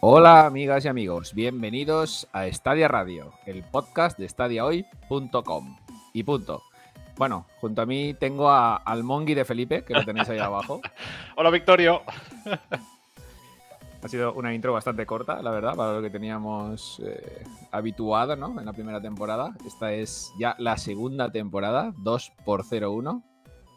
[0.00, 5.76] Hola amigas y amigos, bienvenidos a Estadia Radio, el podcast de stadiahoy.com.
[6.12, 6.62] Y punto.
[7.16, 10.82] Bueno, junto a mí tengo a, al Mongi de Felipe, que lo tenéis ahí abajo.
[11.36, 12.02] Hola Victorio.
[14.02, 17.42] Ha sido una intro bastante corta, la verdad, para lo que teníamos eh,
[17.72, 18.60] habituado ¿no?
[18.60, 19.56] en la primera temporada.
[19.66, 23.22] Esta es ya la segunda temporada, 2 por 0-1.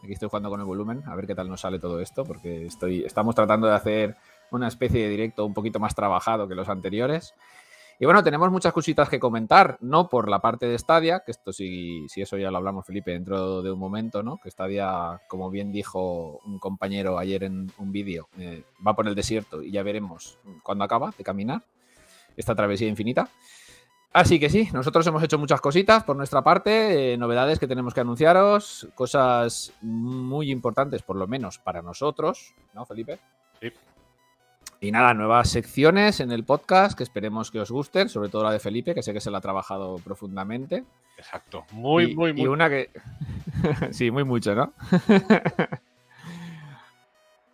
[0.04, 2.66] Aquí estoy jugando con el volumen, a ver qué tal nos sale todo esto, porque
[2.66, 4.18] estoy, estamos tratando de hacer
[4.52, 7.34] una especie de directo un poquito más trabajado que los anteriores.
[8.02, 11.52] Y bueno, tenemos muchas cositas que comentar, no por la parte de Stadia, que esto
[11.52, 14.38] sí, si eso ya lo hablamos, Felipe, dentro de un momento, ¿no?
[14.41, 19.15] Que Stadia, como bien dijo un compañero ayer en un vídeo, eh, va por el
[19.15, 21.63] desierto y ya veremos cuándo acaba de caminar
[22.37, 23.27] esta travesía infinita.
[24.13, 27.93] Así que sí, nosotros hemos hecho muchas cositas por nuestra parte, eh, novedades que tenemos
[27.93, 33.20] que anunciaros, cosas muy importantes, por lo menos para nosotros, ¿no, Felipe?
[33.62, 33.71] Sí.
[34.82, 38.52] Y nada, nuevas secciones en el podcast que esperemos que os gusten, sobre todo la
[38.52, 40.86] de Felipe, que sé que se la ha trabajado profundamente.
[41.18, 41.66] Exacto.
[41.74, 42.41] Muy, Y- muy, muy.
[42.44, 42.90] Y una que.
[43.91, 44.71] sí, muy mucho, ¿no?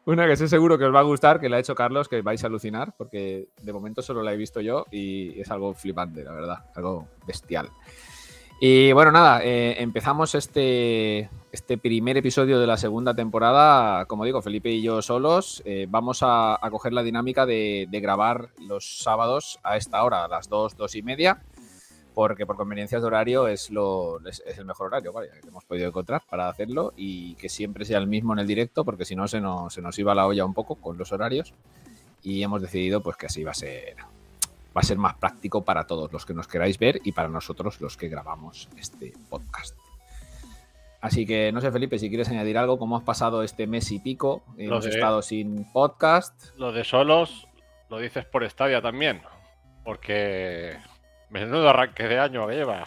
[0.05, 2.21] una que sé seguro que os va a gustar, que la ha hecho Carlos, que
[2.21, 6.23] vais a alucinar, porque de momento solo la he visto yo y es algo flipante,
[6.23, 7.69] la verdad, algo bestial.
[8.59, 14.05] Y bueno, nada, eh, empezamos este, este primer episodio de la segunda temporada.
[14.05, 15.61] Como digo, Felipe y yo solos.
[15.65, 20.47] eh, vamos a, coger la dinámica de, grabar los sábados a esta hora, a las
[20.47, 21.43] 2, 2 y media,
[22.13, 26.23] porque por conveniencias de horario es, lo, es, el mejor horario que hemos podido encontrar
[26.29, 29.41] para hacerlo y que siempre sea el mismo en el directo, porque si no se
[29.41, 31.53] nos, se nos iba la olla un poco con los horarios.
[32.23, 33.97] Y hemos decidido pues que así va a ser
[34.75, 37.79] va a ser más práctico para todos los que nos queráis ver y para nosotros
[37.81, 39.77] los que grabamos este podcast.
[41.01, 43.99] Así que no sé, Felipe, si quieres añadir algo, ¿cómo has pasado este mes y
[43.99, 44.43] pico?
[44.57, 46.57] Hemos estado sin podcast.
[46.57, 47.47] Lo de solos
[47.89, 49.21] lo dices por Stadia también.
[49.83, 50.77] Porque.
[51.29, 52.85] Menudo arranque de año que lleva.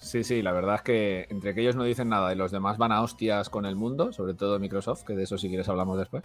[0.00, 2.78] Sí, sí, la verdad es que entre que ellos no dicen nada y los demás
[2.78, 5.98] van a hostias con el mundo, sobre todo Microsoft, que de eso si quieres hablamos
[5.98, 6.24] después.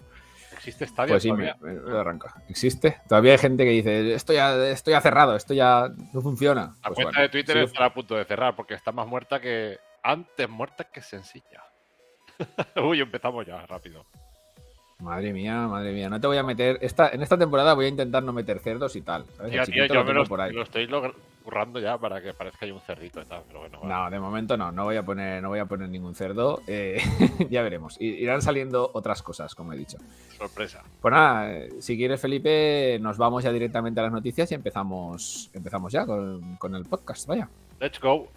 [0.60, 1.56] ¿Existe Stadia Pues sí, todavía?
[1.60, 2.34] me- me arranca.
[2.48, 3.00] ¿Existe?
[3.08, 6.74] Todavía hay gente que dice, esto ya, esto ya cerrado, esto ya no funciona.
[6.82, 9.06] La Pues cuenta bueno, de Twitter sigue- estará a punto de cerrar porque está más
[9.06, 9.78] muerta que.
[10.02, 11.62] Antes muerta que sencilla.
[12.76, 14.04] Uy, empezamos ya, rápido.
[15.00, 16.08] Madre mía, madre mía.
[16.10, 16.78] No te voy a meter.
[16.82, 19.24] Esta, en esta temporada voy a intentar no meter cerdos y tal.
[19.36, 19.52] ¿sabes?
[19.52, 20.52] Tío, El tío, chiquito yo lo me tengo lo, por ahí.
[20.52, 20.88] lo estoy
[21.42, 23.42] currando ya para que parezca hay un cerdito y tal.
[23.46, 23.94] Pero bueno, vale.
[23.94, 26.60] No, de momento no, no voy a poner, no voy a poner ningún cerdo.
[26.66, 27.00] eh,
[27.50, 27.98] ya veremos.
[28.00, 29.96] Irán saliendo otras cosas, como he dicho.
[30.36, 30.82] sorpresa.
[31.00, 35.50] Pues nada, eh, si quieres, Felipe, nos vamos ya directamente a las noticias y empezamos,
[35.54, 37.26] empezamos ya con, con el podcast.
[37.26, 37.48] Vaya.
[37.80, 38.28] Let's go.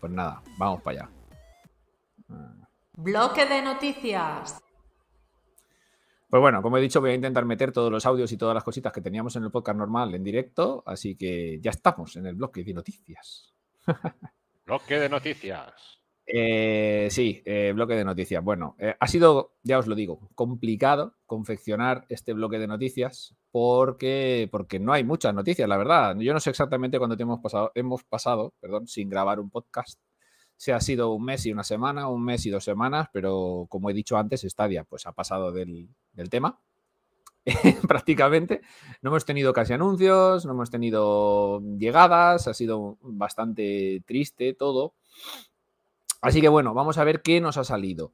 [0.00, 1.10] Pues nada, vamos para allá.
[2.96, 4.60] Bloque de noticias.
[6.28, 8.64] Pues bueno, como he dicho, voy a intentar meter todos los audios y todas las
[8.64, 12.34] cositas que teníamos en el podcast normal en directo, así que ya estamos en el
[12.34, 13.54] bloque de noticias.
[14.66, 15.98] Bloque de noticias.
[16.30, 18.44] Eh, sí, eh, bloque de noticias.
[18.44, 24.46] Bueno, eh, ha sido, ya os lo digo, complicado confeccionar este bloque de noticias porque,
[24.52, 26.14] porque no hay muchas noticias, la verdad.
[26.18, 29.98] Yo no sé exactamente cuánto tiempo hemos pasado, hemos pasado perdón, sin grabar un podcast.
[30.58, 33.88] Si ha sido un mes y una semana, un mes y dos semanas, pero como
[33.88, 36.60] he dicho antes, Stadia pues ha pasado del, del tema.
[37.88, 38.60] prácticamente.
[39.02, 44.94] No hemos tenido casi anuncios, no hemos tenido llegadas, ha sido bastante triste todo.
[46.20, 48.12] Así que bueno, vamos a ver qué nos ha salido.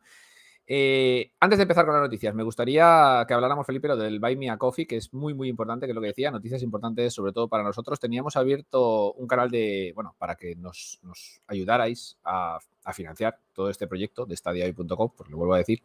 [0.67, 4.49] Eh, antes de empezar con las noticias, me gustaría que habláramos, Felipe, del Buy Me
[4.49, 7.33] a Coffee, que es muy, muy importante, que es lo que decía, noticias importantes sobre
[7.33, 8.01] todo para nosotros.
[8.01, 11.01] Teníamos abierto un canal de, bueno, para que nos,
[11.47, 12.59] ayudarais a,
[12.93, 15.83] financiar todo este proyecto de stadiahoy.com, pues lo vuelvo a decir,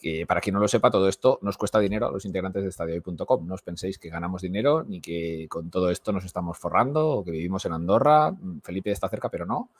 [0.00, 2.70] que para quien no lo sepa, todo esto nos cuesta dinero a los integrantes de
[2.72, 3.46] stadiahoy.com.
[3.46, 7.24] No os penséis que ganamos dinero ni que con todo esto nos estamos forrando o
[7.24, 8.32] que vivimos en Andorra.
[8.64, 9.70] Felipe está cerca, pero no.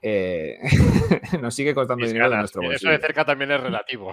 [0.00, 0.58] Eh,
[1.40, 2.42] nos sigue costando Mis dinero de ganas.
[2.44, 2.90] nuestro Eso bolsillo.
[2.92, 4.12] de cerca también es relativo.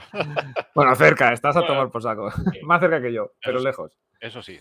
[0.75, 2.30] Bueno, cerca, estás a tomar por saco.
[2.63, 3.97] Más cerca que yo, pero lejos.
[4.19, 4.59] Eso sí.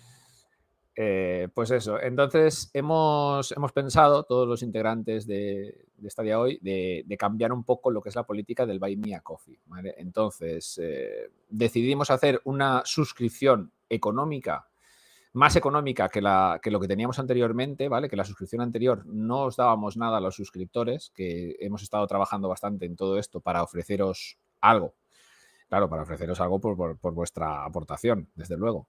[1.00, 7.04] Eh, pues eso, entonces hemos, hemos pensado, todos los integrantes de, de Stadia hoy, de,
[7.16, 9.60] cambiar un poco lo que es la política del Buy Me a Coffee.
[9.96, 14.66] Entonces, eh, decidimos hacer una suscripción económica,
[15.34, 18.08] más económica que, la, que lo que teníamos anteriormente, ¿vale?
[18.08, 22.48] Que la suscripción anterior no os dábamos nada a los suscriptores, que hemos estado trabajando
[22.48, 24.94] bastante en todo esto para ofreceros algo.
[25.68, 28.88] Claro, para ofreceros algo por- por vuestra aportación, desde luego.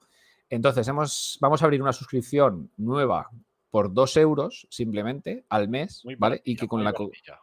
[0.49, 3.29] Entonces, hemos, vamos a abrir una suscripción nueva
[3.69, 6.41] por dos euros simplemente al mes, Muy ¿vale?
[6.43, 7.39] Y que con la, baratilla.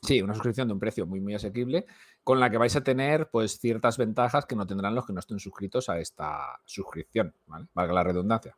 [0.00, 1.86] Sí, una suscripción de un precio muy, muy asequible,
[2.22, 5.20] con la que vais a tener pues ciertas ventajas que no tendrán los que no
[5.20, 7.66] estén suscritos a esta suscripción, ¿vale?
[7.74, 8.56] Valga la redundancia.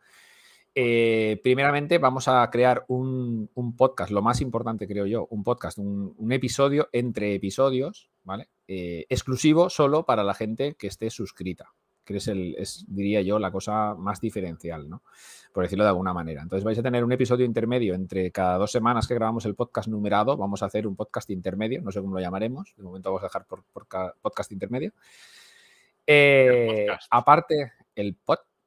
[0.75, 6.31] Eh, primeramente vamos a crear un, podcast, lo más importante creo yo, un podcast, un,
[6.31, 8.51] episodio entre episodios, ¿vale?
[8.69, 11.73] Eh, exclusivo solo para la gente que esté suscrita,
[12.13, 15.03] que es, el, es, diría yo, la cosa más diferencial, ¿no?
[15.53, 16.43] Por decirlo de alguna manera.
[16.43, 19.89] Entonces vais a tener un episodio intermedio entre cada dos semanas que grabamos el podcast
[19.89, 23.23] numerado, vamos a hacer un podcast intermedio, no sé cómo lo llamaremos, de momento vamos
[23.23, 23.65] a dejar por,
[24.21, 24.93] podcast intermedio.
[26.07, 28.17] Eh, aparte, el,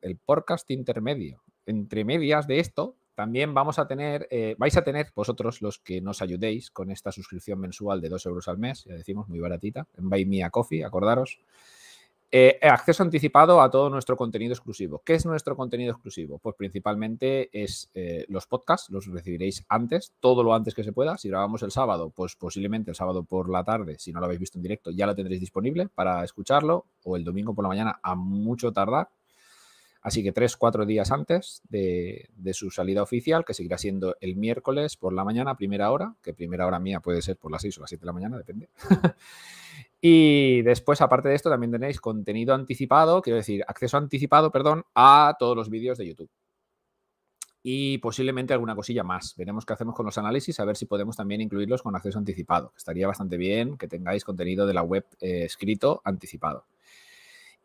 [0.02, 5.12] el podcast intermedio entre medias de esto, también vamos a tener, eh, vais a tener
[5.16, 8.96] vosotros los que nos ayudéis con esta suscripción mensual de 2 euros al mes, ya
[8.96, 11.40] decimos, muy baratita, en Buy Me a Coffee, acordaros.
[12.36, 15.04] Eh, acceso anticipado a todo nuestro contenido exclusivo.
[15.06, 16.40] ¿Qué es nuestro contenido exclusivo?
[16.40, 21.16] Pues principalmente es eh, los podcasts, los recibiréis antes, todo lo antes que se pueda.
[21.20, 24.40] Si grabamos el sábado, pues posiblemente el sábado por la tarde, si no lo habéis
[24.40, 28.00] visto en directo, ya lo tendréis disponible para escucharlo, o el domingo por la mañana
[28.02, 29.10] a mucho tardar.
[30.04, 34.98] Así que tres, cuatro días antes de, su salida oficial, que seguirá siendo el miércoles
[34.98, 37.82] por la mañana, primera hora, que primera hora mía puede ser por las seis o
[37.82, 38.70] las siete de la mañana, depende.
[40.02, 45.38] y después, aparte de esto, también tenéis contenido anticipado, quiero decir, acceso anticipado, perdón, a
[45.40, 46.30] todos los vídeos de YouTube.
[47.66, 49.36] Y posiblemente alguna cosilla más.
[49.38, 52.74] Veremos qué hacemos con los análisis, a ver si podemos también incluirlos con acceso anticipado.
[52.76, 56.66] Estaría bastante bien que tengáis contenido de la web eh, escrito anticipado.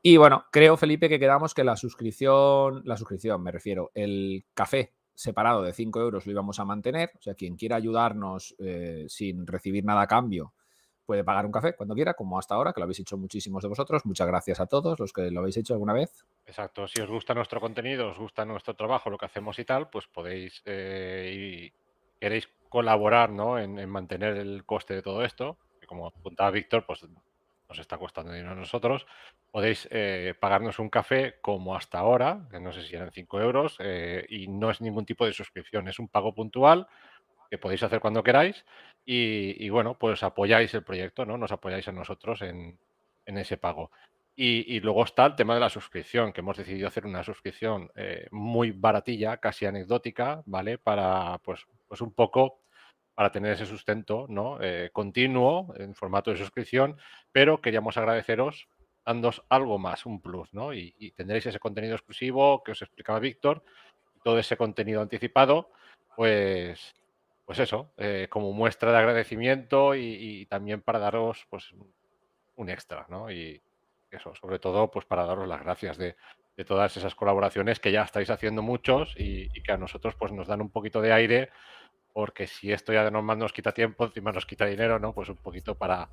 [0.03, 4.95] Y bueno, creo, Felipe, que quedamos que la suscripción, la suscripción, me refiero, el café
[5.15, 7.11] separado de 5 euros lo íbamos a mantener.
[7.19, 10.55] O sea, quien quiera ayudarnos eh, sin recibir nada a cambio
[11.09, 13.69] puede pagar un café cuando quiera, como hasta ahora, que lo habéis hecho muchísimos de
[13.71, 14.05] vosotros.
[14.05, 16.27] Muchas gracias a todos los que lo habéis hecho alguna vez.
[16.45, 19.89] Exacto, si os gusta nuestro contenido, os gusta nuestro trabajo, lo que hacemos y tal,
[19.89, 21.73] pues podéis eh, y
[22.21, 23.59] queréis colaborar ¿no?
[23.59, 25.57] en, en, mantener el coste de todo esto.
[25.87, 27.01] Como apuntaba Víctor, pues
[27.69, 29.07] nos está costando dinero a nosotros,
[29.51, 33.77] podéis eh, pagarnos un café como hasta ahora, que no sé si eran 5 euros,
[33.81, 36.87] eh, y no es ningún tipo de suscripción, es un pago puntual
[37.51, 38.65] que podéis hacer cuando queráis
[39.05, 41.39] y, bueno, pues apoyáis el proyecto, ¿no?
[41.39, 42.79] Nos apoyáis a nosotros en,
[43.25, 43.91] ese pago.
[44.37, 48.29] Y, luego está el tema de la suscripción, que hemos decidido hacer una suscripción eh,
[48.31, 50.77] muy baratilla, casi anecdótica, ¿vale?
[50.77, 52.61] Para, pues, pues un poco
[53.19, 54.59] para tener ese sustento ¿no?
[54.63, 56.97] Eh, continuo en formato de suscripción,
[57.33, 58.69] pero queríamos agradeceros
[59.05, 60.73] dándos algo más, un plus, ¿no?
[60.73, 63.65] Y, tendréis ese contenido exclusivo que os explicaba Víctor,
[64.23, 65.73] todo ese contenido anticipado,
[66.15, 66.95] pues,
[67.45, 71.75] pues eso, eh, como muestra de agradecimiento y, también para daros pues
[72.55, 73.33] un extra, ¿no?
[73.33, 73.61] Y
[74.13, 76.15] eso, sobre todo, pues para daros las gracias de,
[76.65, 80.47] todas esas colaboraciones que ya estáis haciendo muchos y, y, que a nosotros pues nos
[80.47, 81.51] dan un poquito de aire
[82.19, 85.13] porque si esto ya de normal nos quita tiempo, encima nos quita dinero, ¿no?
[85.13, 86.09] Pues un poquito para,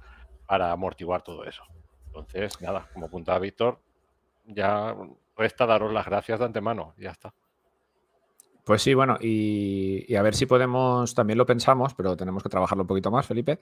[0.45, 1.63] para amortiguar todo eso.
[2.05, 3.79] Entonces, nada, como apuntaba Víctor,
[4.45, 4.95] ya
[5.35, 7.33] resta daros las gracias de antemano, ya está.
[8.63, 12.83] Pues sí, bueno, y, a ver si podemos, también lo pensamos, pero tenemos que trabajarlo
[12.83, 13.57] un poquito más, Felipe.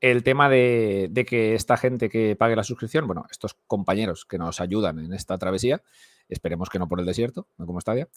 [0.00, 4.38] El tema de, de que esta gente que pague la suscripción, bueno, estos compañeros que
[4.38, 5.82] nos ayudan en esta travesía,
[6.28, 8.08] esperemos que no por el desierto, no como Stadia,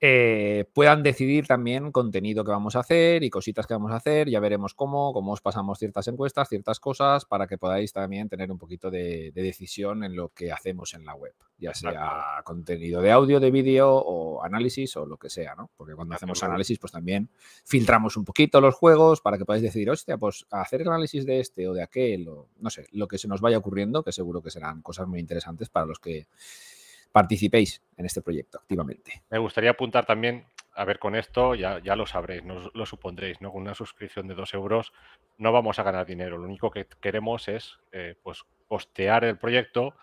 [0.00, 4.28] eh, puedan decidir también contenido que vamos a hacer y cositas que vamos a hacer.
[4.28, 8.52] Ya veremos cómo, cómo os pasamos ciertas encuestas, ciertas cosas, para que podáis también tener
[8.52, 13.12] un poquito de, decisión en lo que hacemos en la web, ya sea contenido de
[13.12, 15.70] audio, de vídeo o análisis o lo que sea, ¿no?
[15.76, 17.30] Porque cuando hacemos análisis, pues también
[17.64, 21.40] filtramos un poquito los juegos para que podáis decidir, hostia, pues hacer el análisis de
[21.40, 24.42] este o de aquel, o no sé, lo que se nos vaya ocurriendo, que seguro
[24.42, 26.26] que serán cosas muy interesantes para los que
[27.12, 29.22] participéis en este proyecto activamente.
[29.30, 33.40] Me gustaría apuntar también, a ver, con esto ya, ya lo sabréis, no lo supondréis,
[33.40, 33.50] ¿no?
[33.52, 34.92] Con una suscripción de dos euros
[35.36, 36.38] no vamos a ganar dinero.
[36.38, 39.94] Lo único que queremos es eh, pues costear el proyecto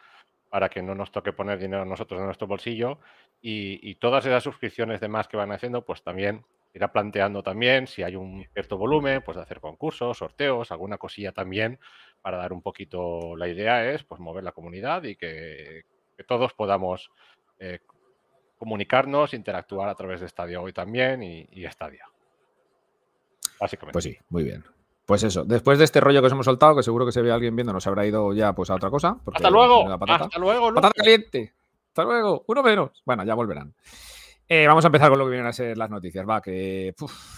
[0.49, 2.99] para que no nos toque poner dinero a nosotros en nuestro bolsillo
[3.41, 8.03] y, todas esas suscripciones de más que van haciendo, pues también irá planteando también si
[8.03, 11.79] hay un cierto volumen, pues de hacer concursos, sorteos, alguna cosilla también
[12.21, 15.83] para dar un poquito, la idea es pues mover la comunidad y que,
[16.15, 17.11] que todos podamos
[17.59, 17.79] eh,
[18.57, 22.07] comunicarnos, interactuar a través de Stadia hoy también y, y Stadia.
[23.59, 23.93] Básicamente.
[23.93, 24.63] Pues sí, muy bien.
[25.05, 27.31] Pues eso, después de este rollo que os hemos soltado, que seguro que se ve
[27.31, 29.17] alguien viendo, nos habrá ido ya pues a otra cosa.
[29.33, 29.87] Hasta luego.
[29.87, 30.73] Hasta luego.
[30.73, 31.53] Patata caliente.
[31.89, 32.43] Hasta luego.
[32.47, 33.03] Uno menos.
[33.05, 33.73] Bueno, ya volverán.
[34.47, 36.27] Eh, vamos a empezar con lo que vienen a ser las noticias.
[36.27, 36.93] Va, que,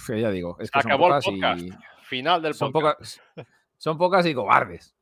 [0.08, 1.62] ya digo, es que Acabó el podcast.
[2.04, 3.22] Final del son Pocas,
[3.78, 4.96] son pocas y cobardes.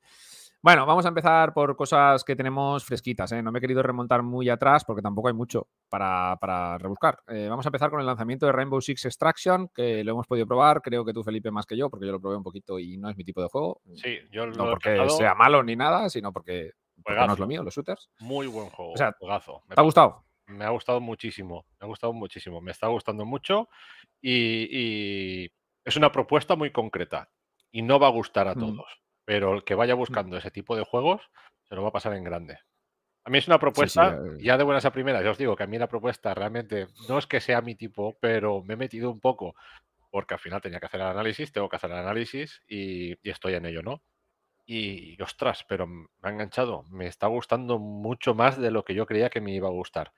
[0.65, 3.31] Bueno, vamos a empezar por cosas que tenemos fresquitas.
[3.33, 3.43] ¿eh?
[3.43, 7.19] No me he querido remontar muy atrás porque tampoco hay mucho para, para rebuscar.
[7.27, 10.47] Eh, vamos a empezar con el lanzamiento de Rainbow Six Extraction, que lo hemos podido
[10.47, 10.81] probar.
[10.81, 13.11] Creo que tú, Felipe, más que yo, porque yo lo probé un poquito y no
[13.11, 13.79] es mi tipo de juego.
[13.93, 16.71] Sí, yo no porque sea malo ni nada, sino porque,
[17.07, 18.09] no es lo mío, los shooters.
[18.21, 18.93] Muy buen juego.
[18.93, 19.61] O sea, juegazo.
[19.69, 20.25] ¿Te ha gustado?
[20.47, 21.67] Me ha gustado muchísimo.
[21.79, 22.59] Me ha gustado muchísimo.
[22.59, 23.69] Me está gustando mucho
[24.19, 25.45] y,
[25.83, 27.29] es una propuesta muy concreta
[27.71, 28.59] y no va a gustar a mm.
[28.59, 29.99] todos pero el que vaya mm.
[29.99, 31.21] buscando ese tipo de juegos
[31.67, 32.59] se lo va a pasar en grande.
[33.23, 34.37] A mí es una propuesta, eh.
[34.39, 37.17] ya de buenas a primeras, ya os digo que a mí la propuesta realmente no
[37.17, 39.55] es que sea mi tipo, pero me he metido un poco
[40.11, 43.29] porque al final tenía que hacer el análisis, tengo que hacer el análisis y, y
[43.31, 44.01] estoy en ello, ¿no?
[44.67, 49.05] Y, ostras, pero me ha enganchado, me está gustando mucho más de lo que yo
[49.05, 50.11] creía que me iba a gustar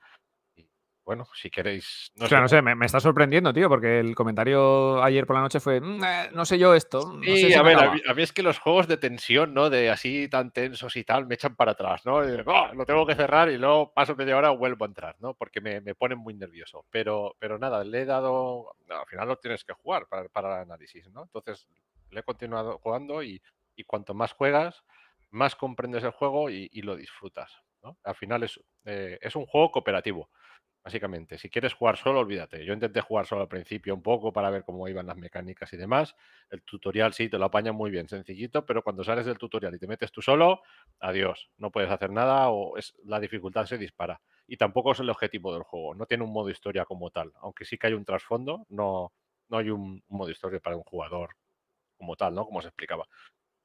[1.08, 2.12] bueno, si queréis.
[2.16, 5.42] No o sea, no sé, me, está sorprendiendo, tío, porque el comentario ayer por la
[5.42, 7.18] noche fue, mm, eh, no sé yo esto.
[7.24, 9.70] sí, a ver, a mí, es que los juegos de tensión, ¿no?
[9.70, 12.16] De así tan tensos y tal, me echan para atrás, ¿no?
[12.18, 15.34] Oh, lo tengo que cerrar y luego paso media hora vuelvo a entrar, ¿no?
[15.34, 16.84] Porque me, ponen muy nervioso.
[16.92, 18.76] Pero, pero nada, le he dado.
[18.90, 21.24] al final lo tienes que jugar para, para el análisis, ¿no?
[21.24, 21.70] Entonces,
[22.10, 23.42] le he continuado jugando y,
[23.86, 24.84] cuanto más juegas,
[25.30, 27.50] más comprendes el juego y, lo disfrutas.
[27.82, 27.98] ¿no?
[28.04, 30.30] Al final es, eh, es un juego cooperativo
[30.88, 31.38] básicamente.
[31.38, 32.64] Si quieres jugar solo, olvídate.
[32.64, 35.76] Yo intenté jugar solo al principio un poco para ver cómo iban las mecánicas y
[35.76, 36.16] demás.
[36.50, 39.80] El tutorial sí, te lo apaña muy bien, sencillito, pero cuando sales del tutorial y
[39.80, 40.62] te metes tú solo,
[41.02, 44.22] adiós, no puedes hacer nada o es, la dificultad se dispara.
[44.48, 47.66] Y tampoco es el objetivo del juego, no tiene un modo historia como tal, aunque
[47.66, 49.12] sí que hay un trasfondo, no,
[49.50, 51.32] no hay un, un modo historia para un jugador
[51.98, 52.46] como tal, ¿no?
[52.46, 53.06] Como se explicaba.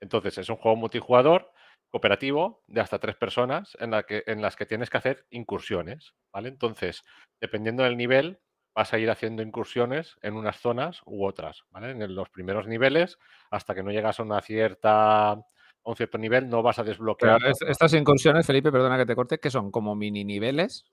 [0.00, 1.52] Entonces, es un juego multijugador
[1.92, 6.14] cooperativo de hasta tres personas en, la que, en las que tienes que hacer incursiones,
[6.32, 6.48] ¿vale?
[6.48, 7.04] Entonces,
[7.38, 8.40] dependiendo del nivel,
[8.74, 11.90] vas a ir haciendo incursiones en unas zonas u otras, ¿vale?
[11.90, 13.18] En los primeros niveles,
[13.50, 17.40] hasta que no llegas a una cierta a un cierto nivel, no vas a desbloquear.
[17.68, 20.84] estas incursiones, Felipe, perdona que te corte, que son como mini niveles.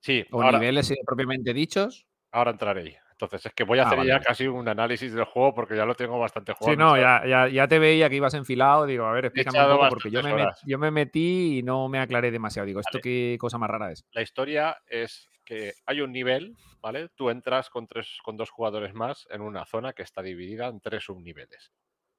[0.00, 0.24] Sí.
[0.30, 2.06] O niveles propiamente dichos.
[2.30, 2.96] Ahora entraré ahí.
[3.14, 5.84] Entonces, es que voy a ah, hacer ya casi un análisis del juego porque ya
[5.84, 6.74] lo tengo bastante jugado.
[6.74, 8.86] Sí, no, ya, ya, te veía que ibas enfilado.
[8.86, 12.00] Digo, a ver, explícame un poco porque yo me, yo me, metí y no me
[12.00, 12.66] aclaré demasiado.
[12.66, 14.04] Digo, ¿esto qué cosa más rara es?
[14.10, 17.08] La historia es que hay un nivel, ¿vale?
[17.14, 20.80] Tú entras con, tres, con dos jugadores más en una zona que está dividida en
[20.80, 21.72] tres subniveles,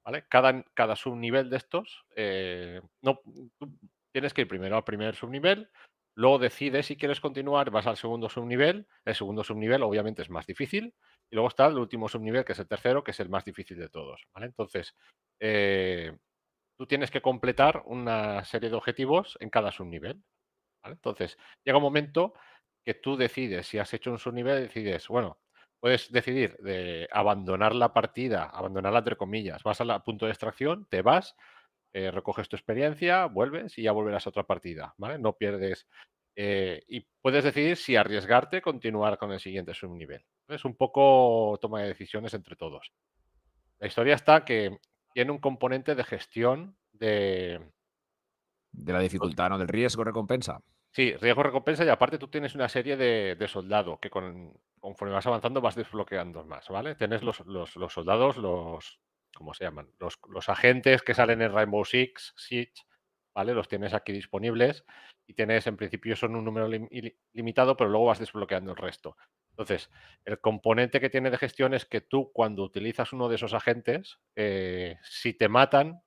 [0.05, 0.25] ¿vale?
[0.29, 3.19] Cada, cada subnivel de estos, eh, no,
[4.13, 5.69] tienes que ir primero al primer subnivel,
[6.15, 8.87] Luego decides si quieres continuar, vas al segundo subnivel.
[9.03, 10.93] El segundo subnivel obviamente es más difícil.
[11.29, 13.77] Y luego está el último subnivel, que es el tercero, que es el más difícil
[13.77, 14.25] de todos.
[14.35, 14.95] Entonces,
[15.39, 16.17] eh,
[16.77, 20.23] tú tienes que completar una serie de objetivos en cada subnivel.
[20.83, 22.33] Entonces, llega un momento
[22.85, 25.39] que tú decides, si has hecho un subnivel, decides, bueno,
[25.79, 31.01] puedes decidir de abandonar la partida, abandonarla entre comillas, vas al punto de extracción, te
[31.01, 31.35] vas,
[31.95, 35.17] eh, recoges tu experiencia, vuelves y ya volverás a otra partida, ¿vale?
[35.17, 35.87] No pierdes.
[36.35, 40.25] Eh, y puedes decidir si arriesgarte, continuar con el siguiente subnivel.
[40.49, 42.91] Es un poco toma de decisiones entre todos.
[43.79, 44.77] La historia está que
[45.13, 47.61] tiene un componente de gestión de...
[48.73, 49.57] De la dificultad, ¿no?
[49.57, 50.59] Del riesgo-recompensa.
[50.91, 55.27] Sí, riesgo-recompensa y aparte tú tienes una serie de, de soldados que con, conforme vas
[55.27, 56.95] avanzando vas desbloqueando más, ¿vale?
[56.95, 58.99] Tienes los, los, los soldados, los,
[59.35, 59.91] ¿cómo se llaman?
[59.99, 62.73] Los, agentes que salen en Rainbow Six, Siege,
[63.35, 63.53] ¿vale?
[63.53, 64.85] Los tienes aquí disponibles
[65.27, 66.67] y tienes, en principio son un número
[67.33, 69.17] limitado, pero luego vas desbloqueando el resto.
[69.51, 69.89] Entonces,
[70.25, 74.19] el componente que tiene de gestión es que tú cuando utilizas uno de esos agentes,
[74.35, 76.01] eh, si te matan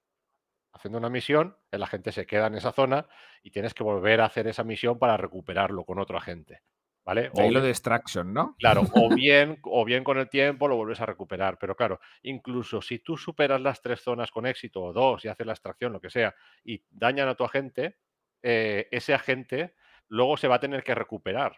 [0.72, 3.08] haciendo una misión, el agente se queda en esa zona
[3.42, 6.62] y tienes que volver a hacer esa misión para recuperarlo con otro agente.
[7.08, 7.30] ¿Vale?
[7.32, 8.54] o lo de extraction, ¿no?
[8.58, 11.56] Claro, o bien, o bien con el tiempo lo vuelves a recuperar.
[11.58, 15.46] Pero claro, incluso si tú superas las tres zonas con éxito o dos y haces
[15.46, 17.96] la extracción, lo que sea, y dañan a tu agente,
[18.42, 19.74] eh, ese agente
[20.08, 21.56] luego se va a tener que recuperar.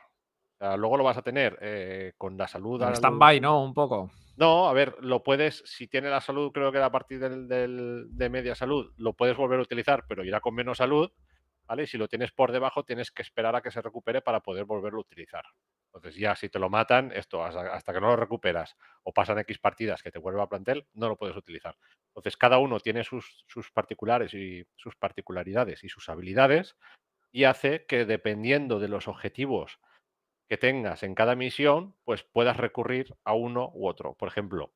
[0.61, 2.81] luego lo vas a tener eh, con la salud.
[2.81, 3.65] stand-by, ¿no?
[3.65, 4.09] Un poco.
[4.37, 8.29] No, a ver, lo puedes, si tiene la salud, creo que a partir del, de
[8.29, 11.11] media salud, lo puedes volver a utilizar, pero irá con menos salud
[11.79, 14.65] y si lo tienes por debajo, tienes que esperar a que se recupere para poder
[14.65, 15.45] volverlo a utilizar.
[15.93, 19.59] Entonces ya si te lo matan, esto hasta, que no lo recuperas o pasan X
[19.59, 21.77] partidas que te vuelva a plantel, no lo puedes utilizar.
[22.09, 26.77] Entonces cada uno tiene sus, sus particulares y sus particularidades y sus habilidades
[27.33, 29.79] y hace que dependiendo de los objetivos
[30.49, 34.15] que tengas en cada misión, pues puedas recurrir a uno u otro.
[34.15, 34.73] Por ejemplo,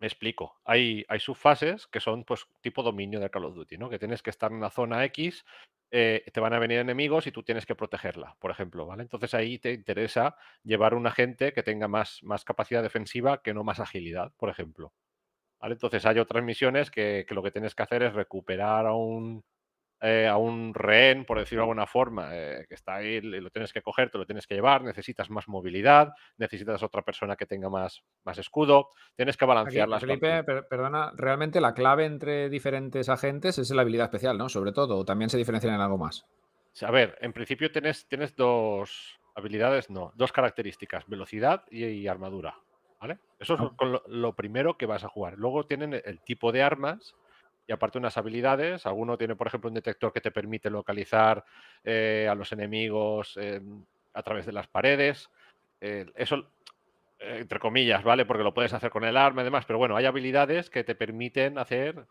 [0.00, 0.60] me explico.
[0.64, 3.90] Hay, hay subfases que son pues tipo dominio de Call of Duty, ¿no?
[3.90, 5.44] Que tienes que estar en una zona X,
[5.90, 9.02] eh, te van a venir enemigos y tú tienes que protegerla, por ejemplo, ¿vale?
[9.02, 13.62] Entonces ahí te interesa llevar un agente que tenga más, más capacidad defensiva que no
[13.62, 14.92] más agilidad, por ejemplo.
[15.60, 15.74] ¿Vale?
[15.74, 19.44] Entonces hay otras misiones que, lo que tienes que hacer es recuperar a un,
[20.02, 23.70] eh, a un rehén, por decirlo de alguna forma, eh, que está ahí lo tienes
[23.70, 27.68] que coger, te lo tienes que llevar, necesitas más movilidad, necesitas otra persona que tenga
[27.68, 33.58] más, más escudo, tienes que balancear las Felipe, perdona, realmente la clave entre diferentes agentes
[33.58, 34.48] es la habilidad especial, ¿no?
[34.48, 36.26] Sobre todo, o también se diferencian en algo más.
[36.80, 42.56] A ver, en principio tienes, tienes dos habilidades, no, dos características, velocidad y, armadura,
[42.98, 43.18] ¿vale?
[43.38, 45.34] Eso es lo, lo primero que vas a jugar.
[45.36, 47.14] Luego tienen el tipo de armas
[47.70, 48.84] y aparte unas habilidades.
[48.84, 51.44] Alguno tiene, por ejemplo, un detector que te permite localizar
[51.84, 53.38] eh, a los enemigos
[54.12, 55.30] a través de las paredes.
[55.80, 56.50] Eh, eso,
[57.20, 58.26] eh, entre comillas, ¿vale?
[58.26, 60.96] Porque lo puedes hacer con el arma y demás, pero bueno, hay habilidades que te
[60.96, 62.06] permiten hacer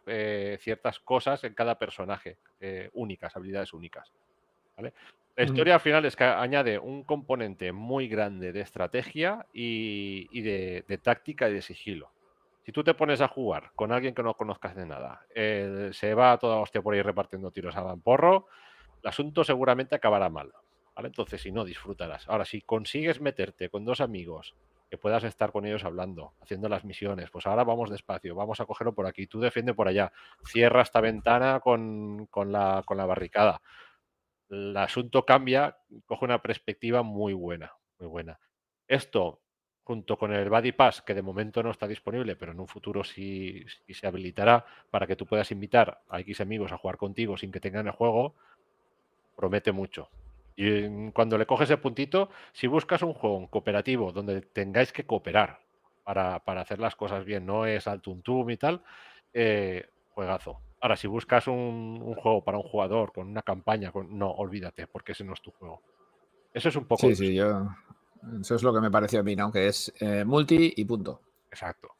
[0.61, 2.37] ciertas cosas en cada personaje,
[2.93, 4.13] únicas, habilidades únicas.
[4.77, 4.93] ¿vale?
[5.35, 10.99] La historia al final es que añade un componente muy grande de estrategia y, de
[11.03, 12.13] táctica y de sigilo.
[12.69, 16.37] Si tú te pones a jugar con alguien que no conozcas de nada, se va
[16.37, 18.45] toda hostia por ahí repartiendo tiros a porro,
[19.01, 20.53] el asunto seguramente acabará mal.
[20.97, 22.29] Entonces, si no, disfrutarás.
[22.29, 24.53] Ahora, si consigues meterte con dos amigos,
[24.87, 28.67] que puedas estar con ellos hablando, haciendo las misiones, pues ahora vamos despacio, vamos a
[28.67, 30.11] cogerlo por aquí, tú defiende por allá,
[30.45, 33.63] cierra esta ventana con, con, la, con la barricada.
[34.47, 38.39] El asunto cambia, coge una perspectiva muy buena, muy buena.
[38.87, 39.41] Esto
[39.83, 43.03] junto con el Buddy Pass, que de momento no está disponible, pero en un futuro
[43.03, 47.51] sí, se habilitará para que tú puedas invitar a X amigos a jugar contigo sin
[47.51, 48.35] que tengan el juego,
[49.35, 50.09] promete mucho.
[50.55, 55.59] Y cuando le coges el puntito, si buscas un juego cooperativo donde tengáis que cooperar
[56.03, 58.83] para, hacer las cosas bien, no es al tuntum y tal,
[59.33, 60.59] eh, juegazo.
[60.81, 64.17] Ahora, si buscas un, juego para un jugador con una campaña, con...
[64.17, 65.81] no, olvídate, porque ese no es tu juego.
[66.53, 67.07] Eso es un poco.
[67.07, 67.69] Sí, sí, yo,
[68.41, 69.51] eso es lo que me pareció a mí, ¿no?
[69.51, 71.21] Que es eh, multi y punto.
[71.49, 71.95] Exacto.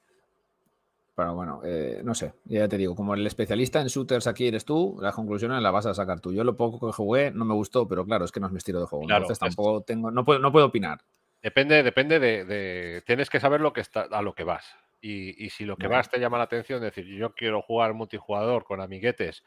[1.15, 4.63] Pero bueno, eh, no sé, ya te digo, como el especialista en shooters aquí eres
[4.63, 6.31] tú, las conclusiones las vas a sacar tú.
[6.31, 8.57] Yo lo poco que jugué no me gustó, pero claro, es que no es mi
[8.57, 9.03] estilo de juego.
[9.03, 11.01] entonces tampoco tengo, no puedo, no puedo opinar.
[11.41, 14.77] Depende, depende de, Tienes que saber lo que está, a lo que vas.
[15.01, 18.81] Y, si lo que vas te llama la atención, decir, yo quiero jugar multijugador con
[18.81, 19.43] amiguetes,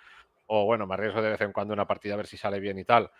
[0.46, 2.78] o bueno, me arriesgo de vez en cuando una partida a ver si sale bien
[2.78, 3.11] y tal,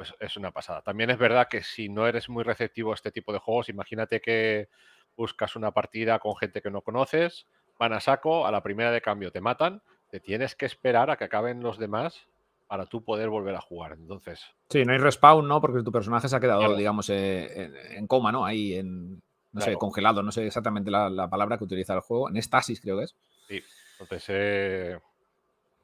[0.00, 0.80] pues es una pasada.
[0.80, 4.22] También es verdad que si no eres muy receptivo a este tipo de juegos, imagínate
[4.22, 4.70] que
[5.14, 7.46] buscas una partida con gente que no conoces,
[7.78, 11.18] van a saco, a la primera de cambio te matan, te tienes que esperar a
[11.18, 12.26] que acaben los demás
[12.66, 13.92] para tú poder volver a jugar.
[13.92, 14.40] Entonces.
[14.70, 15.60] Sí, no hay respawn, ¿no?
[15.60, 18.46] Porque tu personaje se ha quedado, digamos, eh, en, coma, ¿no?
[18.46, 19.20] Ahí en.
[19.52, 22.30] No sé, congelado, no sé exactamente la, palabra que utiliza el juego.
[22.30, 23.16] En estasis, creo que es.
[23.48, 23.62] Sí.
[23.98, 24.98] Entonces, eh,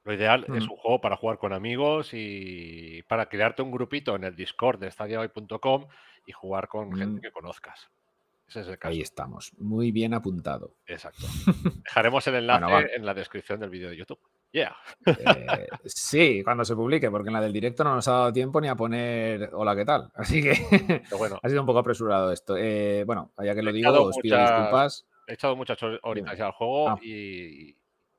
[0.07, 4.23] lo ideal es un juego para jugar con amigos y para crearte un grupito en
[4.23, 5.89] el Discord de stadiaboy.com
[6.25, 7.23] y jugar con gente mm.
[7.23, 7.91] que conozcas.
[8.47, 8.93] Ese es el caso.
[8.93, 9.53] Ahí estamos.
[9.59, 10.77] Muy bien apuntado.
[10.87, 11.27] Exacto.
[11.85, 14.21] Dejaremos el enlace en la descripción del vídeo de YouTube.
[14.53, 14.77] Yeah.
[15.07, 18.61] Eh, sí, cuando se publique, porque en la del directo no nos ha dado tiempo
[18.61, 20.13] ni a poner hola, ¿qué tal?
[20.15, 22.57] Así que bueno, ha sido un poco apresurado esto.
[22.57, 25.05] Eh, bueno, ya que lo digo, os pido disculpas.
[25.27, 26.99] He echado muchas horitas ya al juego ah.
[27.03, 27.76] y,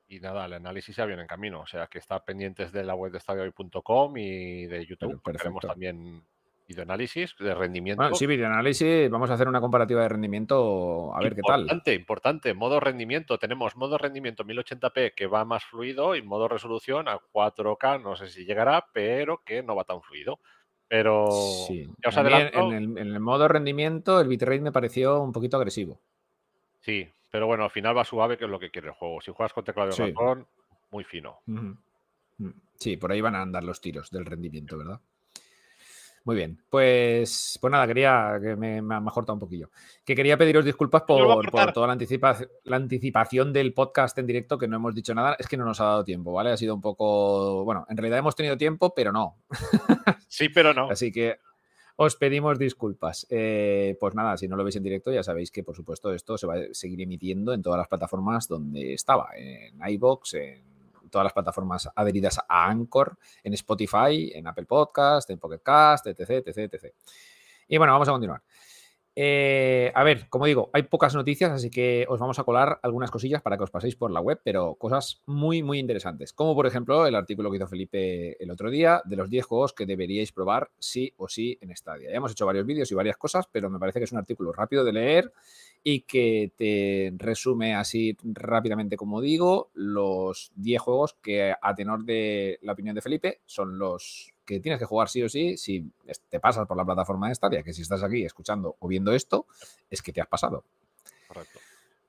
[0.08, 1.60] y nada, el análisis ya viene en camino.
[1.60, 5.20] O sea, que está pendientes de la web de estadiohoy.com y de YouTube.
[5.22, 6.24] Tenemos también
[6.66, 8.14] videoanálisis de rendimiento.
[8.14, 9.10] sí, videoanálisis.
[9.10, 11.60] Vamos a hacer una comparativa de rendimiento a ver qué tal.
[11.60, 12.54] Importante, importante.
[12.54, 13.38] Modo rendimiento.
[13.38, 18.02] Tenemos modo rendimiento 1080p que va más fluido y modo resolución a 4K.
[18.02, 20.40] No sé si llegará, pero que no va tan fluido.
[20.88, 21.30] Pero
[21.66, 21.86] sí.
[22.02, 22.60] ya os adelanto.
[22.60, 26.00] En el, en el modo rendimiento, el bitrate me pareció un poquito agresivo.
[26.80, 29.20] Sí, pero bueno, al final va suave, que es lo que quiere el juego.
[29.20, 30.46] Si juegas con teclado de ratón,
[30.90, 31.40] muy fino.
[31.46, 31.72] Mm.
[32.78, 35.00] Sí, por ahí van a andar los tiros del rendimiento, ¿verdad?
[36.24, 39.70] Muy bien, pues, pues nada, quería que me, me, ha cortado un poquillo.
[40.04, 41.96] Que quería pediros disculpas por, toda la,
[42.64, 45.36] la, anticipación del podcast en directo, que no hemos dicho nada.
[45.38, 46.50] Es que no nos ha dado tiempo, ¿vale?
[46.50, 47.64] Ha sido un poco.
[47.64, 49.38] Bueno, en realidad hemos tenido tiempo, pero no.
[50.28, 50.90] Sí, pero no.
[50.90, 51.38] Así que
[52.00, 53.26] os pedimos disculpas.
[53.28, 56.38] Eh, pues nada, si no lo veis en directo, ya sabéis que por supuesto esto
[56.38, 60.62] se va a seguir emitiendo en todas las plataformas donde estaba, en iBox, en
[61.10, 66.46] todas las plataformas adheridas a Anchor, en Spotify, en Apple Podcast, en Pocket Cast, etc,
[66.46, 66.94] etc, etc.
[67.66, 68.42] Y bueno, vamos a continuar.
[69.20, 73.10] Eh, a ver, como digo, hay pocas noticias, así que os vamos a colar algunas
[73.10, 76.32] cosillas para que os paséis por la web, pero cosas muy, muy interesantes.
[76.32, 79.72] Como por ejemplo el artículo que hizo Felipe el otro día de los 10 juegos
[79.72, 82.10] que deberíais probar sí o sí en Stadia.
[82.10, 84.52] Ya hemos hecho varios vídeos y varias cosas, pero me parece que es un artículo
[84.52, 85.32] rápido de leer
[85.82, 92.60] y que te resume así rápidamente, como digo, los 10 juegos que a tenor de
[92.62, 95.92] la opinión de Felipe son los que tienes que jugar sí o sí si
[96.30, 99.46] te pasas por la plataforma de Stadia, que si estás aquí escuchando o viendo esto,
[99.90, 100.64] es que te has pasado.
[101.28, 101.58] Correcto.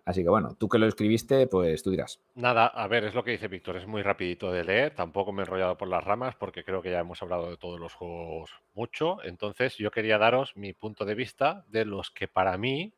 [0.06, 2.20] Así que bueno, tú que lo escribiste, pues tú dirás.
[2.34, 5.42] Nada, a ver, es lo que dice Víctor, es muy rapidito de leer, tampoco me
[5.42, 8.52] he enrollado por las ramas porque creo que ya hemos hablado de todos los juegos
[8.74, 12.94] mucho, entonces yo quería daros mi punto de vista de los que para mí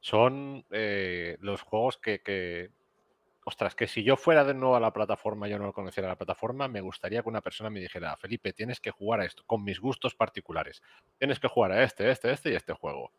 [0.00, 2.70] son eh, los juegos que, que,
[3.46, 6.68] ostras, que si yo fuera de nuevo a la plataforma, yo no conociera la plataforma,
[6.68, 9.80] me gustaría que una persona me dijera, Felipe, tienes que jugar a esto, con mis
[9.80, 10.82] gustos particulares,
[11.18, 13.12] tienes que jugar a este, este, este y este juego.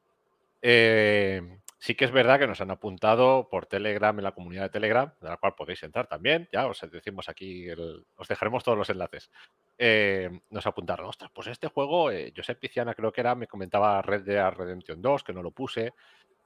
[0.61, 1.41] Eh,
[1.79, 5.13] Sí que es verdad que nos han apuntado por Telegram en la comunidad de Telegram,
[5.21, 6.49] de la cual podéis entrar también.
[6.51, 9.29] Ya os decimos aquí, os dejaremos todos los enlaces.
[9.77, 14.01] Eh, nos apuntaron, ostras, pues este juego, eh, Josep Piciana creo que era, me comentaba
[14.01, 15.93] Red Dead Redemption 2, que no lo puse.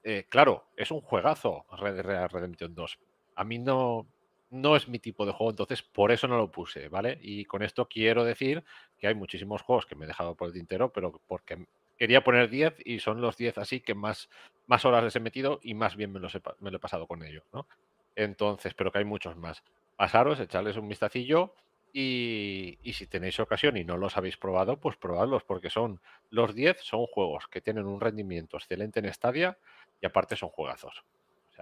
[0.04, 2.98] Eh, claro, es un juegazo Red Dead Redemption 2.
[3.34, 4.06] A mí no,
[4.50, 7.18] no es mi tipo de juego, entonces por eso no lo puse, ¿vale?
[7.22, 8.64] Y con esto quiero decir
[8.98, 11.66] que hay muchísimos juegos que me he dejado por el tintero, pero porque
[11.98, 14.28] quería poner 10 y son los 10 así que más,
[14.66, 17.06] más horas les he metido y más bien me, los he, me lo he pasado
[17.06, 17.66] con ellos, ¿no?
[18.14, 19.62] Entonces, pero que hay muchos más.
[19.96, 21.54] Pasaros, echarles un vistacillo
[21.92, 26.80] y, si tenéis ocasión y no los habéis probado, pues probadlos, porque son los 10
[26.80, 29.58] son juegos que tienen un rendimiento excelente en Stadia
[30.00, 31.04] y aparte son juegazos.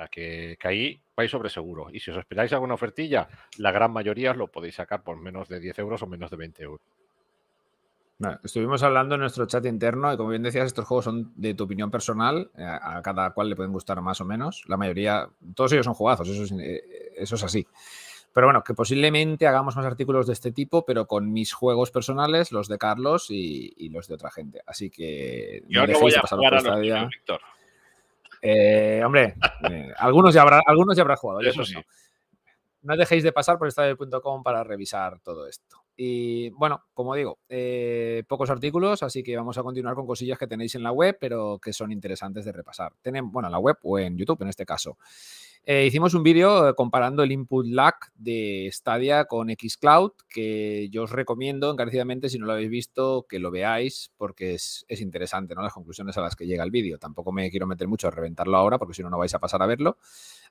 [0.00, 1.88] O sea que, que, ahí vais sobre seguro.
[1.92, 5.46] Y si os esperáis alguna ofertilla, la gran mayoría os lo podéis sacar por menos
[5.50, 6.80] de 10 euros o menos de 20 euros.
[8.42, 11.64] Estuvimos hablando en nuestro chat interno y como bien decías, estos juegos son de tu
[11.64, 14.64] opinión personal, eh, a cada cual le pueden gustar más o menos.
[14.68, 16.82] La mayoría, todos ellos son jugazos, eso es, eh,
[17.16, 17.66] eso es así.
[18.32, 22.52] Pero bueno, que posiblemente hagamos más artículos de este tipo, pero con mis juegos personales,
[22.52, 24.62] los de Carlos y, y los de otra gente.
[24.66, 27.40] Así que yo no, voy a jugar a los míos, Víctor.
[28.42, 29.34] Eh, hombre,
[29.70, 31.40] eh, algunos ya habrá, algunos ya habrá jugado.
[31.40, 31.74] Eso sí.
[31.74, 31.82] No.
[32.82, 35.84] no dejéis de pasar por estadio.com para revisar todo esto.
[35.96, 40.46] Y bueno, como digo, eh, pocos artículos, así que vamos a continuar con cosillas que
[40.46, 42.92] tenéis en la web, pero que son interesantes de repasar.
[43.02, 44.96] Tenemos, bueno, en la web o en YouTube en este caso.
[45.64, 51.10] Eh, hicimos un vídeo comparando el input lag de Stadia con Xcloud, que yo os
[51.10, 55.62] recomiendo encarecidamente, si no lo habéis visto, que lo veáis, porque es, es interesante, ¿no?
[55.62, 56.98] Las conclusiones a las que llega el vídeo.
[56.98, 59.62] Tampoco me quiero meter mucho a reventarlo ahora, porque si no, no vais a pasar
[59.62, 59.98] a verlo.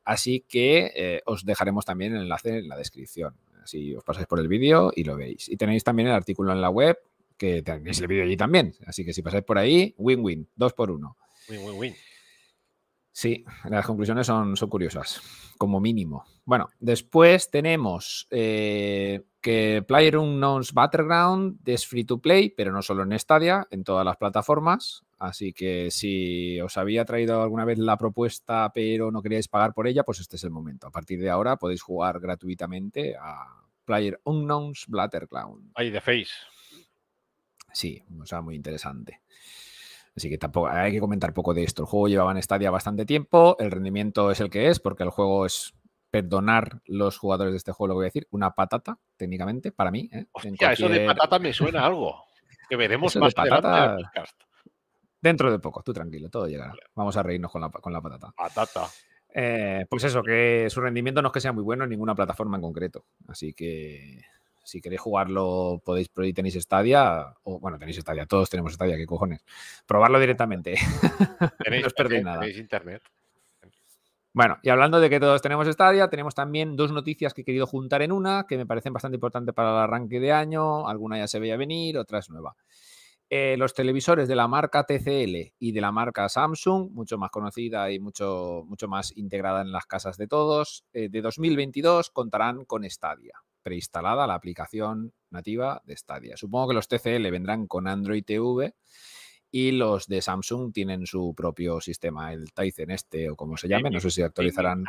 [0.06, 3.36] Así que eh, os dejaremos también el enlace en la descripción.
[3.64, 5.50] Así os pasáis por el vídeo y lo veis.
[5.50, 6.98] Y tenéis también el artículo en la web,
[7.38, 8.76] que tenéis el vídeo allí también.
[8.86, 11.18] Así que si pasáis por ahí, win-win, dos por uno.
[11.50, 11.96] Win-win-win.
[13.20, 15.22] Sí, las conclusiones son, son, curiosas,
[15.58, 16.24] como mínimo.
[16.46, 23.20] Bueno, después tenemos eh, que PlayerUnknown's Battleground es free to play, pero no solo en
[23.20, 25.04] Stadia, en todas las plataformas.
[25.18, 29.86] Así que si os había traído alguna vez la propuesta, pero no queríais pagar por
[29.88, 30.88] ella, pues este es el momento.
[30.88, 35.74] A partir de ahora podéis jugar gratuitamente a PlayerUnknown's Battleground.
[35.76, 36.32] Ahí de Face.
[37.74, 39.20] Sí, o sea, muy interesante.
[40.20, 41.84] Así que tampoco hay que comentar poco de esto.
[41.84, 45.12] El juego llevaba en Stadia bastante tiempo, el rendimiento es el que es, porque el
[45.12, 45.74] juego es
[46.12, 50.10] perdonar los jugadores de este juego, lo voy a decir, una patata, técnicamente, para mí.
[50.12, 50.26] ¿eh?
[50.34, 50.72] Hostia, cualquier...
[50.74, 52.26] eso de patata me suena algo.
[52.68, 53.98] Que veremos eso más de patata...
[55.22, 56.74] Dentro de poco, tú tranquilo, todo llegará.
[56.96, 58.34] Vamos a reírnos con la, con la patata.
[58.36, 58.88] Patata.
[59.34, 62.58] Eh, pues eso, que su rendimiento no es que sea muy bueno en ninguna plataforma
[62.58, 63.06] en concreto.
[63.30, 64.22] Así que
[64.64, 69.44] si queréis jugarlo, podéis, tenéis Stadia, o bueno, tenéis Stadia, todos tenemos Stadia, qué cojones.
[69.86, 70.76] Probarlo directamente.
[71.64, 72.40] Tenéis, no os perdéis nada.
[72.40, 73.02] Tenéis internet.
[74.32, 77.66] Bueno, y hablando de que todos tenemos Stadia, tenemos también dos noticias que he querido
[77.66, 80.88] juntar en una, que me parecen bastante importantes para el arranque de año.
[80.88, 82.56] Alguna ya se veía venir, otra es nueva.
[83.32, 87.92] Eh, los televisores de la marca TCL y de la marca Samsung, mucho más conocida
[87.92, 92.90] y mucho, mucho más integrada en las casas de todos, eh, de 2022 contarán con
[92.90, 96.38] Stadia, preinstalada la aplicación nativa de Stadia.
[96.38, 98.74] Supongo que los TCL vendrán con Android TV
[99.52, 103.90] y los de Samsung tienen su propio sistema, el Tizen este o como se llame,
[103.90, 104.86] no sé si actualizarán.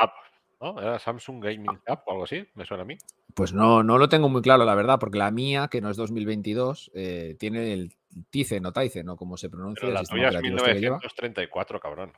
[0.61, 0.81] ¿no?
[0.81, 2.47] ¿Era Samsung Gaming App o algo así?
[2.55, 2.99] ¿Me suena a mí?
[3.35, 5.97] Pues no, no lo tengo muy claro, la verdad, porque la mía, que no es
[5.97, 7.95] 2022, eh, tiene el
[8.29, 9.81] Tizen o Tizen, o como se pronuncia.
[9.83, 12.13] Pero la tuya es 1934, este cabrón.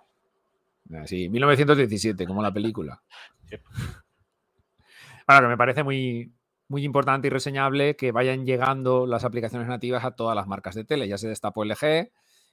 [0.92, 3.00] Ah, sí, 1917, como la película.
[3.48, 3.56] sí.
[5.26, 6.32] Ahora, que me parece muy,
[6.68, 10.84] muy importante y reseñable que vayan llegando las aplicaciones nativas a todas las marcas de
[10.84, 11.08] tele.
[11.08, 12.10] Ya se destapó LG,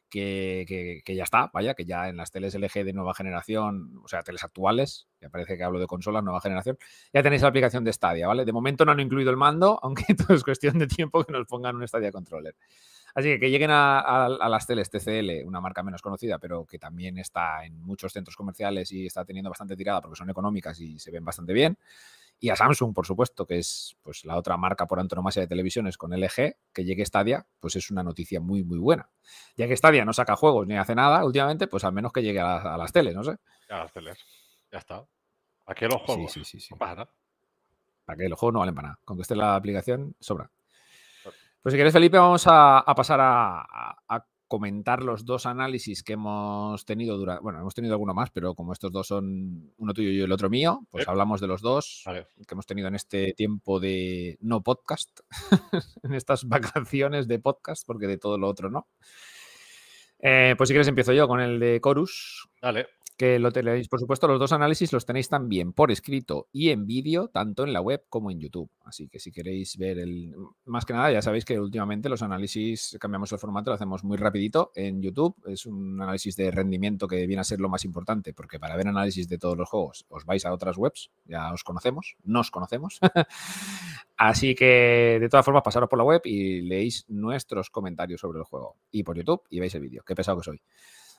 [0.09, 4.07] que, que, ya está, vaya, que ya en las teles LG de nueva generación, o
[4.07, 6.77] sea, teles actuales, ya parece que hablo de consolas nueva generación,
[7.13, 8.45] ya tenéis la aplicación de Stadia, ¿vale?
[8.45, 11.45] De momento no han incluido el mando, aunque todo es cuestión de tiempo que nos
[11.47, 12.55] pongan un Stadia Controller.
[13.15, 17.17] Así que que lleguen a, las teles TCL, una marca menos conocida, pero que también
[17.17, 21.09] está en muchos centros comerciales y está teniendo bastante tirada porque son económicas y se
[21.09, 21.77] ven bastante bien
[22.39, 25.97] y a Samsung, por supuesto, que es pues, la otra marca por antonomasia de televisiones
[25.97, 29.09] con LG, que llegue Stadia, pues es una noticia muy, muy buena.
[29.57, 32.39] Ya que Stadia no saca juegos ni hace nada últimamente, pues al menos que llegue
[32.39, 33.35] a, la, a las teles, no sé.
[33.69, 34.17] A las teles.
[34.71, 35.05] Ya está.
[35.65, 36.31] ¿A qué los juegos?
[36.31, 36.67] Sí, sí, sí.
[36.67, 36.73] sí.
[36.73, 37.09] No pasa.
[38.05, 38.99] Para que los juegos no valen para nada.
[39.03, 40.49] Con que esté la aplicación, sobra.
[41.61, 46.83] Pues si quieres, Felipe, vamos a, a pasar a comentar los dos análisis que hemos
[46.83, 47.43] tenido durante.
[47.43, 50.49] Bueno, hemos tenido alguno más, pero como estos dos son uno tuyo y el otro
[50.49, 52.27] mío, pues hablamos de los dos Vale.
[52.35, 55.21] que hemos tenido en este tiempo de no podcast,
[56.03, 58.87] en estas vacaciones de podcast, porque de todo lo otro no.
[60.21, 62.87] Eh, pues si quieres empiezo yo con el de Chorus, Dale.
[63.19, 66.87] Que lo tenéis, por supuesto, los dos análisis los tenéis también por escrito y en
[66.87, 68.71] vídeo, tanto en la web como en YouTube.
[68.85, 70.33] Así que si queréis ver el...
[70.63, 74.15] Más que nada, ya sabéis que últimamente los análisis, cambiamos el formato, lo hacemos muy
[74.15, 75.35] rapidito en YouTube.
[75.47, 78.87] Es un análisis de rendimiento que viene a ser lo más importante, porque para ver
[78.87, 83.01] análisis de todos los juegos os vais a otras webs, ya os conocemos, nos conocemos.
[84.15, 88.45] Así que, de todas formas, pasaros por la web y leéis nuestros comentarios sobre el
[88.45, 88.77] juego.
[88.91, 90.03] Y por YouTube y veis el vídeo.
[90.07, 90.61] Qué pesado que soy.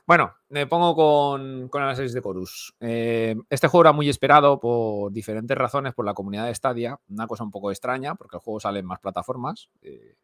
[0.07, 2.75] Bueno, me pongo con, con análisis de Chorus.
[2.81, 6.99] Eh, este juego era muy esperado por diferentes razones por la comunidad de Stadia.
[7.09, 9.69] Una cosa un poco extraña, porque el juego sale en más plataformas.
[9.83, 10.17] eh,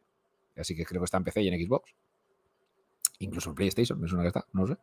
[0.57, 1.93] así que creo que está en PC y en Xbox.
[3.19, 4.77] Incluso en PlayStation, me suena que está, no sé.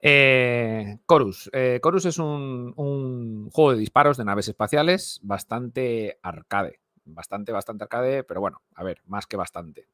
[0.00, 1.50] Eh, Chorus.
[1.52, 6.80] Eh, Chorus es un juego de disparos de naves espaciales bastante arcade.
[7.04, 9.88] Bastante, bastante arcade, pero bueno, a ver, más que bastante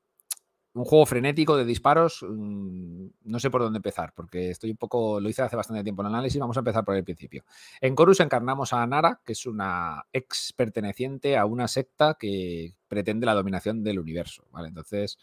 [0.75, 2.25] un juego frenético de disparos.
[2.29, 5.21] mm, No sé por dónde empezar, porque estoy un poco.
[5.21, 6.39] Lo hice hace bastante tiempo el análisis.
[6.41, 7.45] Vamos a empezar por el principio.
[7.81, 13.27] En Chorus encarnamos a Nara, que es una ex perteneciente a una secta que pretende
[13.27, 14.45] la dominación del universo.
[14.51, 14.69] ¿vale?
[14.69, 15.17] Entonces,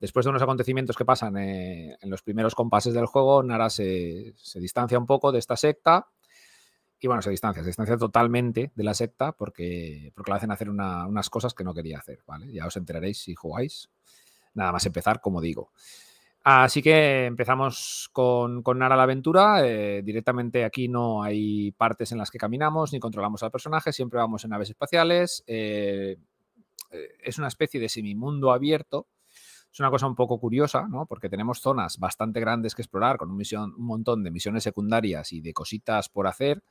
[0.00, 4.34] después de unos acontecimientos que pasan eh, en los primeros compases del juego, Nara se,
[4.54, 6.08] distancia un poco de esta secta.
[6.98, 10.70] Y bueno, se distancia, se distancia totalmente de la secta porque, porque le hacen hacer
[10.70, 12.50] una- unas cosas que no quería hacer, ¿vale?
[12.52, 13.90] Ya os enteraréis si jugáis
[14.56, 15.70] nada más empezar, como digo.
[16.42, 19.66] Así que empezamos con, con Nara la aventura.
[19.66, 24.18] eh, directamente aquí no hay partes en las que caminamos ni controlamos al personaje, siempre
[24.20, 25.42] vamos en naves espaciales.
[25.46, 26.16] eh,
[26.92, 29.08] eh, es una especie de semimundo abierto.
[29.72, 31.04] Es una cosa un poco curiosa, ¿no?
[31.06, 33.42] Porque tenemos zonas bastante grandes que explorar, con un,
[33.76, 36.62] un montón de misiones secundarias y de cositas por hacer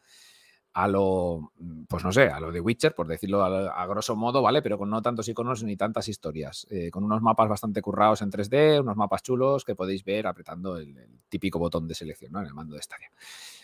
[0.76, 4.42] a lo, mm, pues no sé, a lo de Witcher, por decirlo a, grosso modo,
[4.42, 4.62] ¿vale?
[4.62, 6.68] Pero con no tantos iconos ni tantas historias.
[6.70, 10.76] eh, con unos mapas bastante currados en 3D, unos mapas chulos que podéis ver apretando
[10.76, 10.94] el,
[11.30, 12.42] típico botón de selección, ¿no?
[12.42, 13.10] En el mando de Stadia.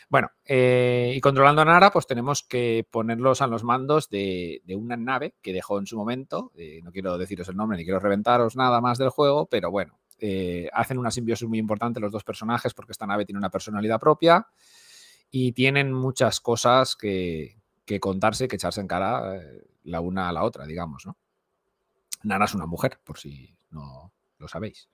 [0.07, 4.95] Bueno, eh, y controlando a Nara, pues tenemos que ponerlos a los mandos de, una
[4.95, 6.53] nave que dejó en su momento.
[6.55, 9.99] eh, no quiero deciros el nombre ni quiero reventaros nada más del juego, pero bueno,
[10.71, 14.47] hacen una simbiosis muy importante los dos personajes porque esta nave tiene una personalidad propia
[15.31, 17.57] y tienen muchas cosas que,
[17.99, 21.17] contarse, que echarse en cara eh, la una a la otra, digamos, ¿no?
[22.23, 24.89] Nara es una mujer, por si no lo sabéis.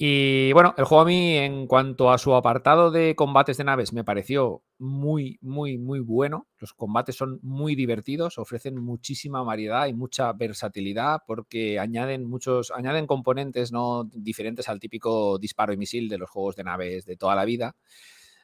[0.00, 3.92] Y bueno, el juego a mí, en cuanto a su apartado de combates de naves,
[3.92, 6.46] me pareció muy, muy, muy bueno.
[6.60, 13.08] Los combates son muy divertidos, ofrecen muchísima variedad y mucha versatilidad porque añaden muchos, añaden
[13.08, 17.34] componentes no diferentes al típico disparo y misil de los juegos de naves de toda
[17.34, 17.74] la vida.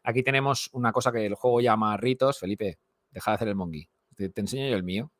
[0.04, 2.38] Aquí tenemos una cosa que el juego llama ritos.
[2.38, 2.78] Felipe,
[3.10, 3.88] deja de hacer el mongi.
[4.14, 5.10] Te, te enseño yo el mío.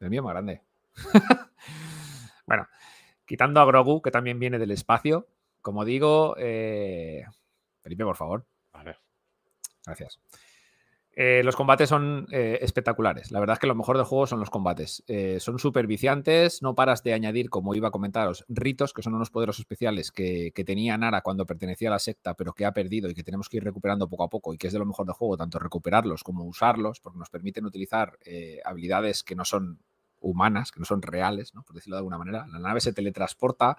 [0.00, 0.62] El mío es más grande.
[2.46, 2.66] bueno,
[3.24, 5.28] quitando a Grogu, que también viene del espacio,
[5.60, 7.24] como digo, eh,
[7.80, 8.96] Felipe, por favor, Vale.
[9.84, 10.20] gracias.
[11.18, 13.32] Eh, los combates son eh, espectaculares.
[13.32, 15.02] La verdad es que lo mejor del juego son los combates.
[15.06, 19.14] Eh, son súper viciantes, no paras de añadir, como iba a comentaros, ritos, que son
[19.14, 23.08] unos poderes especiales que, tenía Nara cuando pertenecía a la secta, pero que ha perdido
[23.08, 25.06] y que tenemos que ir recuperando poco a poco y que es de lo mejor
[25.06, 28.18] del juego, tanto recuperarlos como usarlos, porque nos permiten utilizar
[28.64, 29.78] habilidades que no son
[30.20, 31.62] humanas, que no son reales, ¿no?
[31.62, 32.46] por decirlo de alguna manera.
[32.48, 33.78] La nave se teletransporta,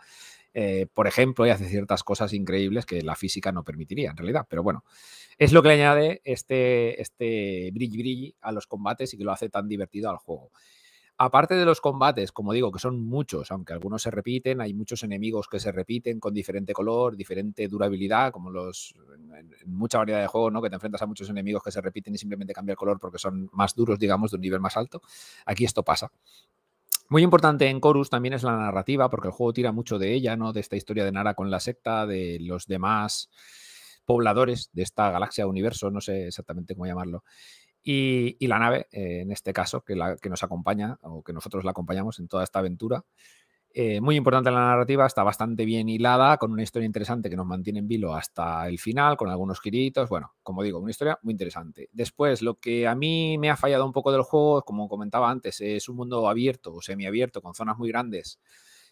[0.59, 4.47] eh, por ejemplo, y hace ciertas cosas increíbles que la física no permitiría en realidad.
[4.49, 4.83] Pero bueno,
[5.37, 9.31] es lo que le añade este, este brilli brilli a los combates y que lo
[9.31, 10.49] hace tan divertido al juego.
[11.19, 15.03] Aparte de los combates, como digo, que son muchos, aunque algunos se repiten, hay muchos
[15.03, 18.95] enemigos que se repiten con diferente color, diferente durabilidad, como los
[19.37, 20.59] en, mucha variedad de juegos, ¿no?
[20.63, 23.19] Que te enfrentas a muchos enemigos que se repiten y simplemente cambia el color porque
[23.19, 25.03] son más duros, digamos, de un nivel más alto.
[25.45, 26.11] Aquí esto pasa.
[27.09, 30.35] Muy importante en Chorus también es la narrativa, porque el juego tira mucho de ella,
[30.35, 30.51] ¿no?
[30.51, 33.29] De esta historia de Nara con la secta, de los demás
[34.05, 37.23] pobladores de esta galaxia, universo, no sé exactamente cómo llamarlo.
[37.81, 41.31] Y, y la nave, eh, en este caso, que, la, que, nos acompaña, o que
[41.31, 43.05] nosotros la acompañamos en toda esta aventura.
[43.79, 47.45] Eh, muy importante la narrativa, está bastante bien hilada, con una historia interesante que nos
[47.45, 50.09] mantiene en vilo hasta el final, con algunos giritos.
[50.09, 51.87] Bueno, como digo, una historia muy interesante.
[51.91, 55.61] Después, lo que a mí me ha fallado un poco del juego, como comentaba antes,
[55.61, 58.39] es un mundo abierto o semiabierto, con zonas muy grandes,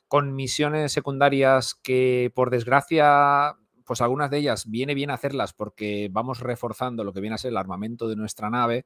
[0.07, 3.55] con misiones secundarias que, por desgracia,
[3.87, 7.49] pues algunas de ellas viene bien hacerlas porque vamos reforzando lo que viene a ser
[7.49, 8.85] el armamento de nuestra nave,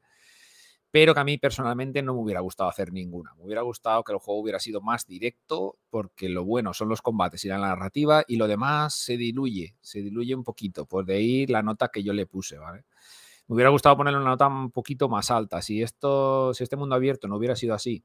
[0.91, 3.33] pero que a mí personalmente no me hubiera gustado hacer ninguna.
[3.35, 7.01] Me hubiera gustado que el juego hubiera sido más directo, porque lo bueno son los
[7.01, 10.85] combates y la narrativa, y lo demás se diluye, se diluye un poquito.
[10.85, 12.85] Por de ahí la nota que yo le puse, ¿vale?
[13.47, 15.61] Me hubiera gustado ponerle una nota un poquito más alta.
[15.61, 18.03] Si esto, si este mundo abierto no hubiera sido así,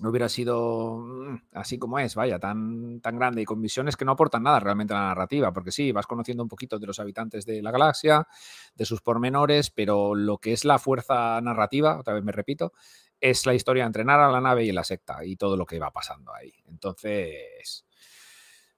[0.00, 4.04] no hubiera sido mm, así como es, vaya, tan, tan grande y con misiones que
[4.04, 7.00] no aportan nada realmente a la narrativa, porque sí, vas conociendo un poquito de los
[7.00, 8.26] habitantes de la galaxia,
[8.74, 12.72] de sus pormenores, pero lo que es la fuerza narrativa, otra vez me repito,
[13.20, 15.78] es la historia de entrenar a la nave y la secta y todo lo que
[15.78, 16.52] va pasando ahí.
[16.66, 17.84] Entonces,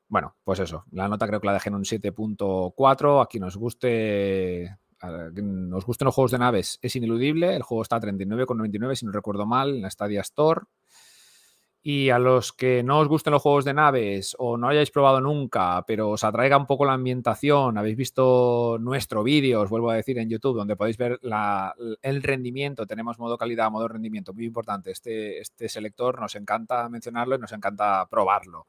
[0.08, 4.78] bueno, pues eso, la nota creo que la dejé en un 7.4, aquí nos guste
[5.02, 7.56] nos gusten los juegos de naves es ineludible.
[7.56, 10.62] El juego está a 39,99 si no recuerdo mal en la Stadia Store.
[11.82, 15.22] Y a los que no os gusten los juegos de naves o no hayáis probado
[15.22, 19.94] nunca, pero os atraiga un poco la ambientación, habéis visto nuestro vídeo, os vuelvo a
[19.94, 21.18] decir en YouTube, donde podéis ver
[22.02, 24.90] el rendimiento, tenemos modo calidad, modo rendimiento, muy importante.
[24.90, 28.66] Este, este selector nos encanta mencionarlo y nos encanta probarlo.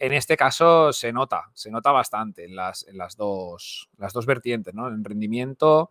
[0.00, 2.84] En este caso se nota, se nota bastante en las,
[3.16, 4.86] dos, las dos vertientes, ¿no?
[4.86, 5.90] En rendimiento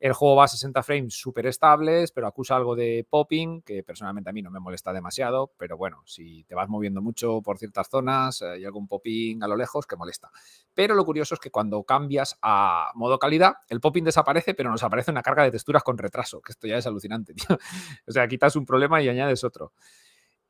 [0.00, 4.30] el juego va a 60 frames súper estables, pero acusa algo de popping, que personalmente
[4.30, 7.88] a mí no me molesta demasiado, pero bueno, si te vas moviendo mucho por ciertas
[7.88, 10.30] zonas, eh, hay algún popping a lo lejos que molesta.
[10.74, 14.82] Pero lo curioso es que cuando cambias a modo calidad, el popping desaparece, pero nos
[14.82, 17.56] aparece una carga de texturas con retraso, que esto ya es alucinante, tío.
[18.06, 19.72] O sea, quitas un problema y añades otro.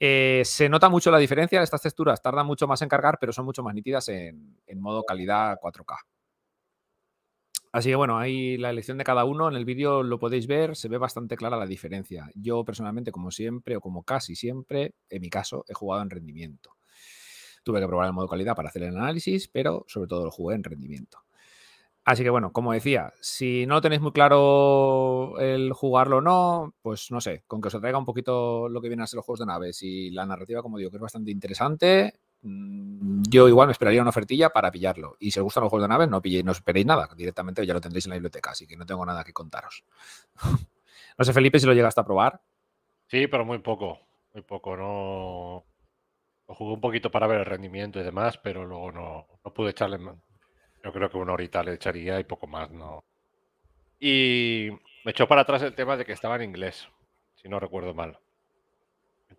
[0.01, 3.45] Eh, se nota mucho la diferencia, estas texturas tardan mucho más en cargar, pero son
[3.45, 5.97] mucho más nítidas en, en modo calidad 4K.
[7.75, 10.77] Así que bueno, ahí la elección de cada uno, en el vídeo lo podéis ver,
[10.77, 12.31] se ve bastante clara la diferencia.
[12.37, 16.77] Yo personalmente, como siempre, o como casi siempre, en mi caso, he jugado en rendimiento.
[17.65, 20.55] Tuve que probar el modo calidad para hacer el análisis, pero sobre todo lo jugué
[20.55, 21.19] en rendimiento.
[22.05, 27.11] Así que bueno, como decía, si no tenéis muy claro el jugarlo o no, pues
[27.11, 29.41] no sé, con que os atraiga un poquito lo que vienen a ser los juegos
[29.41, 34.03] de naves y la narrativa, como digo, que es bastante interesante, yo igual me esperaría
[34.03, 35.17] una ofertilla para pillarlo.
[35.19, 37.09] Y si os gustan los juegos de naves, no pilléis, no esperéis nada.
[37.17, 39.85] Directamente ya lo tendréis en la biblioteca, así que no tengo nada que contaros.
[41.19, 42.41] no sé, Felipe, si lo llegaste a probar.
[43.07, 43.99] Sí, pero muy poco.
[44.35, 44.77] Muy poco.
[44.77, 45.65] No.
[46.47, 49.71] Lo jugué un poquito para ver el rendimiento y demás, pero luego no, no pude
[49.71, 49.99] echarle.
[50.85, 53.05] Yo creo que una horita le echaría y poco más, no.
[53.99, 54.69] Y
[55.05, 56.87] me echó para atrás el tema de que estaba en inglés,
[57.37, 58.19] si no recuerdo mal.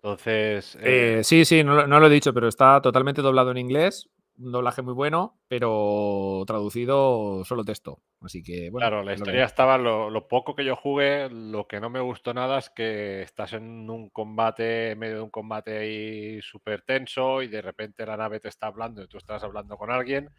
[0.06, 0.78] Entonces.
[0.84, 4.08] Eh, sí, sí, no, lo he dicho, pero está totalmente doblado en inglés.
[4.38, 8.04] Un doblaje muy bueno, pero traducido solo texto.
[8.22, 8.88] Así que, bueno.
[8.88, 9.80] Claro, la historia estaba.
[9.80, 13.90] Lo, poco que yo jugué, lo que no me gustó nada es que estás en
[13.90, 18.40] un combate, en medio de un combate ahí súper tenso y de repente la nave
[18.40, 20.30] te está hablando y tú estás hablando con alguien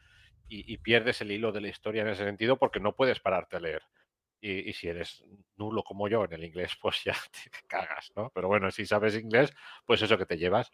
[0.48, 3.56] y, y pierdes el hilo de la historia en ese sentido porque no puedes pararte
[3.56, 3.82] a leer.
[4.48, 5.24] Y, si eres
[5.56, 8.30] nulo como yo en el inglés, pues ya te cagas, ¿no?
[8.34, 9.52] Pero bueno, si sabes inglés,
[9.84, 10.70] pues eso que te llevas.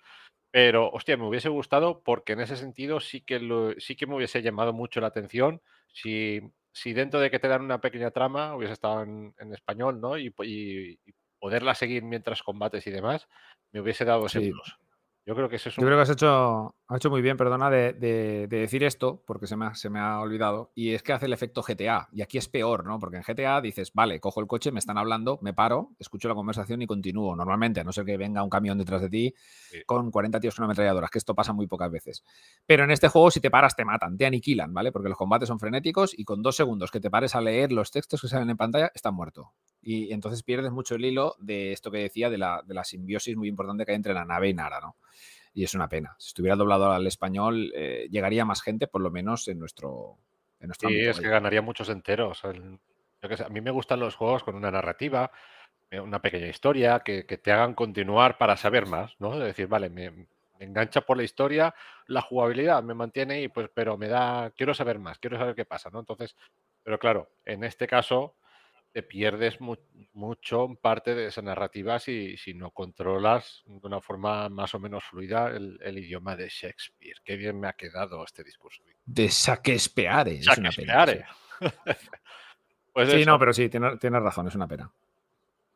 [0.51, 4.17] Pero, hostia, me hubiese gustado porque en ese sentido sí que, lo, sí que me
[4.17, 8.55] hubiese llamado mucho la atención si, si dentro de que te dan una pequeña trama
[8.55, 10.19] hubiese estado en, español, ¿no?
[10.19, 10.31] Y,
[11.39, 13.27] poderla seguir mientras combates y demás,
[13.73, 14.79] me hubiese dado ese plus.
[15.25, 17.71] Yo creo que eso es Yo creo que has hecho, has hecho muy bien, perdona,
[17.71, 21.27] de, decir esto, porque se me, ha, se me ha olvidado, y es que hace
[21.27, 22.99] el efecto GTA, y aquí es peor, ¿no?
[22.99, 26.35] Porque en GTA dices, vale, cojo el coche, me están hablando, me paro, escucho la
[26.35, 27.37] conversación y continúo.
[27.37, 29.35] Normalmente, a no ser que venga un camión detrás de ti
[29.87, 32.25] con 40 tíos con ametralladoras, que esto pasa muy pocas veces.
[32.67, 34.91] Pero en este juego, si te paras, te matan, te aniquilan, ¿vale?
[34.91, 37.93] Porque los combates son frenéticos y con dos segundos que te pares a leer los
[37.93, 39.53] textos que salen en pantalla, están muerto.
[39.83, 43.37] Y entonces pierdes mucho el hilo de esto que decía de la, de la simbiosis
[43.37, 44.97] muy importante que hay entre la nave y Nara, ¿no?
[45.55, 46.15] Y es una pena.
[46.19, 50.17] Si estuviera doblado al español, eh, llegaría más gente, por lo menos en nuestro,
[50.61, 52.43] en nuestro Sí, es que ganaría muchos enteros.
[52.45, 55.31] a mí me gustan los juegos con una narrativa,
[55.91, 59.35] eh, una pequeña historia, que, te hagan continuar para saber más, ¿no?
[59.35, 60.27] Es decir, vale, me, me,
[60.61, 61.75] engancha por la historia,
[62.07, 65.65] la jugabilidad me mantiene y pues, pero me da, quiero saber más, quiero saber qué
[65.65, 65.99] pasa, ¿no?
[65.99, 66.37] Entonces,
[66.83, 68.37] pero claro, en este caso,
[68.93, 69.59] te pierdes
[70.13, 75.03] mucho parte de esa narrativa si, si, no controlas de una forma más o menos
[75.05, 77.17] fluida el, idioma de Shakespeare.
[77.25, 78.83] Qué bien me ha quedado este discurso.
[79.05, 81.07] De Shakespeare, es una pena.
[82.93, 84.93] pues sí, no, pero sí, tienes, razón, es una pena.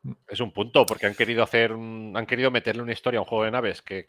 [0.03, 0.13] Mm.
[0.27, 3.45] Es un punto, porque han querido hacer, han querido meterle una historia a un juego
[3.45, 4.05] de naves que,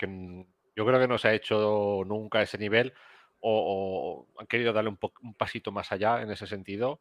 [0.77, 2.93] yo creo que no se ha hecho nunca a ese nivel,
[3.41, 7.01] o, han querido darle un, un, pasito más allá en ese sentido.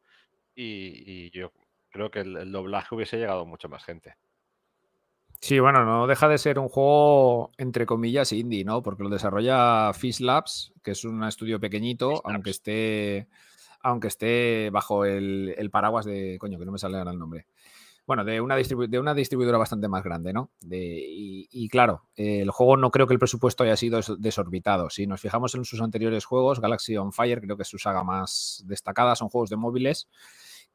[0.56, 1.52] y yo
[1.90, 4.16] creo que el, doblaje hubiese llegado a mucha más gente.
[5.40, 8.82] Sí, bueno, no deja de ser un juego entre comillas indie, ¿no?
[8.82, 13.28] Porque lo desarrolla Fish Labs, que es un estudio pequeñito, aunque esté,
[13.82, 16.38] aunque esté bajo el, el, paraguas de.
[16.40, 17.46] Coño, que no me sale ahora el nombre
[18.08, 20.50] bueno, de una, de una distribuidora bastante más grande, ¿no?
[20.72, 24.90] y, claro, el juego no creo que el presupuesto haya sido desorbitado.
[24.90, 28.06] Si nos fijamos en sus anteriores juegos, Galaxy on Fire creo que es su saga
[28.06, 30.08] más destacada, son juegos de móviles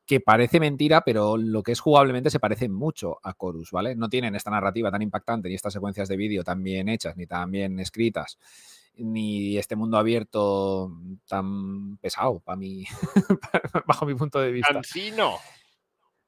[0.07, 3.95] que parece mentira, pero lo que es jugablemente se parece mucho a Chorus, ¿vale?
[3.95, 7.27] No tienen esta narrativa tan impactante ni estas secuencias de vídeo tan bien hechas ni
[7.27, 8.39] tan bien escritas
[8.97, 10.93] ni este mundo abierto
[11.27, 12.85] tan pesado para mí,
[13.87, 14.81] bajo mi punto de vista.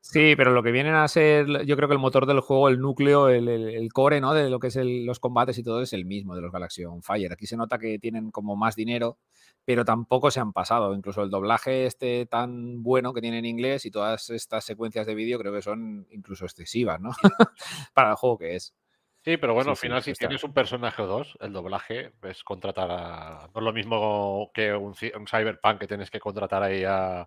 [0.07, 2.79] Sí, pero lo que vienen a ser, yo creo que el motor del juego, el
[2.79, 4.35] núcleo, el, core, ¿no?
[4.35, 7.03] De lo que es los combates y todo es el mismo de los Galaxy on
[7.03, 7.33] Fire.
[7.33, 9.17] Aquí se nota que tienen como más dinero,
[9.65, 10.95] pero tampoco se han pasado.
[10.95, 15.15] Incluso el doblaje este tan bueno que tiene en inglés y todas estas secuencias de
[15.15, 17.11] vídeo creo que son incluso excesivas, ¿no?
[17.95, 18.75] Para el juego que es.
[19.23, 22.91] Sí, pero bueno, al final si tienes un personaje o dos, el doblaje es contratar
[22.91, 23.49] a...
[23.55, 27.27] No es lo mismo que un, un Cyberpunk que tienes que contratar ahí a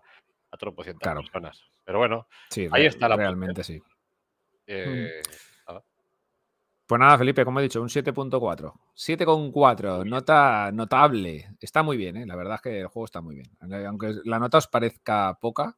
[0.50, 1.20] a tropocientas claro.
[1.20, 1.62] personas.
[1.84, 2.26] Pero bueno,
[2.72, 3.80] ahí está la Realmente sí.
[4.66, 5.22] Eh,
[6.88, 8.72] pues nada, Felipe, como he dicho, un 7.4.
[8.96, 11.50] 7.4, nota notable.
[11.60, 12.24] Está muy bien, ¿eh?
[12.24, 13.50] la verdad es que el juego está muy bien.
[13.86, 15.76] Aunque la nota os parezca poca,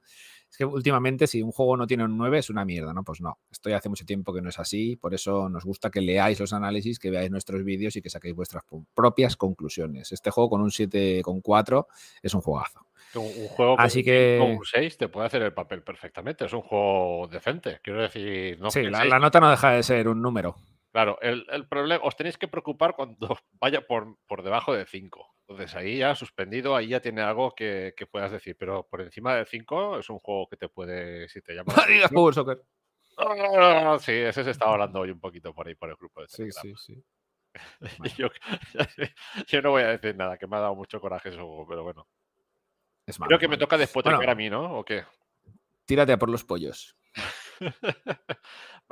[0.48, 3.02] es que últimamente si un juego no tiene un 9 es una mierda, ¿no?
[3.02, 5.90] Pues no, esto ya hace mucho tiempo que no es así, por eso nos gusta
[5.90, 8.62] que leáis los análisis, que veáis nuestros vídeos y que saquéis vuestras
[8.94, 10.12] propias conclusiones.
[10.12, 11.86] Este juego con un 7.4
[12.22, 12.86] es un juegazo.
[13.14, 14.38] Un, juego Así que...
[14.38, 16.44] con 6 te puede hacer el papel perfectamente.
[16.44, 17.80] Es un juego decente.
[17.82, 20.56] Quiero decir, no Sí, la, nota no deja de ser un número.
[20.92, 23.18] Claro, el, problema, os tenéis que preocupar cuando
[23.60, 25.34] vaya por, por debajo de 5.
[25.48, 28.56] Entonces ahí ya suspendido, ahí ya tiene algo que, puedas decir.
[28.58, 31.74] Pero por encima de 5 es un juego que te puede, si te llama.
[32.12, 32.62] Power Soccer.
[33.18, 36.28] Ah, sí, ese se estaba hablando hoy un poquito por ahí por el grupo de
[36.28, 36.62] Telegram.
[36.62, 37.04] Sí, sí,
[38.06, 38.14] sí.
[39.48, 42.06] yo, no voy a decir nada, que me ha dado mucho coraje eso, pero bueno.
[43.18, 44.78] Creo que me toca despotricar a mí, ¿no?
[44.78, 45.04] ¿O qué?
[45.86, 46.96] Tírate a por los pollos.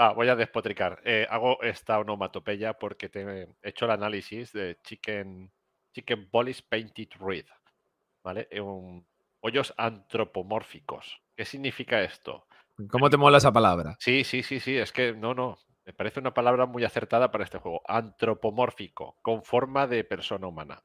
[0.01, 1.01] Va, voy a despotricar.
[1.05, 5.51] Eh, hago esta onomatopeya porque te he hecho el análisis de Chicken,
[5.93, 7.47] chicken Bollis Painted Red.
[8.23, 8.49] ¿Vale?
[8.61, 9.07] Un,
[9.41, 11.21] pollos antropomórficos.
[11.37, 12.47] ¿Qué significa esto?
[12.91, 13.97] ¿Cómo te mola esa palabra?
[13.99, 14.77] Sí, sí, sí, sí.
[14.77, 15.59] Es que no, no.
[15.85, 17.81] Me parece una palabra muy acertada para este juego.
[17.87, 20.83] Antropomórfico, con forma de persona humana.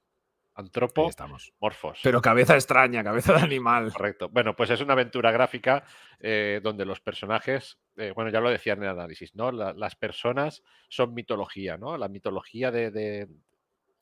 [0.56, 1.52] Antropo, estamos.
[1.60, 2.00] morfos.
[2.04, 3.92] Pero cabeza extraña, cabeza de animal.
[3.92, 4.30] Correcto.
[4.30, 5.84] Bueno, pues es una aventura gráfica
[6.20, 9.52] eh, donde los personajes, eh, bueno, ya lo decía en el análisis, ¿no?
[9.52, 11.98] las personas son mitología, ¿no?
[11.98, 13.28] La mitología de,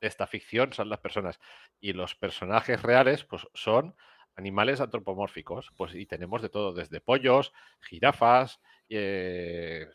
[0.02, 1.40] esta ficción son las personas.
[1.80, 3.96] Y los personajes reales, pues son
[4.36, 5.72] animales antropomórficos.
[5.78, 9.88] Pues y tenemos de todo, desde pollos, jirafas, eh,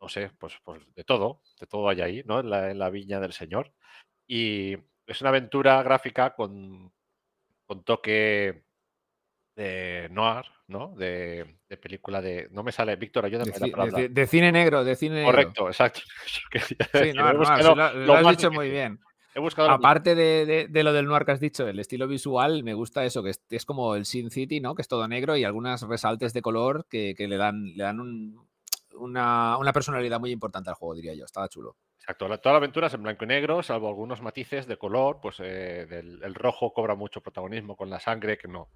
[0.00, 2.40] no sé, pues, pues, de todo, de todo hay ahí, ¿no?
[2.40, 3.74] En la, en la viña del Señor.
[4.26, 4.76] Y
[5.12, 6.92] es una aventura gráfica con,
[7.66, 8.64] con toque
[9.56, 10.94] de noir, ¿no?
[10.96, 12.48] De, película de.
[12.50, 14.08] No me sale, Víctor, ayúdame de, la palabra.
[14.08, 16.00] De, cine negro, de cine Correcto, exacto.
[16.92, 19.00] Sí, no, lo, has dicho muy bien.
[19.34, 23.04] He buscado Aparte de, lo del noir que has dicho, el estilo visual, me gusta
[23.04, 24.74] eso, que es, como el Sin City, ¿no?
[24.74, 28.00] Que es todo negro y algunas resaltes de color que, le dan, le dan
[28.94, 31.24] una, una, personalidad muy importante al juego, diría yo.
[31.24, 31.76] Estaba chulo.
[32.02, 35.36] Exacto, toda la aventura es en blanco y negro, salvo algunos matices de color, pues
[35.38, 38.70] eh, el rojo cobra mucho protagonismo con la sangre, que no,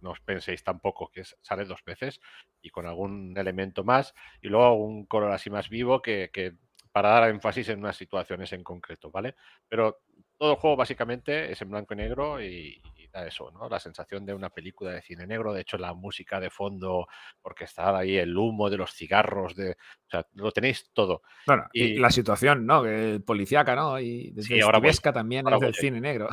[0.00, 2.20] no, os penséis tampoco que sale dos veces,
[2.62, 6.54] y con algún elemento más, y luego un color así más vivo que, que
[6.90, 9.34] para dar énfasis en unas situaciones en concreto, ¿vale?
[9.68, 10.00] Pero
[10.38, 12.80] todo el juego básicamente es en blanco y negro y,
[13.22, 13.68] eso, ¿no?
[13.68, 17.06] La sensación de una película de cine negro, de hecho la música de fondo
[17.42, 21.22] orquestada ahí, el humo de los cigarros, de, o sea, lo tenéis todo.
[21.46, 22.84] Bueno, y, la situación, ¿no?
[22.84, 24.00] El policíaca, ¿no?
[24.00, 24.80] Y sí, ahora
[25.12, 26.28] también es del cine negro.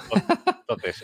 [0.68, 1.04] Entonces,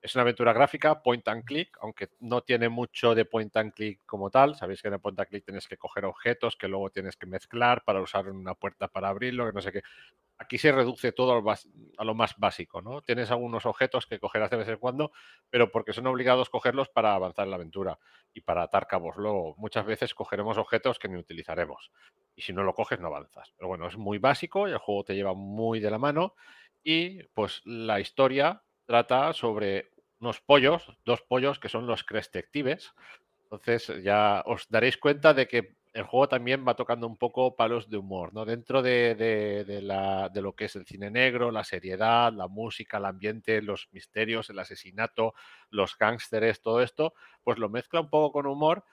[0.00, 4.00] es una aventura gráfica, point and click, aunque no tiene mucho de point and click
[4.06, 4.54] como tal.
[4.54, 7.26] Sabéis que en el point and click tienes que coger objetos que luego tienes que
[7.26, 9.82] mezclar para usar una puerta para abrirlo, que no sé qué.
[10.38, 13.02] Aquí se reduce todo a lo más básico, ¿no?
[13.02, 15.10] Tienes algunos objetos que cogerás de vez en cuando,
[15.50, 17.98] pero porque son obligados cogerlos para avanzar en la aventura
[18.32, 19.16] y para atar cabos.
[19.16, 21.90] Luego, muchas veces cogeremos objetos que ni utilizaremos
[22.36, 23.52] y si no lo coges no avanzas.
[23.56, 26.34] Pero bueno, es muy básico el juego te lleva muy de la mano
[26.84, 32.92] y pues la historia trata sobre unos pollos, dos pollos que son los Crestectives.
[33.42, 37.88] Entonces ya os daréis cuenta de que el juego también va tocando un poco palos
[37.90, 38.44] de humor, ¿no?
[38.44, 43.06] Dentro de, la, de, lo que es el cine negro, la seriedad, la música, el
[43.06, 45.34] ambiente, los misterios, el asesinato,
[45.70, 48.84] los gángsteres, todo esto, pues lo mezcla un poco con humor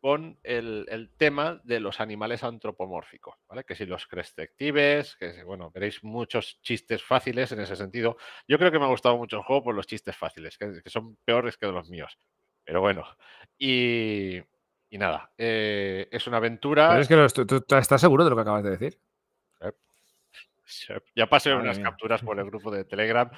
[0.00, 3.64] con el, tema de los animales antropomórficos, ¿vale?
[3.64, 8.16] Que si los crescectives, que bueno, veréis muchos chistes fáciles en ese sentido.
[8.46, 11.16] Yo creo que me ha gustado mucho el juego por los chistes fáciles, que, son
[11.24, 12.18] peores que los míos.
[12.64, 13.04] Pero bueno,
[13.58, 14.40] y,
[14.96, 16.98] nada, eh, es una aventura.
[16.98, 17.26] es que
[17.78, 18.98] estás seguro de lo que acabas de decir?
[21.14, 23.30] Ya pasé unas capturas por el grupo de Telegram.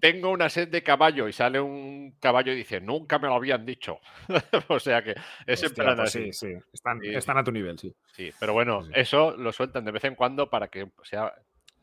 [0.00, 3.66] Tengo, una sed de caballo y sale un caballo y dice, nunca me lo habían
[3.66, 4.00] dicho.
[4.68, 5.14] o sea que
[5.46, 7.94] es pues Sí, sí, están, a tu nivel, sí.
[8.12, 11.34] Sí, pero bueno, eso lo sueltan de vez en cuando para que sea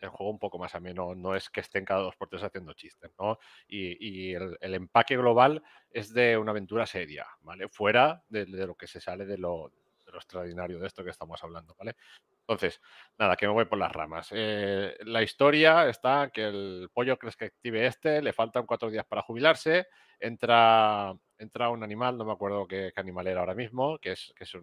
[0.01, 1.15] el juego un poco más ameno.
[1.15, 3.39] No es que estén cada dos por tres haciendo chistes, ¿no?
[3.67, 7.67] Y, el, empaque global es de una aventura seria, ¿vale?
[7.67, 9.71] Fuera de, lo que se sale de lo,
[10.13, 11.95] extraordinario de esto que estamos hablando, ¿vale?
[12.41, 12.81] Entonces,
[13.17, 14.29] nada, que me voy por las ramas.
[14.31, 19.21] Eh, la historia está que el pollo que active este, le faltan cuatro días para
[19.21, 19.87] jubilarse,
[20.19, 24.45] entra, entra un animal, no me acuerdo qué, animal era ahora mismo, que es, que
[24.45, 24.55] es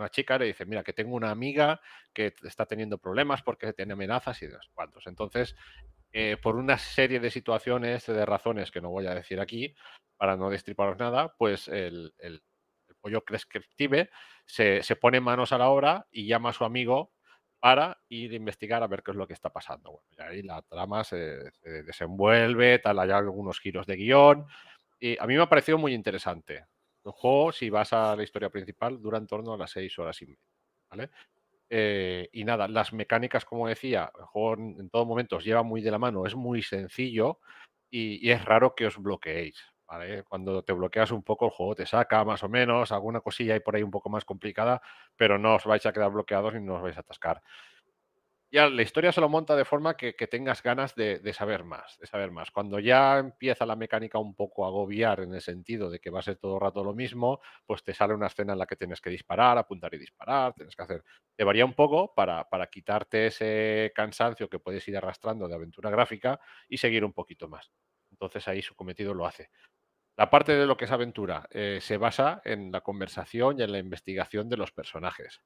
[0.00, 1.80] una chica, le dice, mira, que tengo una amiga
[2.12, 5.06] que está teniendo problemas porque tiene amenazas y de cuantos.
[5.06, 5.54] Entonces,
[6.12, 9.74] eh, por una serie de situaciones, de razones que no voy a decir aquí,
[10.16, 12.12] para no destriparos nada, pues el,
[13.00, 14.10] pollo prescriptive,
[14.44, 17.14] se, se, pone manos a la obra y llama a su amigo
[17.60, 20.02] para ir a investigar a ver qué es lo que está pasando.
[20.10, 24.46] Y ahí la trama se, desenvuelve, tal, hay algunos giros de guion.
[24.98, 26.66] Y a mí me ha parecido muy interesante.
[27.04, 30.20] El juego, si vas a la historia principal, dura en torno a las seis horas
[30.22, 31.10] y media.
[31.72, 35.80] Eh, y nada, las mecánicas, como decía, el juego en, todo momento os lleva muy
[35.82, 37.38] de la mano, es muy sencillo
[37.90, 39.64] y, y es raro que os bloqueéis.
[40.28, 43.60] Cuando te bloqueas un poco, el juego te saca más o menos, alguna cosilla hay
[43.60, 44.80] por ahí un poco más complicada,
[45.16, 47.42] pero no os vais a quedar bloqueados ni no os vais a atascar.
[48.52, 52.06] Ya la historia se lo monta de forma que, tengas ganas de, saber más, de
[52.08, 52.50] saber más.
[52.50, 56.18] Cuando ya empieza la mecánica un poco a agobiar en el sentido de que va
[56.18, 58.74] a ser todo el rato lo mismo, pues te sale una escena en la que
[58.74, 61.04] tienes que disparar, apuntar y disparar, tienes que hacer...
[61.36, 65.88] Te varía un poco para, para quitarte ese cansancio que puedes ir arrastrando de aventura
[65.88, 67.70] gráfica y seguir un poquito más.
[68.10, 69.50] Entonces ahí su cometido lo hace.
[70.16, 73.70] La parte de lo que es aventura eh, se basa en la conversación y en
[73.70, 75.40] la investigación de los personajes.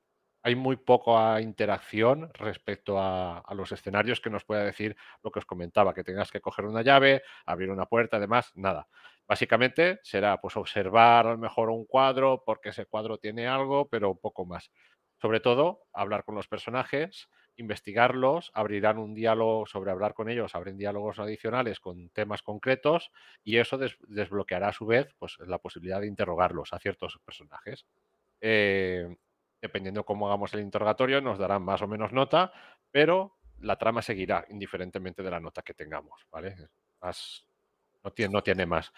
[0.47, 5.47] Hay muy poca interacción respecto a, los escenarios que nos pueda decir lo que os
[5.47, 8.86] comentaba, que tengas que coger una llave, abrir una puerta, además, nada.
[9.26, 14.16] Básicamente será pues observar a lo mejor un cuadro porque ese cuadro tiene algo, pero
[14.16, 14.70] poco más.
[15.16, 20.76] Sobre todo, hablar con los personajes, investigarlos, abrirán un diálogo sobre hablar con ellos, abren
[20.76, 26.09] diálogos adicionales con temas concretos y eso desbloqueará a su vez pues, la posibilidad de
[26.09, 27.86] interrogarlos a ciertos personajes.
[28.42, 29.09] Eh,
[29.64, 32.52] dependiendo cómo hagamos el interrogatorio, nos darán más o menos nota,
[32.90, 36.54] pero la trama seguirá indiferentemente de la nota que tengamos, ¿vale?
[38.02, 38.92] no, tiene, no tiene más.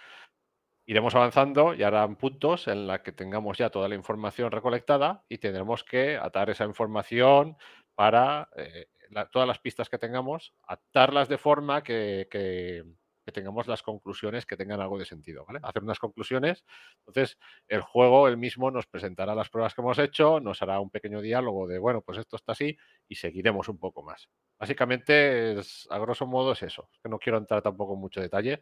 [0.84, 5.38] Iremos avanzando y harán puntos en la que tengamos ya toda la información recolectada y
[5.38, 7.56] tendremos que atar esa información,
[7.94, 8.88] para eh,
[9.30, 12.84] todas las pistas que tengamos, atarlas de forma que,
[13.32, 15.60] tengamos las conclusiones que tengan algo de sentido, ¿vale?
[15.62, 16.64] Hacer unas conclusiones.
[17.06, 20.90] Entonces, el juego el mismo nos presentará las pruebas que hemos hecho, nos hará un
[20.90, 22.76] pequeño diálogo de, bueno, pues esto está así
[23.08, 24.28] y seguiremos un poco más.
[24.58, 26.88] Básicamente, es, a grosso modo es eso.
[27.02, 28.60] que no quiero entrar tampoco en mucho detalle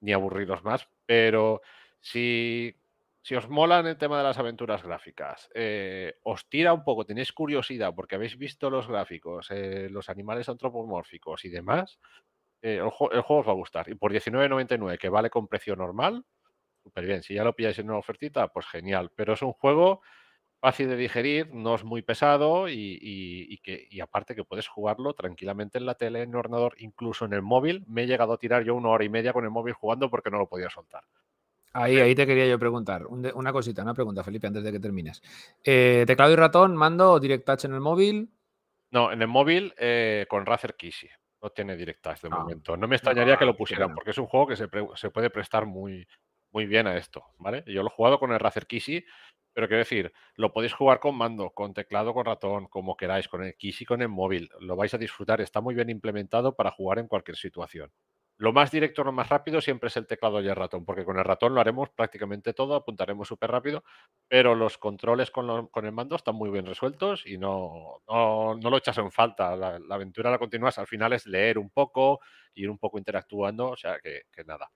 [0.00, 1.62] ni aburriros más, pero
[2.00, 2.76] si
[3.24, 7.32] si os molan el tema de las aventuras gráficas, eh, os tira un poco, tenéis
[7.32, 11.98] curiosidad porque habéis visto los gráficos, eh, los animales antropomórficos y demás,
[12.64, 13.90] eh, el, juego os va a gustar.
[13.90, 16.24] Y por 19.99, que vale con precio normal,
[16.82, 17.22] súper bien.
[17.22, 19.10] Si ya lo pilláis en una ofertita, pues genial.
[19.14, 20.00] Pero es un juego
[20.60, 25.76] fácil de digerir, no es muy pesado y, que, y aparte que puedes jugarlo tranquilamente
[25.76, 27.84] en la tele, en el ordenador, incluso en el móvil.
[27.86, 30.30] Me he llegado a tirar yo una hora y media con el móvil jugando porque
[30.30, 31.04] no lo podía soltar.
[31.74, 33.04] Ahí, ahí te quería yo preguntar.
[33.06, 35.20] una cosita, una pregunta, Felipe, antes de que termines.
[35.62, 38.30] Eh, ¿Teclado y ratón, mando o Direct Touch en el móvil?
[38.90, 41.10] No, en el móvil eh, con Razer Kishi.
[41.44, 42.38] No tiene Direct Touch de ah.
[42.38, 42.74] momento.
[42.74, 44.66] No me extrañaría que lo pusieran, porque es un juego que se,
[45.10, 46.08] puede prestar muy,
[46.52, 47.62] muy bien a esto, ¿vale?
[47.66, 49.04] Yo lo he jugado con el Razer Kishi,
[49.52, 53.44] pero quiero decir, lo podéis jugar con mando, con teclado, con ratón, como queráis, con
[53.44, 54.48] el Kishi, con el móvil.
[54.58, 55.42] Lo vais a disfrutar.
[55.42, 57.92] Está muy bien implementado para jugar en cualquier situación.
[58.36, 61.18] Lo más directo, lo más rápido siempre es el teclado y el ratón, porque con
[61.18, 63.84] el ratón lo haremos prácticamente todo, apuntaremos súper rápido,
[64.26, 68.98] pero los controles con, el mando están muy bien resueltos y no, no, lo echas
[68.98, 69.54] en falta.
[69.54, 72.20] La, aventura la continúas, al final es leer un poco,
[72.54, 74.68] ir un poco interactuando, o sea que, nada.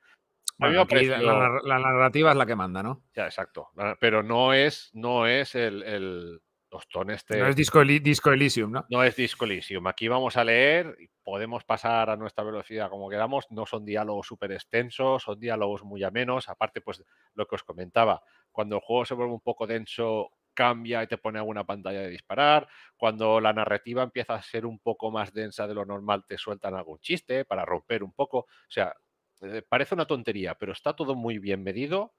[0.59, 3.03] la, narrativa es la que manda, ¿no?
[3.13, 3.71] Ya, exacto.
[3.99, 7.39] Pero no es, no es el, tostón este.
[7.39, 8.87] No es Disco, Disco, Elysium, ¿no?
[8.91, 9.87] No es Disco Elysium.
[9.87, 13.47] Aquí vamos a leer y podemos pasar a nuestra velocidad como queramos.
[13.51, 16.49] No son diálogos súper extensos, son diálogos muy amenos.
[16.49, 17.03] Aparte, pues
[17.35, 21.19] lo que os comentaba, cuando el juego se vuelve un poco denso, cambia y te
[21.19, 22.69] pone alguna pantalla de disparar.
[22.97, 26.75] Cuando la narrativa empieza a ser un poco más densa de lo normal, te sueltan
[26.75, 28.39] algún chiste para romper un poco.
[28.39, 28.95] O sea,
[29.41, 32.13] eh, parece una tontería, pero está todo muy bien medido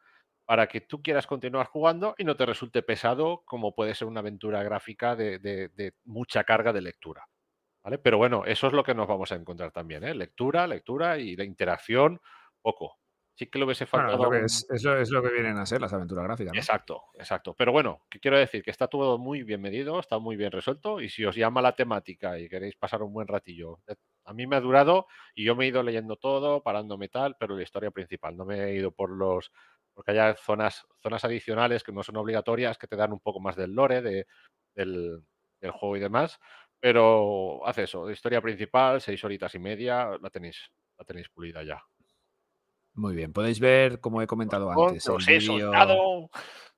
[0.50, 4.22] para que tú quieras continuar jugando y no te resulte pesado como puede ser una
[4.22, 7.24] aventura gráfica de, mucha carga de lectura.
[7.84, 8.00] ¿vale?
[8.00, 10.16] Pero bueno, eso es lo que nos vamos a encontrar también, ¿eh?
[10.16, 12.20] lectura, lectura y la interacción,
[12.64, 12.96] poco.
[13.36, 14.34] Sí que lo hubiese faltado.
[14.34, 16.54] es, eso es lo que vienen a ser las aventuras gráficas.
[16.56, 17.54] Exacto, exacto.
[17.54, 18.64] Pero bueno, ¿qué quiero decir?
[18.64, 21.76] Que está todo muy bien medido, está muy bien resuelto y si os llama la
[21.76, 23.94] temática y queréis pasar un buen ratillo, eh,
[24.26, 27.56] a mí me ha durado y yo me he ido leyendo todo, parándome tal, pero
[27.56, 29.52] la historia principal, no me he ido por los
[30.00, 33.58] porque hay zonas, zonas adicionales que no son obligatorias, que te dan un poco más
[33.58, 34.28] del lore de,
[34.74, 35.22] del,
[35.74, 36.40] juego y demás.
[36.80, 41.84] Pero hace eso, historia principal, seis horitas y media, la tenéis, la tenéis pulida ya.
[42.94, 46.30] Muy bien, podéis ver, como he comentado antes, el vídeo...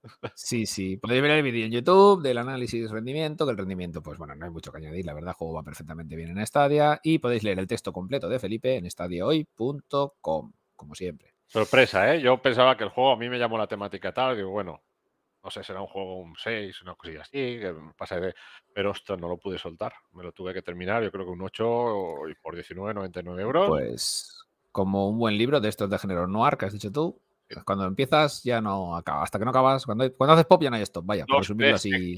[0.34, 4.01] Sí, sí, podéis ver el vídeo en YouTube del análisis de rendimiento, que el rendimiento,
[4.01, 6.43] pues bueno, no hay mucho que añadir, la verdad, el juego va perfectamente bien en
[6.47, 11.36] Stadia y podéis leer el texto completo de Felipe en stadiahoy.com, como siempre.
[11.52, 12.22] Sorpresa, ¿eh?
[12.22, 14.82] Yo pensaba que el juego a mí me llamó la temática tal, digo, bueno,
[15.43, 18.34] no sé, será un juego un 6, una cosilla así, que pasa de...
[18.74, 21.41] Pero ostras, no lo pude soltar, me lo tuve que terminar, yo creo que un
[21.41, 23.68] 8 y por 19,99 euros.
[23.68, 27.22] Pues como un buen libro de estos de género noir que has dicho tú,
[27.66, 30.78] cuando empiezas ya no acaba, hasta que no acabas, cuando, cuando haces pop ya no
[30.78, 32.16] hay stop, vaya, por resumirlo así.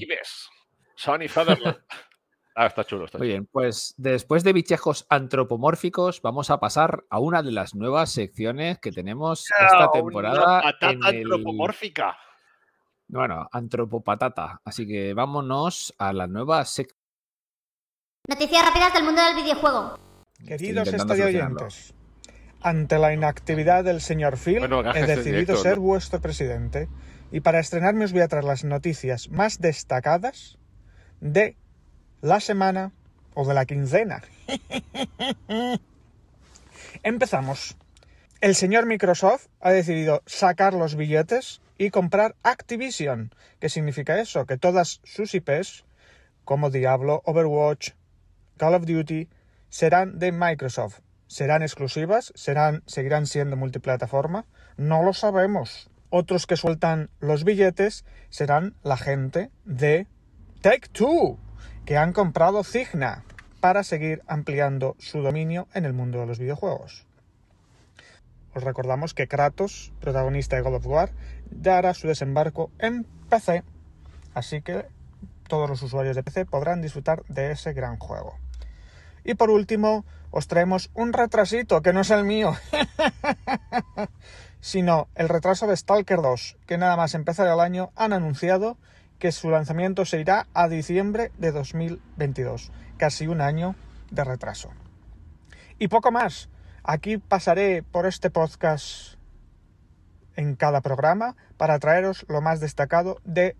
[0.94, 1.78] Sony Fatherland.
[2.56, 7.18] Ah, está chulo, está Muy bien, pues después de bichejos antropomórficos, vamos a pasar a
[7.18, 10.62] una de las nuevas secciones que tenemos esta temporada.
[10.62, 12.16] patata antropomórfica.
[13.08, 14.60] Bueno, antropopatata.
[14.64, 16.98] Así que vámonos a la nueva sección.
[18.28, 19.98] Noticias rápidas del mundo del videojuego.
[20.46, 21.94] Queridos oyentes,
[22.60, 24.62] ante la inactividad del señor Phil,
[24.94, 26.88] he decidido ser vuestro presidente.
[27.32, 30.58] Y para estrenarme os voy a traer las noticias más destacadas
[31.20, 31.56] de
[32.24, 32.90] la semana
[33.34, 34.22] o de la quincena.
[37.02, 37.76] Empezamos.
[38.40, 43.34] El señor Microsoft ha decidido sacar los billetes y comprar Activision.
[43.60, 44.46] ¿Qué significa eso?
[44.46, 45.84] Que todas sus IPs,
[46.44, 47.90] como Diablo, Overwatch,
[48.56, 49.28] Call of Duty,
[49.68, 51.00] serán de Microsoft.
[51.26, 52.32] ¿Serán exclusivas?
[52.34, 54.46] ¿Serán, ¿Seguirán siendo multiplataforma?
[54.78, 55.90] No lo sabemos.
[56.08, 60.06] Otros que sueltan los billetes serán la gente de
[60.62, 61.38] Take Two
[61.84, 63.24] que han comprado Cigna
[63.60, 67.06] para seguir ampliando su dominio en el mundo de los videojuegos.
[68.54, 71.10] Os recordamos que Kratos, protagonista de God of War,
[71.50, 73.64] dará su desembarco en PC,
[74.32, 74.86] así que
[75.48, 78.38] todos los usuarios de PC podrán disfrutar de ese gran juego.
[79.24, 82.54] Y por último, os traemos un retrasito que no es el mío,
[84.60, 88.78] sino el retraso de Stalker 2, que nada más empezar el año han anunciado
[89.18, 93.74] que su lanzamiento se irá a diciembre de 2022, casi un año
[94.10, 94.70] de retraso.
[95.78, 96.48] Y poco más.
[96.82, 99.14] Aquí pasaré por este podcast
[100.36, 103.56] en cada programa para traeros lo más destacado de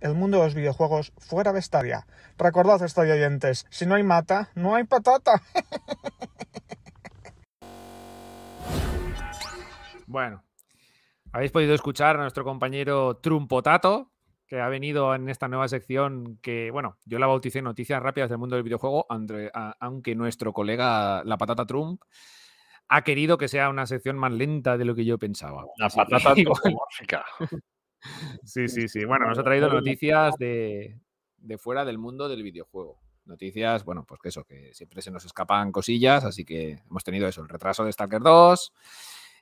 [0.00, 2.06] el mundo de los videojuegos fuera de Stadia.
[2.38, 5.42] Recordad, estoy oyentes, si no hay mata, no hay patata.
[10.10, 10.42] Bueno,
[11.32, 14.10] habéis podido escuchar a nuestro compañero Trumpotato,
[14.48, 18.38] que ha venido en esta nueva sección que, bueno, yo la bauticé Noticias Rápidas del
[18.38, 22.02] Mundo del Videojuego, aunque nuestro colega La Patata Trump
[22.88, 25.66] ha querido que sea una sección más lenta de lo que yo pensaba.
[25.76, 27.24] La patata antropomórfica.
[28.44, 29.04] sí, sí, sí.
[29.04, 30.98] Bueno, nos ha traído noticias de,
[31.36, 33.00] de fuera del mundo del videojuego.
[33.26, 37.28] Noticias, bueno, pues que eso, que siempre se nos escapan cosillas, así que hemos tenido
[37.28, 38.72] eso, el retraso de Stalker 2,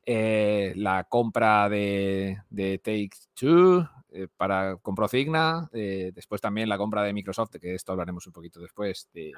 [0.07, 6.79] eh, la compra de, de Take Two, eh, para compró Cigna, eh, después también la
[6.79, 9.33] compra de Microsoft, que esto hablaremos un poquito después, de,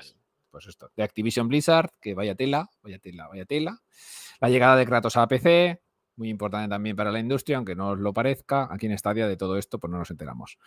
[0.50, 3.80] pues esto, de Activision Blizzard, que vaya tela, vaya tela, vaya tela.
[4.40, 5.82] La llegada de Kratos a PC,
[6.16, 9.36] muy importante también para la industria, aunque no os lo parezca, aquí en Stadia de
[9.36, 10.58] todo esto pues no nos enteramos.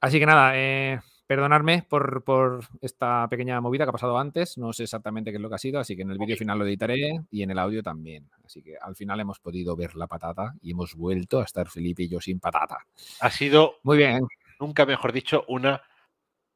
[0.00, 4.84] Así que nada, eh, Perdonadme por, esta pequeña movida que ha pasado antes, no sé
[4.84, 7.24] exactamente qué es lo que ha sido, así que en el vídeo final lo editaré
[7.32, 8.30] y en el audio también.
[8.46, 12.04] Así que al final hemos podido ver la patata y hemos vuelto a estar Felipe
[12.04, 12.78] y yo sin patata.
[13.20, 14.20] Ha sido, muy bien,
[14.60, 15.82] nunca mejor dicho, una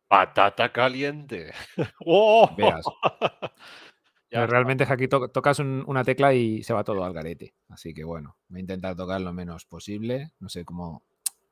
[0.07, 1.53] patata caliente.
[2.07, 2.49] ¡Oh!
[2.57, 2.85] Veas.
[4.31, 7.55] Realmente aquí tocas una tecla y se va todo al garete.
[7.69, 10.31] Así que bueno, voy a intentar tocar lo menos posible.
[10.39, 11.03] No sé cómo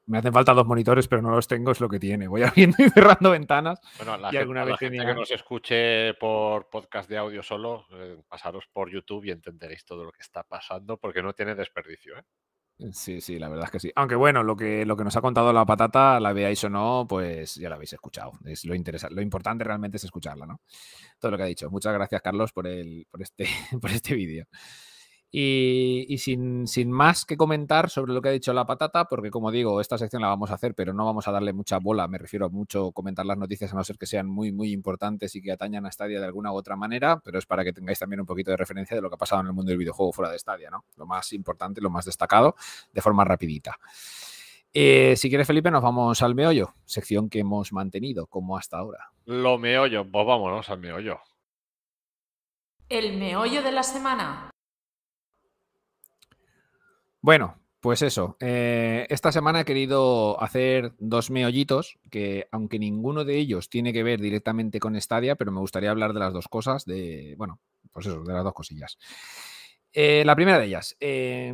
[0.08, 2.26] Me hacen falta dos monitores, pero no los tengo, es lo que tiene.
[2.28, 2.42] Voy
[2.74, 3.78] abriendo y cerrando ventanas.
[3.98, 7.18] Bueno, la, Y gente, alguna la vez gente tenía- que nos escuche por podcast de
[7.18, 11.32] audio solo, eh, pasaros por YouTube y entenderéis todo lo que está pasando porque no
[11.34, 12.18] tiene desperdicio.
[12.18, 12.22] ¿eh?
[12.92, 13.92] Sí, sí, la verdad es que sí.
[13.96, 17.06] Aunque bueno, lo que, lo que nos ha contado la patata, la veáis o no,
[17.08, 18.32] pues ya la habéis escuchado.
[18.44, 20.60] Es lo, interesa- lo importante realmente es escucharla, ¿no?
[21.18, 21.68] Todo lo que ha dicho.
[21.70, 23.46] Muchas gracias, Carlos, por, el, por este,
[23.82, 24.46] por este vídeo.
[25.30, 29.30] Y, y sin, sin más que comentar sobre lo que ha dicho la patata, porque
[29.30, 32.08] como digo, esta sección la vamos a hacer, pero no vamos a darle mucha bola,
[32.08, 35.36] me refiero a mucho comentar las noticias, a no ser que sean muy, muy importantes
[35.36, 37.98] y que atañan a Stadia de alguna u otra manera, pero es para que tengáis
[37.98, 40.12] también un poquito de referencia de lo que ha pasado en el mundo del videojuego
[40.12, 40.84] fuera de Stadia, ¿no?
[40.96, 42.56] Lo más importante, lo más destacado,
[42.92, 43.78] de forma rapidita.
[44.72, 49.10] Eh, si quieres, Felipe, nos vamos al meollo, sección que hemos mantenido como hasta ahora.
[49.26, 51.20] Lo meollo, pues vámonos al meollo.
[52.88, 54.50] El meollo de la semana.
[57.20, 58.36] Bueno, pues eso.
[58.40, 64.02] eh, esta semana he querido hacer dos meollitos que, aunque ninguno de ellos tiene que
[64.02, 67.60] ver directamente con Stadia, pero me gustaría hablar de las dos cosas, de, bueno,
[67.92, 68.98] pues eso, de las dos cosillas.
[69.92, 70.96] Eh, la primera de ellas.
[71.00, 71.52] eh,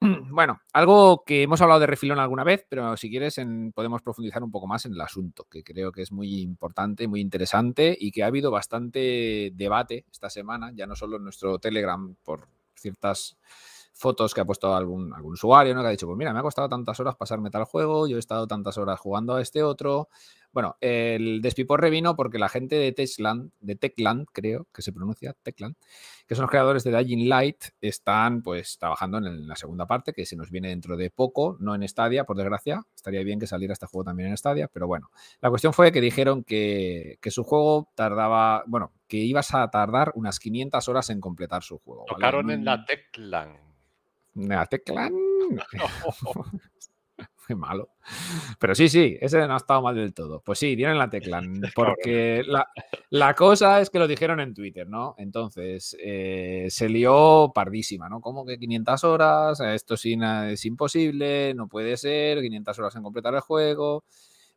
[0.00, 3.40] bueno, algo que hemos hablado de refilón alguna vez, pero si quieres
[3.74, 7.20] podemos profundizar un poco más en el asunto, que creo que es muy importante, muy
[7.20, 12.14] interesante y que ha habido bastante debate esta semana, ya no solo en nuestro Telegram
[12.24, 13.36] por ciertas
[14.00, 15.82] fotos que ha puesto algún, algún usuario, ¿no?
[15.82, 18.18] Que ha dicho, pues mira, me ha costado tantas horas pasarme tal juego, yo he
[18.18, 20.08] estado tantas horas jugando a este otro.
[20.52, 25.36] Bueno, el despiporre vino porque la gente de Techland, de Techland, creo que se pronuncia,
[25.42, 25.76] Techland,
[26.26, 30.26] que son los creadores de Dying Light, están pues trabajando en, la segunda parte, que
[30.26, 32.84] se nos viene dentro de poco, no en Stadia, por desgracia.
[32.96, 35.10] Estaría bien que saliera este juego también en Stadia, pero bueno.
[35.40, 40.12] La cuestión fue que dijeron que, que su juego tardaba, bueno, que ibas a tardar
[40.14, 42.06] unas 500 horas en completar su juego.
[42.08, 42.14] ¿vale?
[42.14, 43.69] Tocaron en Mm, la Teclan.
[44.34, 45.12] La Teclan.
[47.34, 47.90] Fue malo.
[48.58, 50.42] Pero sí, sí, ese no ha estado mal del todo.
[50.44, 51.60] Pues sí, dieron la Teclan.
[51.74, 52.68] Porque la,
[53.10, 55.14] la cosa es que lo dijeron en Twitter, ¿no?
[55.18, 58.20] Entonces eh, se lió pardísima, ¿no?
[58.20, 63.34] Como que 500 horas, esto es, es imposible, no puede ser, 500 horas en completar
[63.34, 64.04] el juego.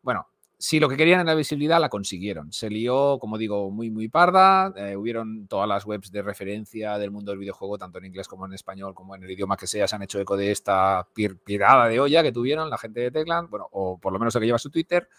[0.02, 0.28] Bueno,
[0.64, 2.54] si lo que querían era visibilidad, la consiguieron.
[2.54, 4.74] Se lió, como digo, muy, muy parda.
[4.78, 8.46] eh, hubieron todas las webs de referencia del mundo del videojuego, tanto en inglés como
[8.46, 11.38] en español, como en el idioma que sea, se han hecho eco de esta pir-
[11.44, 14.40] pirada de olla que tuvieron la gente de Teclan, bueno, o por lo menos el
[14.40, 15.10] que lleva su Twitter.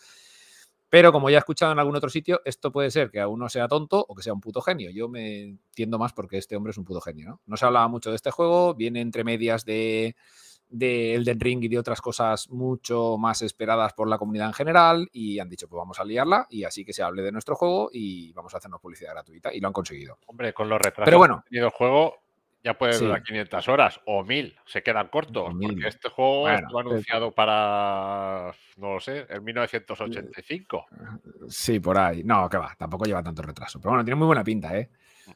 [0.89, 3.51] Pero como ya he escuchado en algún otro sitio, esto puede ser que a uno
[3.51, 4.91] sea tonto o que sea un puto genio.
[4.93, 7.41] Yo me tiendo más porque este hombre es un puto genio, ¿no?
[7.45, 10.17] No se hablaba mucho de este juego, viene entre medias de,
[10.69, 15.09] de Elden Ring y de otras cosas mucho más esperadas por la comunidad en general
[15.13, 17.91] y han dicho, pues vamos a liarla y así que se hable de nuestro juego
[17.93, 20.19] y vamos a hacernos publicidad gratuita y lo han conseguido.
[20.27, 21.37] Hombre, con los retrasos Pero bueno.
[21.37, 22.15] que ha tenido el juego,
[22.65, 23.05] ya puede Sí.
[23.05, 24.57] durar 500 horas o 1000.
[24.65, 25.51] Se quedan cortos.
[25.51, 25.69] O 1000.
[25.75, 30.87] Porque este juego Bueno, estuvo pero- anunciado para, no lo sé, en 1985.
[31.49, 32.25] Sí, por ahí.
[32.25, 33.79] No, que va, tampoco lleva tanto retraso.
[33.81, 34.89] Pero bueno, tiene muy buena pinta, ¿eh?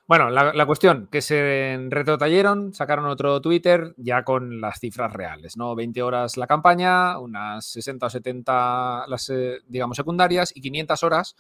[0.06, 5.56] Bueno, la, la cuestión, que se retrotallaron, sacaron otro Twitter ya con las cifras reales,
[5.56, 5.74] ¿no?
[5.74, 11.36] 20 horas la campaña, unas 60 o 70 las, eh, digamos, secundarias y 500 horas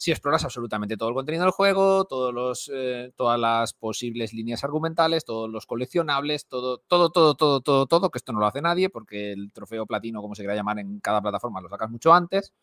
[0.00, 4.64] si exploras absolutamente todo el contenido del juego, todos los, eh, todas las posibles líneas
[4.64, 8.62] argumentales, todos los coleccionables, todo, todo, todo, todo, todo, todo, que esto no lo hace
[8.62, 12.14] nadie porque el trofeo platino, como se quiera llamar en cada plataforma, lo sacas mucho
[12.14, 12.54] antes.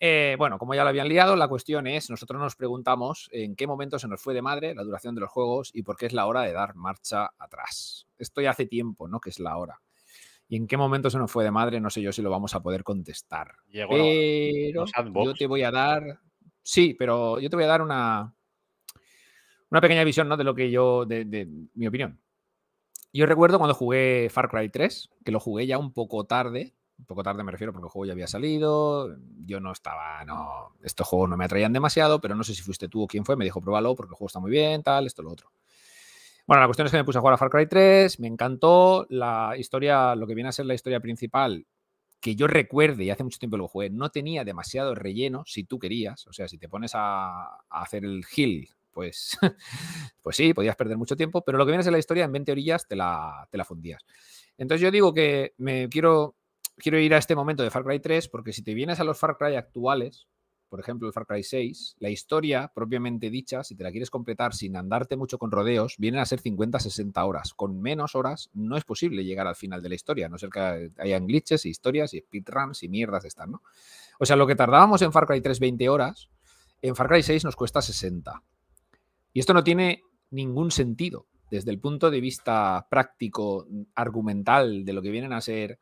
[0.00, 3.66] Eh, bueno, como ya lo habían liado, la cuestión es, nosotros nos preguntamos en qué
[3.66, 6.12] momento se nos fue de madre la duración de los juegos y por qué es
[6.12, 8.06] la hora de dar marcha atrás.
[8.16, 9.20] Esto ya hace tiempo, ¿no?
[9.20, 9.80] Que es la hora.
[10.48, 12.54] Y en qué momento se nos fue de madre, no sé yo si lo vamos
[12.54, 13.56] a poder contestar.
[13.68, 13.90] Llegó.
[13.90, 16.20] Pero yo te voy a dar,
[16.62, 18.34] sí, pero yo te voy a dar una,
[19.70, 20.36] una pequeña visión, ¿no?
[20.36, 22.20] De lo que yo, de, de mi opinión.
[23.12, 27.04] Yo recuerdo cuando jugué Far Cry 3, que lo jugué ya un poco tarde, un
[27.04, 31.06] poco tarde me refiero porque el juego ya había salido, yo no estaba, no, estos
[31.06, 33.44] juegos no me atraían demasiado, pero no sé si fuiste tú o quién fue, me
[33.44, 35.50] dijo, pruébalo porque el juego está muy bien, tal, esto, lo otro.
[36.46, 39.06] Bueno, la cuestión es que me puse a jugar a Far Cry 3, me encantó
[39.10, 41.66] la historia, lo que viene a ser la historia principal,
[42.20, 45.78] que yo recuerde, y hace mucho tiempo lo jugué, no tenía demasiado relleno si tú
[45.78, 49.38] querías, o sea, si te pones a, hacer el heal, pues,
[50.22, 52.32] pues sí, podías perder mucho tiempo, pero lo que viene a ser la historia en
[52.32, 54.02] 20 orillas te la, te la fundías.
[54.56, 56.34] Entonces yo digo que me quiero,
[56.78, 59.18] quiero ir a este momento de Far Cry 3 porque si te vienes a los
[59.18, 60.26] Far Cry actuales,
[60.68, 64.54] por ejemplo el Far Cry 6, la historia propiamente dicha, si te la quieres completar
[64.54, 67.54] sin andarte mucho con rodeos, vienen a ser 50-60 horas.
[67.54, 70.50] Con menos horas no es posible llegar al final de la historia, a no ser
[70.50, 73.62] que hayan glitches, historias y speedruns y mierdas estas, ¿no?
[74.18, 76.28] O sea, lo que tardábamos en Far Cry 3 20 horas,
[76.82, 78.42] en Far Cry 6 nos cuesta 60.
[79.32, 85.02] Y esto no tiene ningún sentido desde el punto de vista práctico, argumental, de lo
[85.02, 85.78] que vienen a ser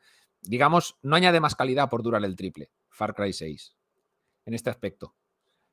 [0.49, 3.77] digamos, no añade más calidad por durar el triple, Far Cry 6,
[4.47, 5.15] en este aspecto.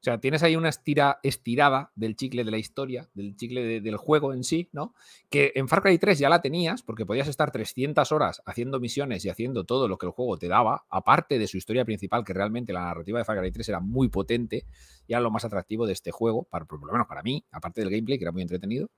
[0.02, 3.80] O sea, tienes ahí una estira, estirada del chicle de la historia, del chicle de-
[3.80, 4.94] del juego en sí, ¿no?
[5.30, 9.24] Que en Far Cry 3 ya la tenías, porque podías estar 300 horas haciendo misiones
[9.24, 12.34] y haciendo todo lo que el juego te daba, aparte de su historia principal, que
[12.34, 14.66] realmente la narrativa de Far Cry 3 era muy potente
[15.08, 17.80] y era lo más atractivo de este juego, para, por lo menos para mí, aparte
[17.80, 18.90] del gameplay, que era muy entretenido.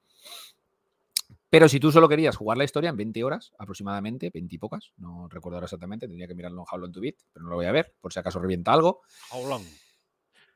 [1.56, 4.92] Pero si tú solo querías jugar la historia en 20 horas aproximadamente, 20 y pocas,
[4.98, 7.56] no recuerdo ahora exactamente, tendría que mirarlo en How Long to Beat, pero no lo
[7.56, 9.04] voy a ver, por si acaso revienta algo.
[9.32, 9.64] How long?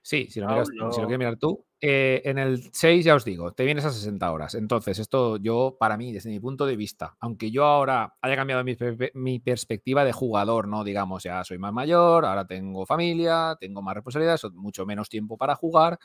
[0.01, 1.65] Sí, si lo, si quieres mirar tú.
[1.79, 4.55] Eh, en el 6 ya os digo, te vienes a 60 horas.
[4.55, 8.65] Entonces, esto yo, para mí, desde mi punto de vista, aunque yo ahora haya cambiado
[9.13, 10.83] mi, perspectiva de jugador, ¿no?
[10.83, 15.55] Digamos, ya soy más mayor, ahora tengo familia, tengo más responsabilidades, mucho menos tiempo para
[15.55, 15.97] jugar.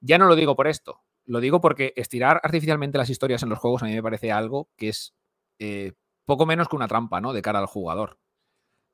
[0.00, 3.58] Ya no lo digo por esto, lo digo porque estirar artificialmente las historias en los
[3.58, 5.14] juegos a mí me parece algo que es
[5.58, 5.92] eh,
[6.24, 7.32] poco menos que una trampa, ¿no?
[7.32, 8.18] De cara al jugador.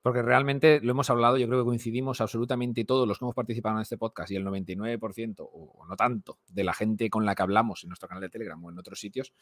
[0.02, 3.76] Porque realmente lo hemos hablado, yo creo que coincidimos absolutamente todos los que hemos participado
[3.76, 7.42] en este podcast y el 99% o no tanto de la gente con la que
[7.42, 9.32] hablamos en nuestro canal de Telegram o en otros sitios,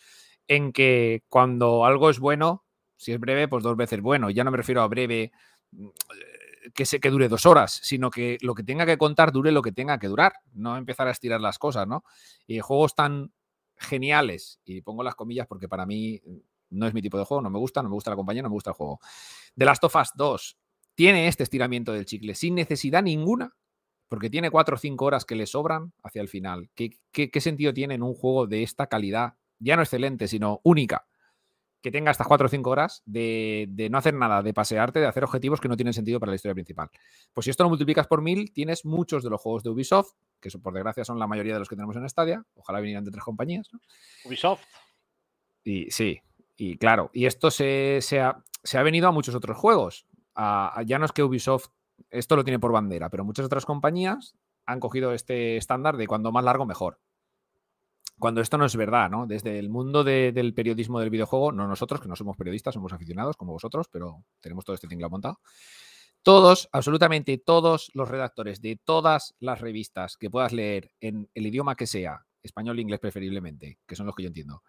[0.46, 2.64] en que cuando algo es bueno,
[2.96, 4.30] si es breve, pues dos veces bueno.
[4.30, 5.32] Ya no me refiero a breve
[5.72, 5.88] mm,
[6.74, 9.62] que, se, que dure dos horas, sino que lo que tenga que contar dure lo
[9.62, 12.04] que tenga que durar, no empezar a estirar las cosas, ¿no?
[12.46, 13.32] Y juegos tan
[13.76, 16.36] geniales, y pongo las comillas porque para mí mm,
[16.70, 18.48] no es mi tipo de juego, no me gusta, no me gusta la compañía, no
[18.48, 19.00] me gusta el juego.
[19.56, 20.58] The Last of Us 2
[20.94, 23.56] tiene este estiramiento del chicle sin necesidad ninguna,
[24.08, 26.70] porque tiene 4 o 5 horas que le sobran hacia el final.
[26.74, 30.60] ¿Qué, qué, qué sentido tiene en un juego de esta calidad, ya no excelente, sino
[30.64, 31.06] única,
[31.82, 35.06] que tenga estas 4 o 5 horas de, de, no hacer nada, de pasearte, de
[35.06, 36.88] hacer objetivos que no tienen sentido para la historia principal?
[37.32, 40.48] Pues si esto lo multiplicas por mil, tienes muchos de los juegos de Ubisoft, que
[40.48, 43.10] eso, por desgracia son la mayoría de los que tenemos en Stadia, ojalá vinieran de
[43.10, 43.68] tres compañías.
[43.72, 43.80] ¿no?
[44.24, 44.62] Ubisoft.
[45.64, 46.20] Y sí,
[46.56, 50.06] y claro, y esto se, se, ha, se ha venido a muchos otros juegos.
[50.34, 51.68] A, a, ya no es que Ubisoft
[52.10, 56.32] esto lo tiene por bandera, pero muchas otras compañías han cogido este estándar de cuando
[56.32, 56.98] más largo, mejor.
[58.22, 59.26] Cuando esto no es verdad, ¿no?
[59.26, 62.92] Desde el mundo de, del periodismo del videojuego, no nosotros, que no somos periodistas, somos
[62.92, 65.40] aficionados como vosotros, pero tenemos todo este tinglado montado.
[66.22, 71.74] Todos, absolutamente todos los redactores de todas las revistas que puedas leer en el idioma
[71.74, 74.62] que sea, español e inglés preferiblemente, que son los que yo entiendo,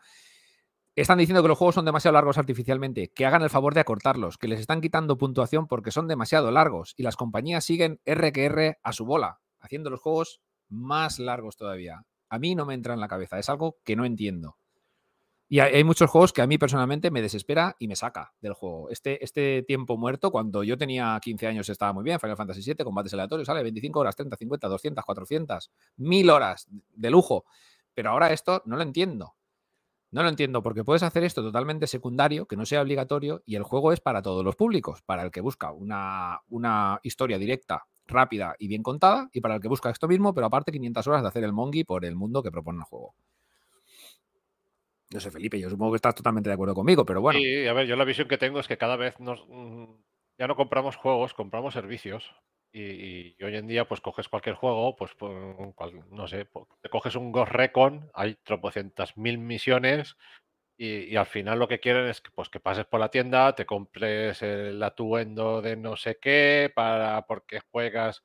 [0.95, 4.39] están diciendo que los juegos son demasiado largos artificialmente, que hagan el favor de acortarlos,
[4.39, 8.45] que les están quitando puntuación porque son demasiado largos y las compañías siguen R que
[8.45, 12.03] R a su bola, haciendo los juegos más largos todavía.
[12.33, 14.57] A mí no me entra en la cabeza, es algo que no entiendo.
[15.47, 18.89] Y hay, muchos juegos que a mí personalmente me desespera y me saca del juego.
[18.89, 22.83] Este, este tiempo muerto, cuando yo tenía 15 años estaba muy bien, Final Fantasy VII,
[22.83, 27.45] combates aleatorios, sale 25 horas, 30, 50, 200, 400, 1000 horas de lujo.
[27.93, 29.35] Pero ahora esto no lo entiendo.
[30.09, 33.63] No lo entiendo porque puedes hacer esto totalmente secundario, que no sea obligatorio, y el
[33.63, 38.55] juego es para todos los públicos, para el que busca una, una historia directa, rápida
[38.59, 41.27] y bien contada, y para el que busca esto mismo, pero aparte 500 horas de
[41.27, 43.15] hacer el mongi por el mundo que propone el juego.
[45.11, 47.39] No sé, Felipe, yo supongo que estás totalmente de acuerdo conmigo, pero bueno.
[47.39, 49.85] Sí, a ver, yo la visión que tengo es que cada vez nos, mm,
[50.39, 52.33] ya no compramos juegos, compramos servicios.
[52.75, 55.31] Y, hoy en día, pues coges cualquier juego, pues, pues
[56.09, 56.47] no sé,
[56.81, 60.17] te coges un Ghost Recon, hay tropocientas mil misiones
[60.77, 63.53] y, y, al final lo que quieren es que, pues, que pases por la tienda,
[63.55, 68.23] te compres el atuendo de no sé qué, para porque juegas,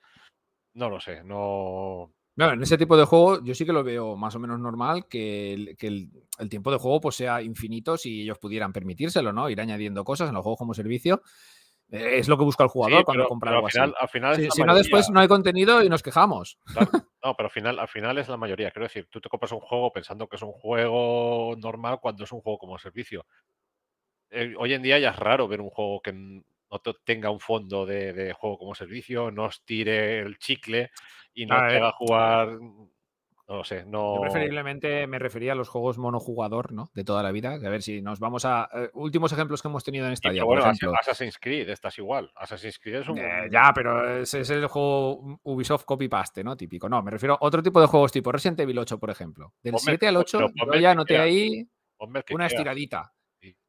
[0.75, 2.13] no lo sé, no...
[2.37, 5.07] Bueno, en ese tipo de juego yo sí que lo veo más o menos normal
[5.09, 9.33] que el, que el, el tiempo de juego pues, sea infinito si ellos pudieran permitírselo,
[9.33, 9.51] ¿no?
[9.51, 11.23] Ir añadiendo cosas en los juegos como servicio.
[11.91, 13.91] Eh, es lo que busca el jugador sí, cuando pero, compra pero algo al final,
[13.91, 14.03] así.
[14.03, 16.59] Al final si, no, después no hay contenido y nos quejamos.
[16.65, 16.91] Claro.
[17.21, 18.71] No, pero al final, al final es la mayoría.
[18.71, 22.31] Quiero decir, tú te compras un juego pensando que es un juego normal cuando es
[22.31, 23.27] un juego como servicio.
[24.31, 27.85] Eh, hoy en día ya es raro ver un juego que no tenga un fondo
[27.85, 30.91] de, de juego como servicio, no os tire el chicle
[31.35, 32.57] y no te haga jugar
[33.49, 34.17] no lo sé, no.
[34.17, 36.91] Yo preferiblemente me refería a los juegos monojugador, ¿no?
[36.95, 37.55] De toda la vida.
[37.55, 38.69] A ver si nos vamos a.
[38.73, 40.93] Uh, últimos ejemplos que hemos tenido en esta bueno, por ejemplo.
[41.01, 42.31] Assassin's Creed, estás igual.
[42.37, 43.17] Assassin's Creed es un.
[43.17, 46.59] Eh, ya, pero ese es el juego Ubisoft copy-paste, ¿no?
[46.59, 46.91] Típico.
[46.91, 49.55] No, me refiero a otro tipo de juegos tipo Resident Evil 8, por ejemplo.
[49.63, 51.67] Del Hombre, 7 al 8, yo ya noté ahí
[52.31, 53.15] una estiradita.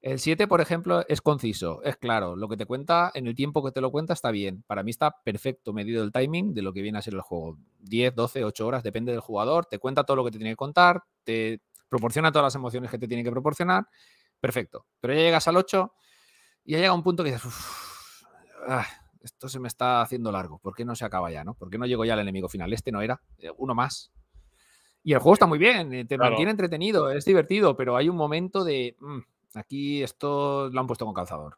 [0.02, 2.36] El 7, por ejemplo, es conciso, es claro.
[2.36, 4.64] Lo que te cuenta en el tiempo que te lo cuenta está bien.
[4.66, 7.58] Para mí está perfecto medido el timing de lo que viene a ser el juego.
[7.80, 9.66] 10, 12, 8 horas, depende del jugador.
[9.66, 12.98] Te cuenta todo lo que te tiene que contar, te proporciona todas las emociones que
[12.98, 13.88] te tiene que proporcionar.
[14.40, 14.86] Perfecto.
[15.00, 15.94] Pero ya llegas al 8
[16.64, 18.24] y ya llega un punto que dices, Uf,
[18.68, 18.88] ah,
[19.22, 20.60] esto se me está haciendo largo.
[20.60, 21.44] ¿Por qué no se acaba ya?
[21.44, 21.54] ¿no?
[21.54, 22.72] ¿Por qué no llego ya al enemigo final?
[22.74, 24.12] Este no era, eh, uno más.
[25.04, 26.32] Y el juego está muy bien, eh, te claro.
[26.32, 28.96] mantiene entretenido, es divertido, pero hay un momento de.
[29.00, 29.20] Mmm,
[29.56, 31.58] Aquí esto lo han puesto con calzador.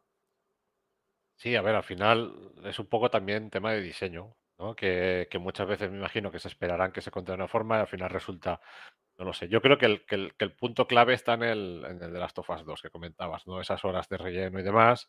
[1.36, 4.76] Sí, a ver, al final es un poco también tema de diseño, ¿no?
[4.76, 7.78] Que, que muchas veces me imagino que se esperarán que se cuente de una forma
[7.78, 8.60] y al final resulta,
[9.18, 9.48] no lo sé.
[9.48, 12.12] Yo creo que el, que el, que el punto clave está en el, en el
[12.12, 13.60] de Last of Us 2 que comentabas, ¿no?
[13.60, 15.08] Esas horas de relleno y demás,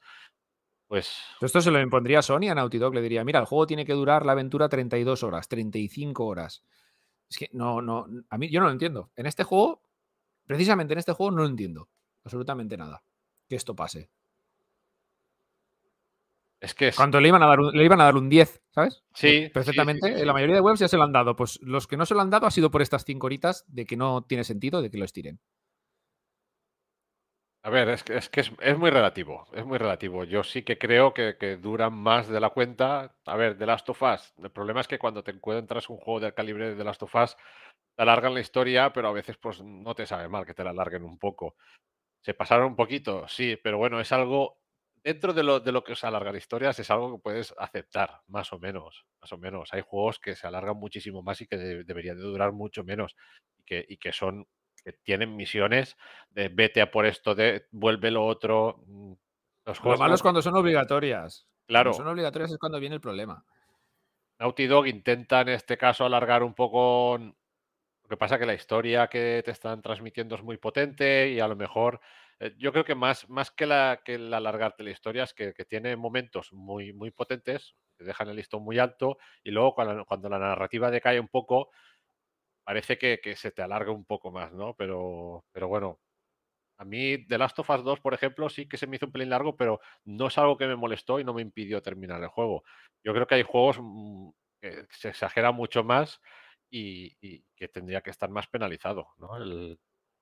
[0.87, 3.85] pues Esto se lo impondría Sony a Naughty Dog, le diría, mira, el juego tiene
[3.85, 6.63] que durar la aventura 32 horas, 35 horas.
[7.29, 9.11] Es que no, no, a mí yo no lo entiendo.
[9.15, 9.81] En este juego,
[10.45, 11.89] precisamente en este juego, no lo entiendo
[12.23, 13.03] absolutamente nada
[13.49, 14.09] que esto pase.
[16.61, 18.61] es que es, Cuando le iban a dar un, le iban a dar un 10,
[18.71, 19.03] ¿sabes?
[19.13, 20.07] Sí, sí, sí, Perfectamente.
[20.13, 20.25] sí, sí.
[20.25, 21.35] La mayoría de webs ya se lo han dado.
[21.35, 23.85] Pues los que no se lo han dado ha sido por estas 5 horitas de
[23.85, 25.39] que no tiene sentido de que lo estiren.
[27.65, 30.25] A ver, es que, es, que es, es muy relativo, es muy relativo.
[30.25, 33.15] Yo sí que creo que, que duran más de la cuenta.
[33.25, 36.19] A ver, The Last of Us, el problema es que cuando te encuentras un juego
[36.19, 37.37] del calibre de The Last of Us,
[37.95, 40.71] te alargan la historia, pero a veces pues no te sabe mal que te la
[40.71, 41.55] alarguen un poco.
[42.23, 44.57] Se pasaron un poquito, sí, pero bueno, es algo,
[45.03, 48.51] dentro de lo, de lo que se alargan historias, es algo que puedes aceptar, más
[48.53, 49.73] o menos, más o menos.
[49.73, 53.15] Hay juegos que se alargan muchísimo más y que de- deberían de durar mucho menos
[53.57, 54.47] y que, y que son,
[54.83, 55.97] que tienen misiones
[56.29, 58.83] de vete a por esto, de vuelve lo otro.
[58.87, 59.13] mm,
[59.65, 61.45] Los Lo juegos malo es cuando son obligatorias.
[61.67, 61.91] Claro.
[61.91, 63.45] Cuando son obligatorias es cuando viene el problema.
[64.39, 67.19] Naughty Dog intenta en este caso alargar un poco.
[68.03, 71.47] Lo que pasa que la historia que te están transmitiendo es muy potente y a
[71.47, 71.99] lo mejor
[72.39, 75.53] eh, yo creo que más, más que, la, que el alargarte la historia es que,
[75.53, 80.05] que tiene momentos muy, muy potentes, que dejan el listón muy alto y luego cuando,
[80.05, 81.69] cuando la narrativa decae un poco,
[82.63, 84.75] parece que, que se te alarga un poco más, ¿no?
[84.75, 85.99] Pero, pero bueno,
[86.77, 89.11] a mí The Last of Us 2, por ejemplo, sí que se me hizo un
[89.11, 92.29] pelín largo, pero no es algo que me molestó y no me impidió terminar el
[92.29, 92.63] juego.
[93.03, 94.29] Yo creo que hay juegos mm,
[94.61, 96.19] que se exagera mucho más
[96.73, 99.37] y, y que tendría que estar más penalizado, ¿no?
[99.37, 99.79] El-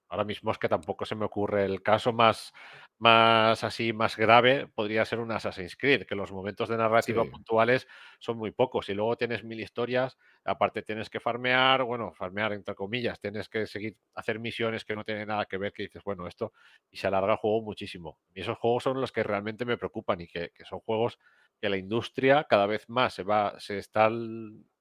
[0.09, 2.53] ahora mismo es que tampoco se me ocurre el caso más,
[3.01, 7.29] más así, más grave, podría ser un Assassin's Creed, que los momentos de narrativa Sí.
[7.29, 7.87] puntuales
[8.19, 12.75] son muy pocos y luego tienes mil historias, aparte tienes que farmear, bueno, farmear entre
[12.75, 16.27] comillas, tienes que seguir hacer misiones que no tienen nada que ver, que dices, bueno,
[16.27, 16.53] esto
[16.89, 18.19] y se alarga el juego muchísimo.
[18.33, 21.17] Y esos juegos son los que realmente me preocupan y que, que son juegos
[21.59, 24.09] que la industria cada vez más se va, se está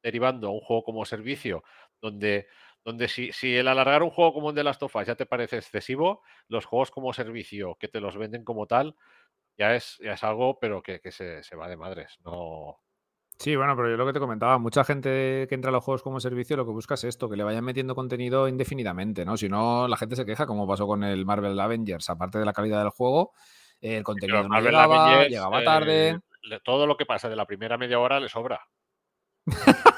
[0.02, 1.62] derivando a un juego como servicio,
[2.00, 2.46] donde,
[2.84, 5.26] donde si, si el alargar un juego como el de Last of Us ya te
[5.26, 8.96] parece excesivo, los juegos como servicio que te los venden como tal,
[9.58, 12.18] ya es, ya es algo, pero que, que se, se va de madres.
[12.24, 12.78] No,
[13.38, 16.02] Sí, bueno, pero yo lo que te comentaba, mucha gente que entra a los juegos
[16.02, 19.38] como servicio lo que busca es esto, que le vayan metiendo contenido indefinidamente, ¿no?
[19.38, 22.52] Si no, la gente se queja, como pasó con el Marvel Avengers, aparte de la
[22.52, 23.32] calidad del juego,
[23.80, 26.20] el contenido no llegaba, Avengers, llegaba eh, tarde.
[26.42, 28.60] le- todo lo que pasa de la primera media hora le sobra.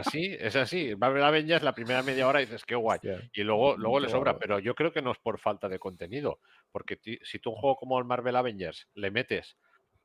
[0.00, 0.94] es así, es así.
[0.96, 3.00] Marvel Avengers, la primera media hora dices, qué guay.
[3.32, 6.40] Y luego, luego le sobra, pero yo creo que no es por falta de contenido.
[6.70, 9.56] Porque si tú un juego como el Marvel Avengers le metes,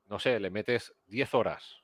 [0.08, 1.78] no sé, le metes 10 horas,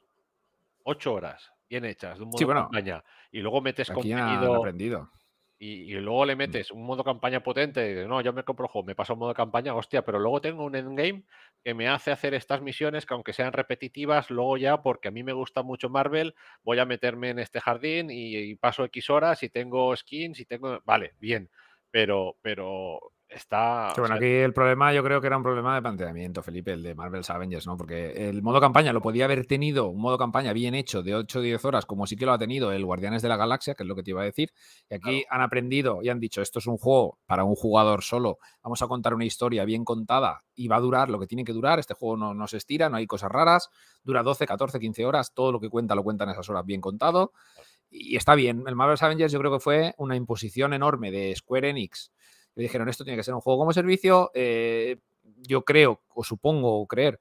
[0.83, 4.55] 8 horas bien hechas de un modo Sí, bueno, campaña y luego metes han contenido
[4.55, 5.09] aprendido.
[5.57, 6.55] Y, y luego le Mm.
[6.55, 9.13] metes un modo campaña potente, y dices, no, yo me compro el juego, me paso
[9.13, 11.25] a modo campaña, hostia, pero luego tengo un endgame
[11.63, 15.23] que me hace hacer estas misiones que aunque sean repetitivas, luego ya, porque a mí
[15.23, 19.43] me gusta mucho Marvel, voy a meterme en este jardín y, y paso X horas
[19.43, 20.81] y tengo skins y tengo...
[20.85, 21.49] Vale, bien,
[21.91, 22.99] pero, pero
[23.35, 23.91] está...
[23.91, 26.73] O bueno, sea, aquí el problema yo creo que era un problema de planteamiento, Felipe,
[26.73, 27.77] el de Marvel's Avengers, ¿no?
[27.77, 31.39] Porque el modo campaña lo podía haber tenido, un modo campaña bien hecho de 8
[31.39, 33.83] o 10 horas, como sí que lo ha tenido el Guardianes de la Galaxia, que
[33.83, 34.51] es lo que te iba a decir.
[34.89, 38.39] Y aquí han aprendido y han dicho, esto es un juego para un jugador solo,
[38.63, 41.53] vamos a contar una historia bien contada y va a durar lo que tiene que
[41.53, 43.69] durar, este juego no, no se estira, no hay cosas raras,
[44.03, 46.81] dura 12, 14, 15 horas, todo lo que cuenta lo cuenta en esas horas bien
[46.81, 47.33] contado.
[47.89, 51.69] Y está bien, el Marvel's Avengers yo creo que fue una imposición enorme de Square
[51.69, 52.11] Enix
[52.55, 54.31] le dijeron esto tiene que ser un juego como servicio.
[54.33, 54.97] eh,
[55.47, 57.19] yo creo, o supongo, o creer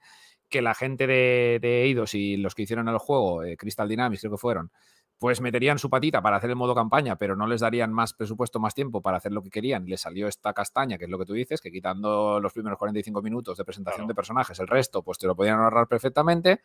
[0.50, 4.20] que la gente de, de Eidos y los que hicieron el juego, eh, Crystal Dynamics
[4.20, 4.70] creo que fueron,
[5.18, 8.60] pues meterían su patita para hacer el modo campaña, pero no les darían más presupuesto,
[8.60, 9.86] más tiempo para hacer lo que querían.
[9.86, 13.22] Les salió esta castaña, que es lo que tú dices, que quitando los primeros 45
[13.22, 14.08] minutos de presentación Claro.
[14.08, 16.60] de personajes, el resto, pues te lo podían ahorrar perfectamente.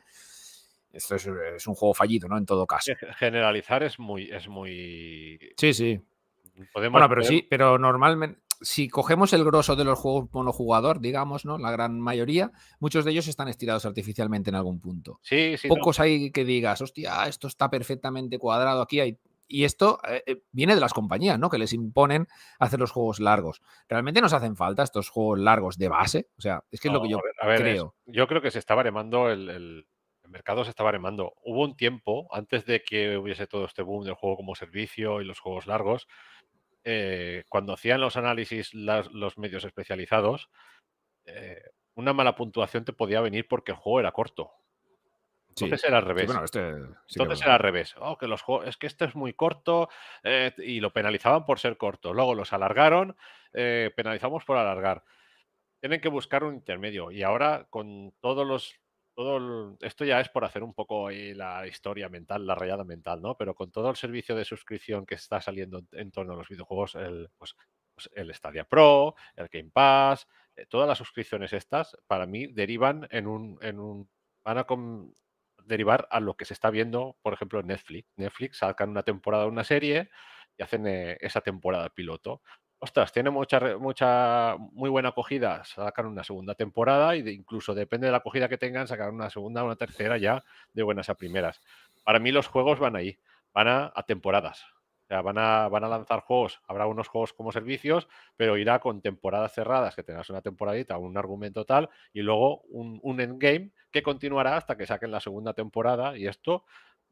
[0.92, 2.38] Esto es, es un juego fallido, ¿no?
[2.38, 2.92] En todo caso.
[3.18, 4.30] generalizar es muy...
[4.30, 5.40] Es muy...
[5.56, 6.02] Sí, sí.
[6.74, 11.46] Podemos Bueno, pero sí, pero normalmente, si cogemos el grosso de los juegos monojugador, digamos,
[11.46, 11.58] ¿no?
[11.58, 15.20] La gran mayoría, muchos de ellos están estirados artificialmente en algún punto.
[15.22, 19.18] Sí, sí, no, Pocos hay que digas, hostia, esto está perfectamente cuadrado, aquí hay.
[19.52, 21.50] Y esto eh, eh, viene de las compañías, ¿no?
[21.50, 22.28] Que les imponen
[22.60, 23.62] hacer los juegos largos.
[23.88, 26.28] Realmente nos hacen falta estos juegos largos de base.
[26.38, 27.96] O sea, es que es lo que yo a ver, a ver, es- creo.
[28.06, 29.88] yo creo que se está baremando el, el-
[30.24, 31.34] el mercado se está baremando.
[31.44, 35.26] Hubo un tiempo, antes de que hubiese todo este boom del juego como servicio y
[35.26, 36.08] los juegos largos,
[36.84, 40.50] eh, cuando hacían los análisis las- los medios especializados,
[41.26, 41.62] eh,
[41.96, 44.52] una mala puntuación te podía venir porque el juego era corto.
[45.56, 45.66] Sí.
[45.66, 46.26] Entonces era al Sí, revés.
[46.28, 46.74] bueno, este
[47.08, 47.96] sí Entonces era al revés.
[48.00, 49.90] Oh, que los juegos, es que este es muy corto
[50.24, 52.14] eh, y lo penalizaban por ser corto.
[52.14, 53.18] Luego los alargaron,
[53.52, 55.04] penalizamos por alargar.
[55.82, 57.12] Tienen que buscar un intermedio.
[57.12, 58.74] Y ahora con todos los.
[59.20, 63.22] Todo el- esto ya es por hacer un poco la historia mental, la rayada mental,
[63.22, 63.36] ¿no?
[63.36, 66.96] Pero con todo el servicio de suscripción que está saliendo en, torno a los videojuegos,
[66.96, 67.54] el, pues,
[67.94, 73.08] pues el Stadia Pro, el Game Pass, eh, todas las suscripciones estas, para mí derivan
[73.12, 74.10] en un, en un
[74.46, 75.14] van a com-
[75.66, 78.08] derivar a lo que se está viendo, por ejemplo, en Netflix.
[78.16, 80.10] Netflix sacan una temporada de una serie
[80.58, 82.42] y hacen eh, esa temporada piloto.
[82.82, 88.08] Ostras, tiene mucha, mucha, muy buena acogida, sacan una segunda temporada y de- incluso depende
[88.08, 91.16] de la acogida que tengan, sacan una segunda o una tercera ya de buenas a
[91.16, 91.62] primeras.
[92.06, 93.20] Para mí los juegos van ahí,
[93.54, 94.64] van a, temporadas.
[95.04, 98.08] O sea, van a, van a lanzar juegos, habrá unos juegos como servicios,
[98.38, 103.20] pero irá con temporadas cerradas, que tengas una temporadita, un argumento tal, y luego un,
[103.20, 106.64] endgame que continuará hasta que saquen la segunda temporada, y esto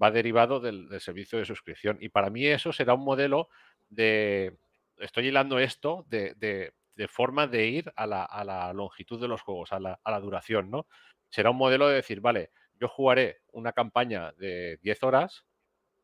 [0.02, 1.98] va derivado del servicio de suscripción.
[2.00, 3.50] Y para mí eso será un modelo
[3.90, 4.56] de,
[5.00, 6.74] estoy hilando esto de, de-
[7.10, 10.88] forma de ir a la, longitud de los juegos, a la, a la duración, ¿no?
[11.30, 15.46] Será un modelo de decir, vale, yo jugaré una campaña de 10 horas,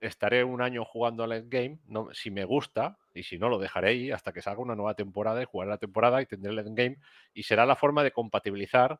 [0.01, 3.89] estaré un año jugando al endgame, no, si me gusta, y si no, lo dejaré
[3.89, 6.97] ahí hasta que salga una nueva temporada y jugaré la temporada y tendré el endgame,
[7.33, 8.99] y será la forma de compatibilizar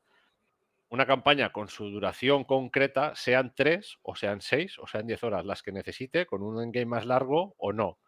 [0.90, 5.46] una campaña con su duración concreta, sean 3 o sean 6 o sean 10 horas,
[5.46, 8.00] las que necesite, con un endgame más largo o no.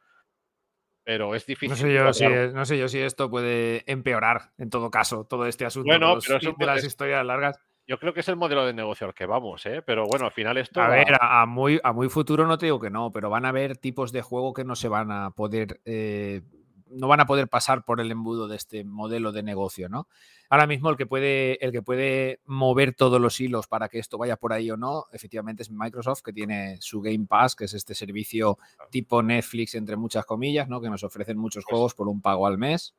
[1.05, 1.69] Pero es difícil.
[1.69, 2.53] No sé, yo si, lograrlo.
[2.53, 6.25] no sé yo si esto puede empeorar, en todo caso, todo este asunto Bueno, los-
[6.27, 7.57] pero de las historias largas.
[7.87, 9.83] Yo creo que es el modelo de negocio al que vamos, ¿eh?
[9.85, 10.81] Pero bueno, al final esto.
[10.81, 13.29] A va- ver, a, a muy, a muy futuro no te digo que no, pero
[13.29, 16.41] van a haber tipos de juego que no se van a poder, eh,
[16.87, 20.07] no van a poder pasar por el embudo de este modelo de negocio, ¿no?
[20.49, 24.17] Ahora mismo el que puede, el que puede mover todos los hilos para que esto
[24.19, 27.73] vaya por ahí o no, efectivamente es Microsoft, que tiene su Game Pass, que es
[27.73, 28.59] este servicio
[28.91, 30.79] tipo Netflix, entre muchas comillas, ¿no?
[30.81, 32.93] Que nos ofrecen muchos juegos por un pago al mes.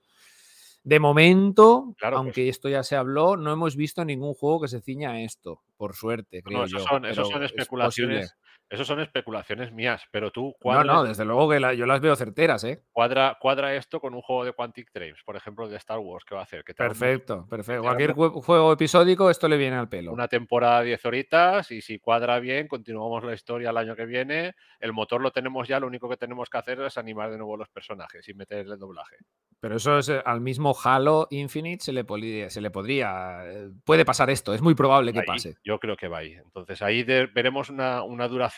[0.83, 4.69] De momento, Claro, pues- aunque esto ya se habló, no hemos visto ningún juego que
[4.69, 8.37] se ciña a esto, por suerte, No, creo son, son es
[8.69, 12.01] Esos son especulaciones mías, pero tú No, cuadra, no, desde luego que la- yo las
[12.01, 12.83] veo certeras, ¿eh?
[12.91, 16.35] cuadra, cuadra esto con un juego de Quantic Dreams, por ejemplo, de Star Wars, que
[16.35, 16.65] va a hacer?
[16.65, 17.83] Que un- Perfecto, perfecto.
[17.83, 20.13] Cualquier juego episódico, esto le viene al pelo.
[20.13, 24.05] una temporada de 10 horitas y si cuadra bien, continuamos la historia el año que
[24.05, 24.55] viene.
[24.81, 27.57] El motor lo tenemos ya, lo único que tenemos que hacer es animar de nuevo
[27.57, 29.17] los personajes y meterle el doblaje.
[29.61, 33.43] Pero eso es eh, al mismo Halo Infinite se le, poli- se le podría.
[33.47, 35.57] eh, Puede pasar esto, es muy probable que Ahí, pase.
[35.65, 36.33] Yo creo que va ahí.
[36.35, 38.56] Entonces ahí de- veremos una, una duración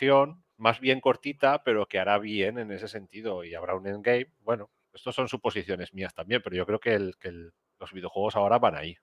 [0.57, 4.27] más bien cortita, pero que hará bien en ese sentido y habrá un endgame.
[4.41, 8.35] Bueno, estos son suposiciones mías también, pero yo creo que, el- que el- los videojuegos
[8.35, 8.97] ahora van ahí.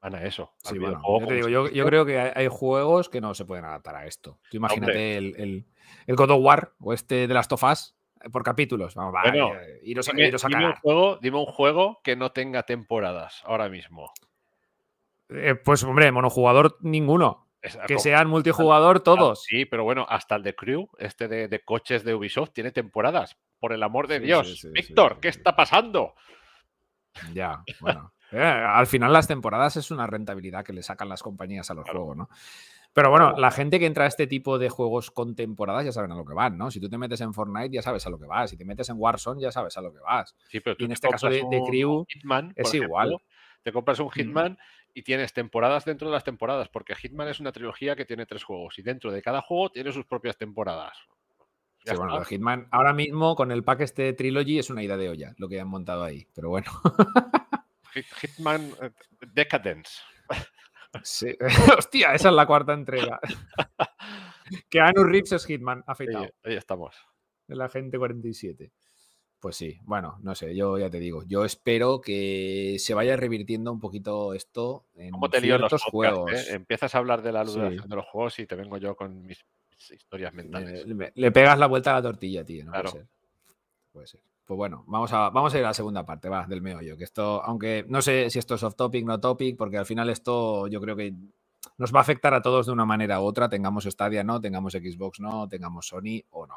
[0.00, 0.52] Van a eso.
[0.58, 1.86] Sí, bueno, yo, te como digo, yo- yo servicio.
[1.86, 4.38] creo que hay, hay juegos que no se pueden adaptar a esto.
[4.50, 5.16] Tú imagínate Hombre.
[5.16, 5.66] el, el-
[6.06, 7.96] el God of War o este de las Tofas
[8.30, 8.94] por capítulos.
[8.94, 12.14] Vamos, va, Bueno, eh, iros, Dime, iros a dime un juego, dime un juego que
[12.16, 14.12] no tenga temporadas ahora mismo.
[15.30, 17.47] Eh, pues, hombre, monojugador ninguno.
[17.60, 19.42] Que como- sean multijugador todos.
[19.42, 23.36] Sí, pero bueno, hasta el de Crew, este de, de coches de Ubisoft, tiene temporadas.
[23.58, 24.46] Por el amor de Sí, Dios.
[24.46, 26.14] sí, sí, sí, Víctor, ¿qué está pasando?
[27.32, 28.12] Ya, bueno.
[28.30, 31.84] Eh, al final las temporadas es una rentabilidad que le sacan las compañías a los
[31.84, 32.00] Claro.
[32.00, 32.28] juegos, ¿no?
[32.92, 36.12] Pero bueno, la gente que entra a este tipo de juegos con temporadas ya saben
[36.12, 36.70] a lo que van, ¿no?
[36.70, 38.88] Si tú te metes en Fortnite ya sabes a lo que vas, si te metes
[38.88, 40.34] en Warzone ya sabes a lo que vas.
[40.48, 43.16] Sí, pero Y tú en te este caso de- Crew Hitman, es igual.
[43.62, 44.58] Te compras un Hitman
[44.98, 48.42] y tienes temporadas dentro de las temporadas, porque Hitman es una trilogía que tiene tres
[48.42, 50.98] juegos y dentro de cada juego tiene sus propias temporadas.
[51.84, 55.08] Sí, bueno, de Hitman ahora mismo con el pack este Trilogy es una idea de
[55.08, 56.68] olla lo que han montado ahí, pero bueno.
[57.94, 58.90] Hit- Hitman eh,
[59.32, 60.00] Decadence.
[61.04, 61.36] Sí.
[61.78, 63.20] Hostia, esa es la cuarta entrega.
[64.68, 66.24] que Anu Reeves es Hitman Ahí, afeitado.
[66.42, 66.96] ahí estamos.
[67.46, 68.72] El agente 47.
[69.40, 73.70] Pues sí, bueno, no sé, yo ya te digo, yo espero que se vaya revirtiendo
[73.70, 76.32] un poquito esto en ¿Cómo te en los ciertos podcasts, juegos.
[76.32, 76.54] eh?
[76.54, 77.52] Empiezas a hablar de la Sí.
[77.52, 79.44] duración de los juegos y te vengo yo con mis,
[79.90, 80.86] historias Le, mentales.
[80.86, 82.64] le- le pegas la vuelta a la tortilla, tío.
[82.64, 82.90] No Claro.
[82.90, 83.10] puede ser.
[83.92, 84.20] Puede ser.
[84.44, 86.96] Pues bueno, vamos a, vamos a ir a la segunda parte, va, del meollo.
[86.96, 90.08] Que esto, aunque no sé si esto es off topic, no topic, porque al final
[90.10, 91.14] esto yo creo que
[91.76, 94.72] nos va a afectar a todos de una manera u otra, tengamos Stadia no, tengamos
[94.72, 96.56] Xbox no, tengamos Sony o no.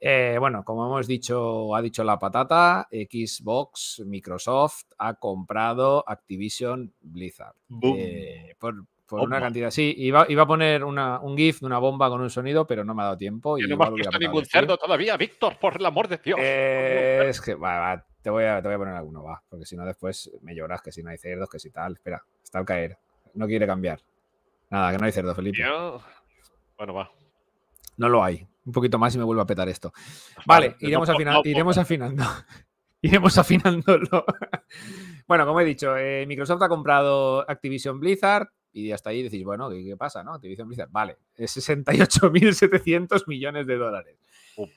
[0.00, 7.54] Eh, bueno, como hemos dicho, ha dicho la patata, Xbox, Microsoft ha comprado Activision Blizzard.
[7.98, 9.70] Eh, por por una cantidad.
[9.72, 12.84] Sí, iba, iba a poner una- un GIF de una bomba con un sonido, pero
[12.84, 13.58] no me ha dado tiempo.
[13.58, 16.38] Y no hemos pegado ningún cerdo todavía, Víctor, por el amor de Dios.
[16.40, 19.66] Eh, es que, va, va, te, voy a, te voy a poner alguno, va, porque
[19.66, 21.94] si no después me lloras que si no hay cerdos, que si tal.
[21.94, 22.98] Espera, está al caer.
[23.34, 23.98] No quiere cambiar.
[24.70, 25.58] Nada, que no hay cerdo, Felipe.
[26.78, 27.10] Bueno, va.
[28.00, 28.46] No lo hay.
[28.64, 29.92] Un poquito más y me vuelvo a petar esto.
[30.46, 31.82] Vale, Vale, iremos, no, afina- no, iremos no.
[31.82, 32.24] afinando.
[33.02, 34.24] iremos afinándolo.
[35.28, 39.68] bueno, como he dicho, eh, Microsoft ha comprado Activision Blizzard y hasta ahí decís, bueno,
[39.68, 40.32] ¿qué, qué pasa, no?
[40.32, 44.16] Activision Blizzard, vale, es 68.700 millones de dólares.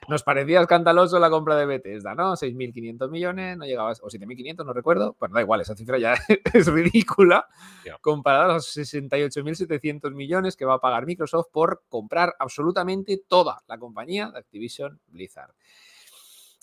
[0.08, 2.36] Nos parecía escandaloso la compra de Bethesda, ¿no?
[2.36, 5.16] 6.500 millones, no llegaba, o 7.500, no recuerdo.
[5.20, 6.14] Bueno, da igual, esa cifra ya
[6.54, 7.48] es ridícula
[7.86, 7.98] Ya.
[8.00, 13.78] comparada a los 68.700 millones que va a pagar Microsoft por comprar absolutamente toda la
[13.78, 15.54] compañía de Activision Blizzard.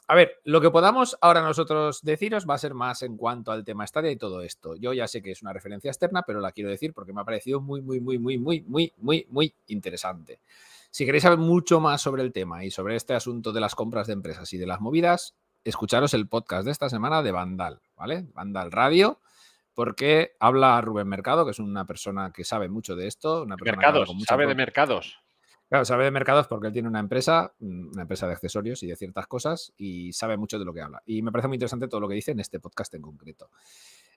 [0.08, 3.64] A ver, lo que podamos ahora nosotros deciros va a ser más en cuanto al
[3.64, 4.74] tema Stadia y todo esto.
[4.74, 7.24] Yo ya sé que es una referencia externa, pero la quiero decir porque me ha
[7.24, 10.40] parecido muy, muy, muy, muy, muy, muy, muy, muy interesante.
[10.90, 14.08] Si queréis saber mucho más sobre el tema y sobre este asunto de las compras
[14.08, 18.26] de empresas y de las movidas, escucharos el podcast de esta semana de Vandal, ¿vale?
[18.34, 19.20] Vandal Radio,
[19.74, 23.42] porque habla Rubén Mercado, que es una persona que sabe mucho de esto.
[23.42, 25.20] Una persona que Mercados, mucha sabe de mercados.
[25.68, 28.88] Claro, sabe de mercados porque él tiene una empresa, mm, una empresa de accesorios y
[28.88, 31.00] de ciertas cosas y sabe mucho de lo que habla.
[31.06, 33.50] Y me parece muy interesante todo lo que dice en este podcast en concreto.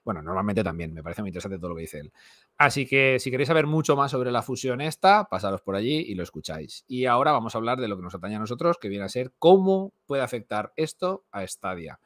[0.04, 2.12] Bueno, normalmente también, me parece muy interesante todo lo que dice él.
[2.58, 6.14] Así que si queréis saber mucho más sobre la fusión esta, pasaros por allí y
[6.14, 6.84] lo escucháis.
[6.86, 9.08] Y ahora vamos a hablar de lo que nos atañe a nosotros, que viene a
[9.08, 12.00] ser cómo puede afectar esto a Stadia.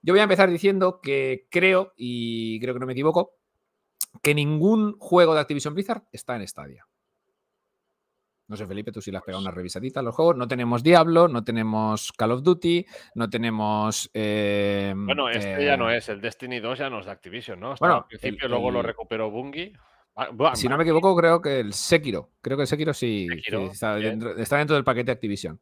[0.00, 3.36] Yo voy a empezar diciendo que creo, y creo que no me equivoco,
[4.22, 6.86] que ningún juego de Activision Blizzard está en Stadia.
[8.48, 10.36] No sé, Felipe, tú sí le has pegado una revisadita a los juegos.
[10.36, 14.10] No tenemos Diablo, no tenemos Call of Duty, no tenemos.
[14.12, 16.08] eh, Bueno, este ya no eh, es.
[16.08, 17.74] El Destiny 2 ya no es de Activision, ¿no?
[17.80, 19.72] Bueno, al principio, el- luego lo recuperó Bungie.
[20.16, 22.32] Ah, buah, Si no me equivoco, creo que el Sekiro.
[22.42, 25.58] Creo que el Sekiro sí, Sekiro, sí está, dentro, está dentro del paquete Activision.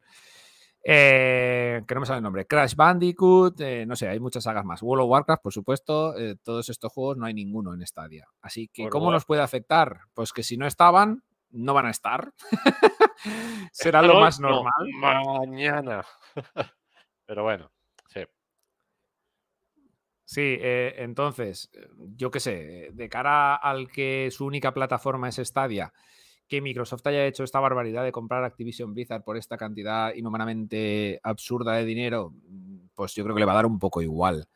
[0.83, 2.47] Eh, que no me sale el nombre.
[2.47, 4.83] Crash Bandicoot, eh, no sé, hay muchas sagas más.
[4.83, 6.17] World of Warcraft, por supuesto.
[6.19, 8.27] eh, todos estos juegos no hay ninguno en Stadia.
[8.41, 10.01] Así que, World ¿cómo War- nos puede afectar?
[10.15, 12.33] Pues que si no estaban, no van a estar.
[13.73, 15.39] Será lo más no, normal.
[15.47, 16.05] mañana.
[17.27, 17.71] Pero bueno,
[18.09, 18.21] sí.
[20.25, 25.37] Sí, eh, entonces, eh, yo qué sé, de cara al que su única plataforma es
[25.37, 25.93] Stadia,
[26.51, 31.75] que Microsoft haya hecho esta barbaridad de comprar Activision Blizzard por esta cantidad inhumanamente absurda
[31.75, 32.35] de dinero,
[32.95, 34.49] pues yo creo que le va a dar un poco igual,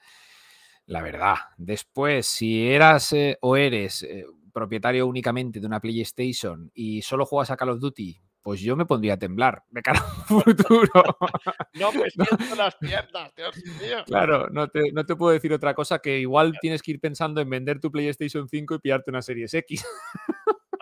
[0.86, 1.36] la verdad.
[1.56, 7.50] Después, si eras eh, o eres eh, propietario únicamente de una PlayStation y solo juegas
[7.50, 10.88] a Call of Duty, pues yo me pondría a temblar de cara a un futuro.
[11.74, 14.04] No me siento las piernas, Dios mío.
[14.06, 17.40] Claro, no te, no te puedo decir otra cosa que igual tienes que ir pensando
[17.40, 19.84] en vender tu PlayStation 5 y pillarte una Series X.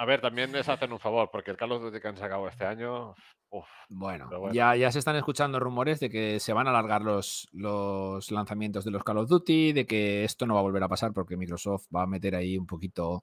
[0.02, 2.64] A ver, también les hacen un favor, porque el Carlos Duty que han sacado este
[2.66, 3.14] año.
[3.50, 4.28] uf, Bueno.
[4.52, 8.84] Ya, ya se están escuchando rumores de que se van a alargar los, los lanzamientos
[8.84, 11.36] de los Call of Duty, de que esto no va a volver a pasar porque
[11.36, 13.22] Microsoft va a meter ahí un poquito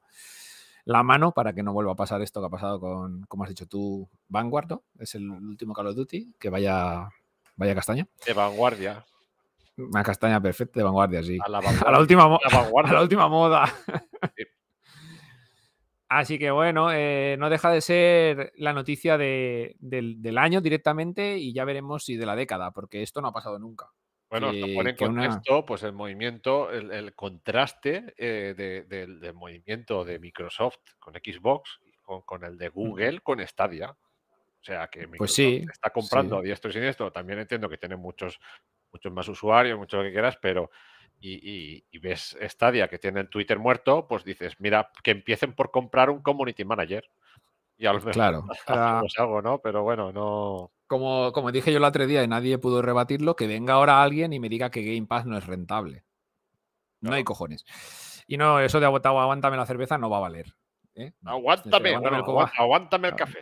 [0.85, 3.49] la mano para que no vuelva a pasar esto que ha pasado con, como has
[3.49, 4.84] dicho tú, Vanguard, ¿no?
[4.99, 7.10] Es el último Call of Duty, que vaya,
[7.57, 8.07] vaya castaña.
[8.26, 9.06] de vanguardia.
[9.76, 11.38] Una castaña perfecta de vanguardia, sí.
[11.45, 11.91] A la A vanguardia.
[11.91, 12.91] la última, a la vanguardia.
[12.91, 13.65] a la última moda.
[16.10, 16.15] Sí.
[16.18, 21.38] Así que bueno, eh, no deja de ser la noticia de- del, del año directamente
[21.38, 23.91] y ya veremos si de la década, porque esto no ha pasado nunca.
[24.30, 28.84] Bueno, esto que- pone en una- contexto pues el movimiento, el, el contraste eh, de-
[28.86, 33.91] del, del movimiento de Microsoft con Xbox con, con el de Google con Stadia.
[33.91, 36.40] O sea que Microsoft Pues sí, está comprando sí.
[36.40, 37.11] a diestro y siniestro.
[37.11, 38.40] También entiendo que tiene muchos,
[38.91, 40.72] muchos más usuarios, mucho lo que quieras, pero
[41.19, 41.33] y,
[41.77, 45.71] y- y ves Stadia que tiene el Twitter muerto, pues dices, mira, que empiecen por
[45.71, 47.03] comprar un community manager.
[47.77, 48.43] Y a lo mejor Claro.
[48.67, 49.59] hacemos algo, ¿no?
[49.59, 50.71] Pero bueno, no.
[50.87, 54.33] como, como dije yo el otro día y nadie pudo rebatirlo, que venga ahora alguien
[54.33, 56.03] y me diga que Game Pass no es rentable.
[57.01, 57.63] No hay cojones.
[58.27, 60.53] Y no, eso de aguanta- aguántame la cerveza no va a valer.
[60.95, 61.13] ¿eh?
[61.23, 63.39] Aguántame, aguántame bueno, el aguántame café.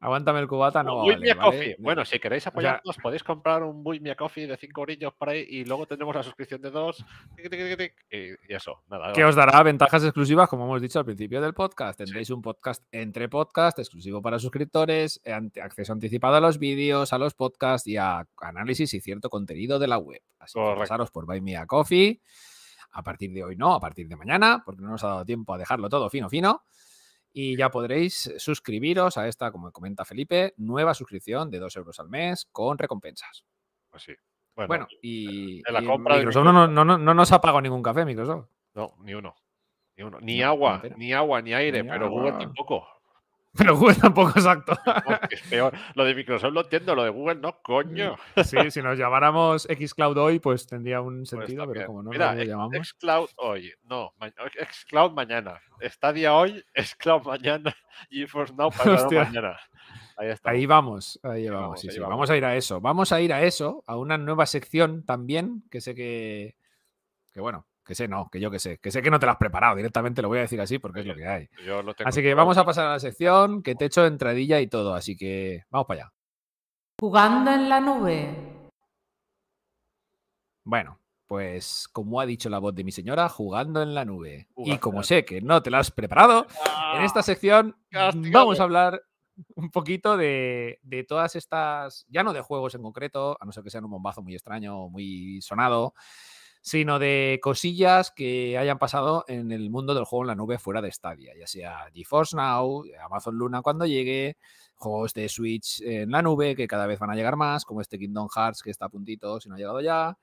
[0.00, 1.34] Aguántame el cubata no a ¿vale?
[1.34, 1.76] Coffee.
[1.80, 5.28] Bueno, si queréis sea- apoyarnos, podéis comprar un Buy Me Coffee de 5 orillos por
[5.28, 7.04] ahí y luego tendremos la suscripción de dos.
[7.34, 9.12] tic, tic, tic, tic, Y, y eso, nada.
[9.12, 11.98] que os dará ventajas exclusivas, como hemos dicho al principio del podcast.
[11.98, 17.18] Tendréis un podcast entre podcast exclusivo para suscriptores, eh, acceso anticipado a los vídeos, a
[17.18, 20.22] los podcasts y a análisis y cierto contenido de la web.
[20.38, 22.20] Así que pasaros por Buy Me a Coffee.
[22.92, 25.52] A partir de hoy no, a partir de mañana, porque no nos ha dado tiempo
[25.54, 26.62] a dejarlo todo fino, fino.
[27.40, 32.08] Y ya podréis suscribiros a esta, como comenta Felipe, nueva suscripción de 2 euros al
[32.08, 33.44] mes con recompensas.
[33.88, 34.12] Pues sí.
[34.56, 37.40] Bueno, Bueno, y, de la y compra Microsoft no, no- no- no- no nos ha
[37.40, 38.48] pagado ningún café, Microsoft.
[38.74, 39.36] no, ni uno.
[39.96, 40.18] Ni uno.
[40.20, 42.40] Ni agua, ni agua, ni aire, Ni pero Google agua.
[42.40, 42.88] tampoco.
[43.58, 44.78] Pero Google tampoco exacto.
[45.04, 45.72] Porque es peor.
[45.94, 48.16] Lo de Microsoft lo entiendo, lo de Google no, coño.
[48.44, 52.34] Sí, si nos llamáramos Xcloud hoy, pues tendría un Pues sentido, pero como no Mira,
[52.34, 52.88] lo X- llamamos.
[52.88, 54.12] Xcloud hoy, no,
[54.72, 55.60] Xcloud mañana.
[55.82, 57.74] Stadia hoy, Xcloud mañana,
[58.10, 59.58] GeForce Now pasado mañana.
[60.16, 60.50] Ahí está.
[60.50, 62.10] Ahí vamos, ahí Ahí vamos, vamos, sí, ahí sí, vamos.
[62.14, 62.80] Vamos a ir a eso.
[62.80, 66.56] Vamos a ir a eso, a una nueva sección también, que sé que.
[67.32, 68.78] Que bueno, que sé, no, que yo que sé.
[68.78, 71.00] Que sé que no te la has preparado, directamente lo voy a decir así porque
[71.00, 71.48] es lo que hay.
[71.64, 74.04] Yo lo tengo Así que vamos a pasar a la sección que te he hecho
[74.04, 74.94] entradilla y todo.
[74.94, 76.12] Así que vamos para allá.
[77.00, 78.70] Jugando en la nube.
[80.64, 84.48] Bueno, pues como ha dicho la voz de mi señora, jugando en la nube.
[84.58, 86.46] Y como sé que no te la has preparado,
[86.94, 87.22] en esta ¡Ah!
[87.22, 88.44] sección castigado.
[88.44, 89.02] vamos a hablar
[89.54, 93.64] un poquito de, de todas estas, ya no de juegos en concreto, a no ser
[93.64, 95.94] que sean un bombazo muy extraño o muy sonado,
[96.60, 100.80] sino de cosillas que hayan pasado en el mundo del juego en la nube fuera
[100.82, 104.36] de Stadia, ya sea GeForce Now, Amazon Luna cuando llegue,
[104.76, 107.98] juegos de Switch en la nube que cada vez van a llegar más, como este
[107.98, 110.16] Kingdom Hearts que está a puntito si no ha llegado ya,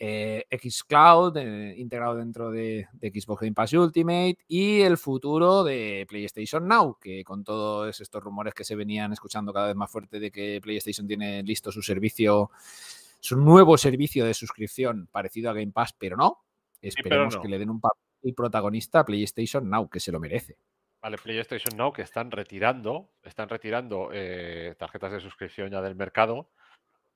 [0.00, 6.06] eh, Xcloud eh, integrado dentro de, de Xbox Game Pass Ultimate y el futuro de
[6.08, 10.20] PlayStation Now, que con todos estos rumores que se venían escuchando cada vez más fuerte
[10.20, 12.52] de que PlayStation tiene listo su servicio,
[13.20, 16.44] su nuevo servicio de suscripción parecido a Game Pass, pero no.
[16.80, 17.42] pero Esperemos no.
[17.42, 20.58] que le den un papel protagonista a PlayStation Now, que se lo merece.
[21.00, 26.50] Vale, PlayStation Now que están retirando, están retirando eh, tarjetas de suscripción ya del mercado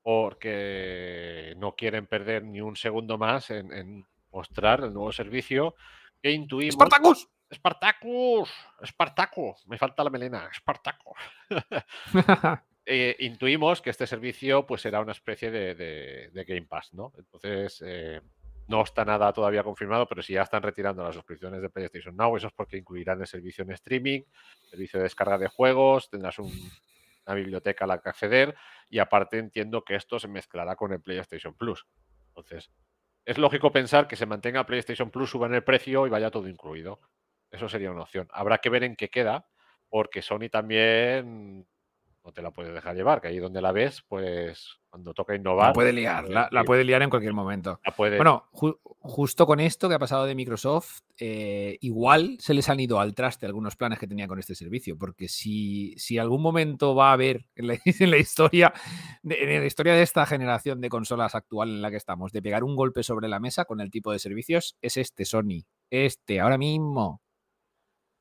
[0.02, 5.74] porque no quieren perder ni un segundo más en, en mostrar el nuevo servicio
[6.20, 6.74] que intuimos.
[6.74, 7.28] ¡Spartacus!
[7.52, 8.50] ¡Spartacus!
[8.84, 9.56] ¡Spartaco!
[9.66, 10.48] Me falta la melena.
[10.52, 11.14] ¡Spartaco!
[12.84, 17.12] Eh, intuimos que este servicio pues será una especie de, Game Pass, ¿no?
[17.16, 18.20] Entonces, eh,
[18.68, 22.36] no está nada todavía confirmado, pero si ya están retirando las suscripciones de PlayStation Now,
[22.36, 24.22] eso es porque incluirán el servicio en streaming,
[24.68, 26.52] servicio de descarga de juegos, tendrás un-
[27.26, 28.54] una biblioteca a la que acceder
[28.88, 31.86] y aparte entiendo que esto se mezclará con el PlayStation Plus.
[32.28, 32.70] Entonces,
[33.24, 37.00] es lógico pensar que se mantenga PlayStation Plus, suban el precio y vaya todo incluido.
[37.50, 38.26] Eso sería una opción.
[38.32, 39.46] Habrá que ver en qué queda,
[39.88, 41.66] porque Sony también
[42.24, 45.68] no te la puedes dejar llevar, que ahí donde la ves, pues cuando toca innovar.
[45.68, 47.80] La puede liar, la, la puede liar en cualquier momento.
[47.84, 52.52] la puede- Bueno, ju- justo con esto que ha pasado de Microsoft, eh, igual se
[52.54, 56.18] les han ido al traste algunos planes que tenía con este servicio, porque si, si
[56.18, 58.72] algún momento va a haber en la, en la historia
[59.24, 62.62] en la historia de esta generación de consolas actual en la que estamos, de pegar
[62.62, 65.64] un golpe sobre la mesa con el tipo de servicios, es este Sony.
[65.90, 67.21] Este, ahora mismo.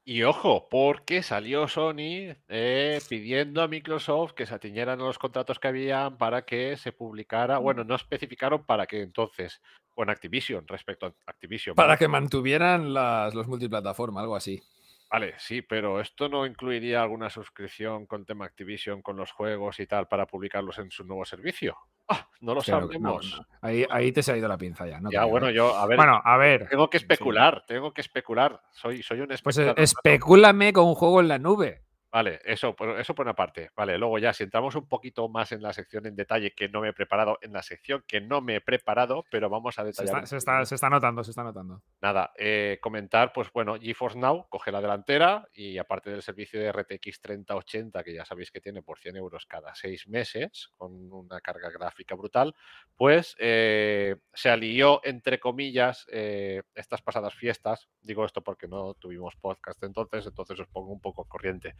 [0.04, 5.60] Y ojo, porque salió Sony eh, pidiendo a Microsoft que se atiñeran a los contratos
[5.60, 9.62] que habían para que se publicara, bueno, no especificaron para que entonces,
[9.94, 11.76] con Activision, respecto a Activision.
[11.76, 14.64] Para que mantuvieran las, los multiplataforma, algo así.
[15.12, 19.86] Vale, sí, pero esto no incluiría alguna suscripción con tema Activision, con los juegos y
[19.86, 21.78] tal, para publicarlos en su nuevo servicio.
[22.12, 23.36] Ah, no lo no, sabemos.
[23.38, 23.46] no.
[23.62, 25.00] Ahí, ahí te se ha ido la pinza ya.
[25.00, 26.68] no ya, bueno, yo, a ver, Bueno, a ver.
[26.70, 27.04] tengo que sí.
[27.06, 28.62] especular, tengo que especular.
[28.72, 29.80] Soy, soy un Pues especulador.
[29.80, 31.82] eh, especúlame con un juego en la nube.
[32.12, 33.72] Vale, eso, por- eso por una parte.
[33.76, 36.82] Vale, luego ya, si entramos un poquito más en la sección en detalle que no
[36.82, 39.88] me he preparado, en la sección que no me he preparado, pero vamos a Se
[39.88, 40.08] detallar.
[40.08, 41.82] está, un se, está, se está notando, se está notando.
[42.02, 46.72] Nada, eh, comentar, pues bueno, GeForce Now coge la delantera y aparte del servicio de
[46.72, 51.40] RTX 3080, que ya sabéis que tiene por 100 euros cada seis meses, con una
[51.40, 52.54] carga gráfica brutal,
[52.98, 57.88] pues eh, se alió, entre comillas, eh, estas pasadas fiestas.
[58.02, 61.76] Digo esto porque no tuvimos podcast entonces, entonces os pongo un poco corriente.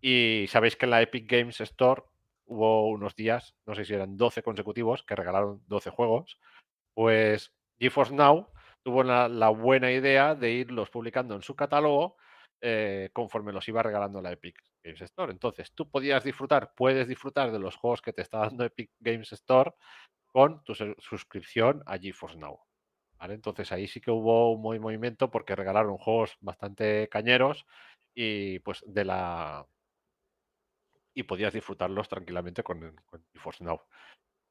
[0.00, 2.02] Y sabéis que en la Epic Games Store
[2.46, 6.38] hubo unos días, no sé si eran 12 consecutivos, que regalaron 12 juegos.
[6.94, 8.48] Pues GeForce Now
[8.82, 12.16] tuvo la, buena idea de irlos publicando en su catálogo
[12.60, 15.32] eh, conforme los iba regalando la Epic Games Store.
[15.32, 19.32] Entonces, tú podías disfrutar, puedes disfrutar de los juegos que te está dando Epic Games
[19.32, 19.72] Store
[20.26, 22.60] con tu suscripción a GeForce Now.
[23.28, 27.66] Entonces ahí sí que hubo un movimiento porque regalaron juegos bastante cañeros
[28.14, 29.66] y pues de la
[31.14, 33.80] y podías disfrutarlos tranquilamente con, con GeForce Now.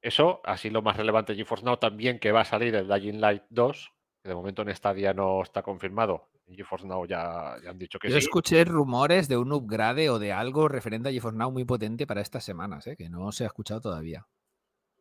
[0.02, 3.20] Eso, así lo más relevante de GeForce Now también que va a salir el Dying
[3.20, 3.92] Light 2,
[4.24, 6.30] que de momento en Stadia no está confirmado.
[6.48, 8.26] En GeForce Now ya, ya han dicho que Yo sí.
[8.26, 12.22] escuché rumores de un upgrade o de algo referente a GeForce Now muy potente para
[12.22, 12.96] estas semanas, ¿eh?
[12.96, 14.26] que no se ha escuchado todavía.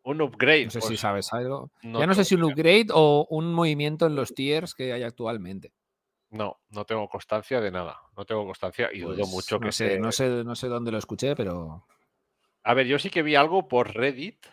[0.05, 0.67] Un upgrade.
[0.67, 1.71] No sé si pues, sabes algo.
[1.83, 5.03] no ya no sé si un upgrade o un movimiento en los tiers que hay
[5.03, 5.73] actualmente.
[6.31, 8.01] No, no tengo constancia de nada.
[8.17, 10.69] No tengo constancia y dudo Pues, mucho que no sé, se- no sé, no sé
[10.69, 11.87] dónde lo escuché, pero
[12.65, 14.47] A ver, yo sí que vi algo por Reddit.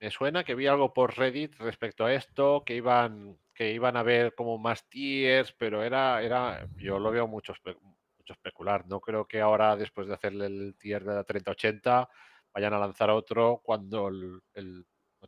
[0.00, 4.02] Me suena que vi algo por Reddit respecto a esto, que iban, que iban a
[4.02, 8.86] ver como más tiers, pero era, era, yo lo veo mucho, espe- mucho especular.
[8.88, 12.08] No creo que ahora, después de hacerle el tier de la 3080,
[12.52, 14.40] vayan a lanzar otro cuando el,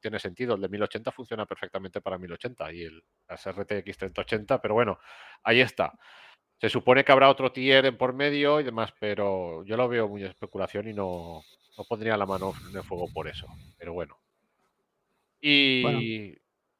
[0.02, 0.56] tiene sentido.
[0.56, 4.98] El de 1080 funciona perfectamente para 1080 y el las RTX 3080, pero bueno,
[5.42, 5.94] ahí está.
[6.58, 10.08] Se supone que habrá otro tier en por medio y demás, pero yo lo veo
[10.08, 11.42] muy especulación y no,
[11.76, 13.46] no pondría la mano en el fuego por eso.
[13.78, 14.18] Pero bueno.
[15.40, 16.36] Y,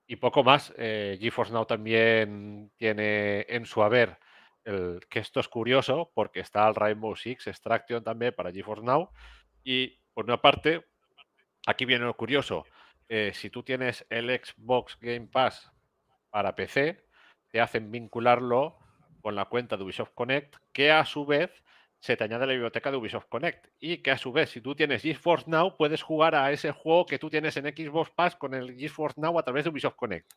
[0.06, 0.72] y poco más.
[0.76, 4.18] eh, GeForce Now también tiene en su haber
[4.64, 9.10] el, que esto es curioso porque está el Rainbow Six Extraction también para GeForce Now.
[9.64, 10.84] Y por una parte,
[11.66, 12.64] aquí viene lo curioso.
[13.08, 15.70] Eh, si tú tienes el Xbox Game Pass
[16.30, 17.04] para PC,
[17.50, 18.78] te hacen vincularlo
[19.20, 21.50] con la cuenta de Ubisoft Connect, que a su vez
[22.00, 23.68] se te añade la biblioteca de Ubisoft Connect.
[23.78, 27.06] Y que a su vez, si tú tienes GeForce Now, puedes jugar a ese juego
[27.06, 30.32] que tú tienes en Xbox Pass con el GeForce Now a través de Ubisoft Connect.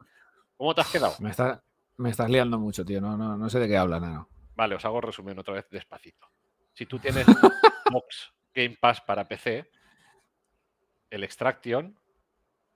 [0.57, 1.15] ¿Cómo te has quedado?
[1.19, 1.63] Me, está-
[1.97, 3.01] me estás liando mucho, tío.
[3.01, 4.27] No, no, no sé de qué habla, nada.
[4.55, 6.27] Vale, os hago resumen otra vez despacito.
[6.73, 7.25] Si tú tienes
[7.89, 9.69] Xbox Game Pass para PC,
[11.09, 11.97] el Extraction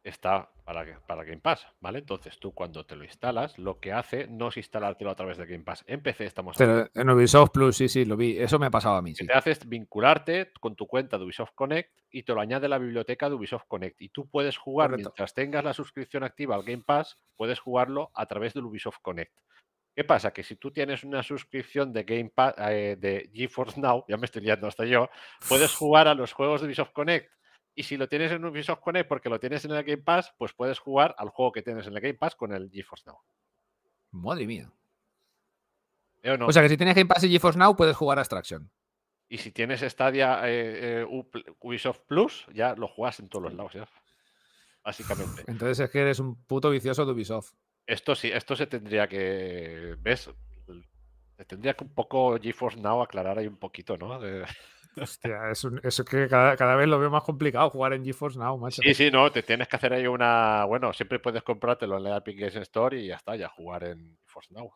[0.10, 2.00] está para, que- para Game Pass, ¿vale?
[2.00, 5.46] Entonces tú cuando te lo instalas, lo que hace no es instalártelo a través de
[5.46, 5.84] Game Pass.
[5.88, 6.56] En PC estamos.
[6.58, 8.38] Pero en Ubisoft Plus, sí, sí, lo vi.
[8.38, 9.28] Eso me ha pasado a mí, que sí.
[9.28, 12.78] te hace es vincularte con tu cuenta de Ubisoft Connect y te lo añade la
[12.78, 14.02] biblioteca de Ubisoft Connect.
[14.02, 15.10] Y tú puedes jugar, Correcto.
[15.10, 19.34] mientras tengas la suscripción activa al Game Pass, puedes jugarlo a través del Ubisoft Connect.
[19.96, 20.32] ¿Qué pasa?
[20.32, 24.26] Que si tú tienes una suscripción de Game Pass, eh, de GeForce Now, ya me
[24.26, 25.10] estoy liando hasta yo,
[25.50, 27.30] puedes jugar a los juegos de Ubisoft Connect.
[27.80, 30.52] Y si lo tienes en Ubisoft Connect porque lo tienes en el Game Pass, pues
[30.52, 33.20] puedes jugar al juego que tienes en el Game Pass con el GeForce Now.
[34.12, 34.70] Madre mía.
[36.22, 36.48] ¿Eh o no?
[36.48, 38.70] O sea que si tienes Game Pass y GeForce Now, puedes jugar a Extraction.
[39.30, 41.24] Y si tienes Stadia eh, eh,
[41.62, 43.88] Ubisoft Plus, ya lo juegas en todos los lados, ya.
[44.84, 45.44] Básicamente.
[45.48, 47.54] Entonces es que eres un puto vicioso de Ubisoft.
[47.88, 49.96] Esto sí, esto se tendría que.
[50.00, 50.30] ¿Ves?
[51.38, 54.20] Se tendría que un poco GeForce Now aclarar ahí un poquito, ¿no?
[54.20, 54.46] De-
[55.02, 58.40] Hostia, es, un- es que cada, cada vez lo veo más complicado jugar en GeForce
[58.40, 58.82] Now, macho.
[58.82, 60.66] Sí, sí, no, te tienes que hacer ahí una.
[60.66, 64.18] Bueno, siempre puedes comprártelo en la Epic Games Store y ya está, ya jugar en
[64.26, 64.72] GeForce Now.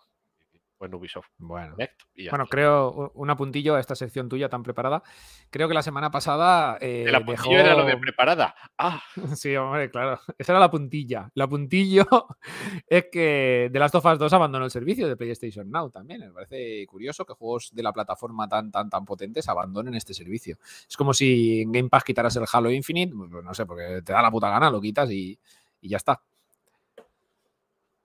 [0.83, 1.71] O en Ubisoft Bueno.
[1.71, 2.01] Connect.
[2.15, 5.01] Y ya Bueno, creo, un apuntillo a esta sección tuya tan preparada.
[5.49, 7.17] Creo que la semana pasada eh, El dejó...
[7.31, 8.55] apuntillo era lo de preparada.
[8.77, 9.01] Ah,
[9.35, 10.19] Sí, hombre, claro.
[10.37, 11.29] Esa era la puntilla.
[11.35, 12.05] La puntillo
[12.87, 16.21] es que The Last of Us 2 abandonó el servicio de PlayStation Now también.
[16.21, 20.57] Me parece curioso que juegos de la plataforma tan, tan, tan potentes abandonen este servicio.
[20.87, 24.13] Es como si en Game Pass quitaras el Halo Infinite, pues no sé, porque te
[24.13, 25.39] da la puta gana, lo quitas y,
[25.81, 26.21] y ya está.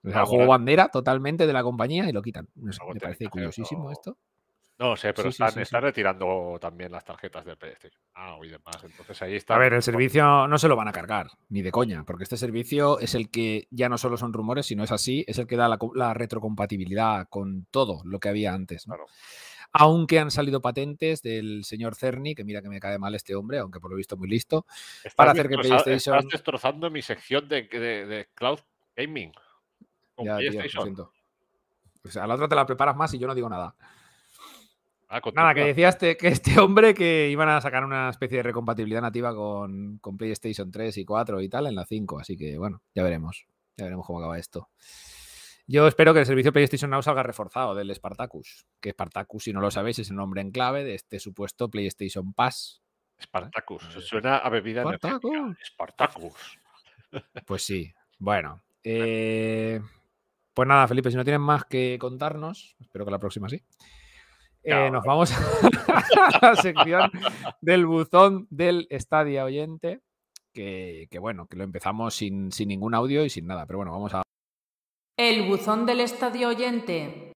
[0.08, 2.48] O sea, juego bandera totalmente de la compañía y lo quitan.
[2.56, 4.16] No sé, Algo me parece curiosísimo esto.
[4.78, 5.62] no sé, pero Sí, están, sí, sí.
[5.62, 8.76] están retirando también las tarjetas del PlayStation Now y demás.
[8.84, 9.56] Entonces ahí está.
[9.56, 12.36] A ver, el servicio no se lo van a cargar, ni de coña, porque este
[12.36, 15.56] servicio es el que ya no solo son rumores, sino es así, es el que
[15.56, 18.86] da la, co- la retrocompatibilidad con todo lo que había antes.
[18.86, 18.94] ¿no?
[18.94, 19.06] Claro.
[19.72, 23.58] Aunque han salido patentes del señor Cerny, que mira que me cae mal este hombre,
[23.58, 24.64] aunque por lo visto muy listo.
[24.98, 28.60] Estás para hacer que PlayStation- Estás destrozando mi sección de, de- de cloud
[28.96, 29.32] gaming.
[30.18, 30.82] Con Ya, tío, lo PlayStation.
[30.84, 31.12] siento.
[32.04, 33.74] O sea, a la otra te la preparas más y yo no digo nada.
[35.10, 35.66] Ah, Nada, que continúa.
[35.68, 39.98] decía este, que este hombre que iban a sacar una especie de recompatibilidad nativa con,
[39.98, 42.20] con PlayStation 3 y 4 y tal en la 5.
[42.20, 43.46] Así que bueno, ya veremos.
[43.76, 44.68] Ya veremos cómo acaba esto.
[45.66, 48.66] Yo espero que el servicio PlayStation Now salga reforzado del Spartacus.
[48.80, 52.32] Que Spartacus, si no lo sabéis, es el nombre en clave de este supuesto PlayStation
[52.32, 52.82] Pass.
[53.20, 53.86] Spartacus.
[53.88, 55.30] Eso Suena a bebida Spartacus.
[55.32, 55.66] energética.
[55.66, 56.58] Spartacus.
[57.46, 57.92] Pues sí.
[58.18, 58.62] Bueno.
[58.84, 59.80] eh,
[60.58, 63.62] pues nada, Felipe, si no tienes más que contarnos, espero que la próxima sí.
[64.64, 65.38] eh, nos vamos a
[66.42, 67.12] la sección
[67.60, 70.00] del buzón del Stadia Oyente.
[70.52, 73.66] Que, que bueno, que lo empezamos sin, sin ningún audio y sin nada.
[73.66, 74.22] Pero bueno, vamos a.
[75.16, 77.27] El buzón del estadio oyente.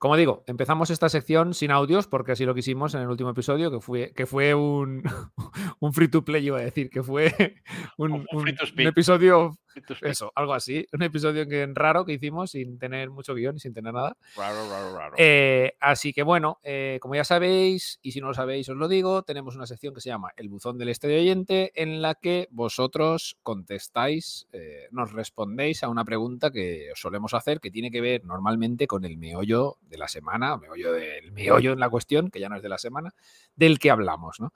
[0.00, 3.70] Como digo, empezamos esta sección sin audios porque así lo quisimos en el último episodio,
[3.70, 5.02] que fue, que fue un,
[5.78, 7.34] un free to play, iba a decir, que fue
[7.98, 8.24] un,
[8.78, 9.58] episodio,
[10.00, 13.74] eso, algo así, un episodio que, raro que hicimos sin tener mucho guion y sin
[13.74, 14.16] tener nada.
[14.36, 15.14] Raro, raro, raro.
[15.18, 18.88] Eh, así que bueno, eh, como ya sabéis, y si no lo sabéis os lo
[18.88, 22.48] digo, tenemos una sección que se llama El buzón del estadio oyente, en la que
[22.52, 28.00] vosotros contestáis, eh, nos respondéis a una pregunta que os solemos hacer, que tiene que
[28.00, 32.40] ver normalmente con el meollo de la semana, meollo del meollo en la cuestión, que
[32.40, 33.12] ya no es de la semana,
[33.54, 34.52] del que hablamos, ¿no?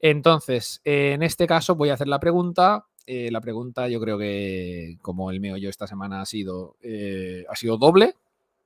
[0.00, 2.86] Entonces, eh, en este caso voy a hacer la pregunta.
[3.06, 7.56] eh, la pregunta yo creo que como el meollo esta semana ha sido, eh, ha
[7.56, 8.14] sido doble,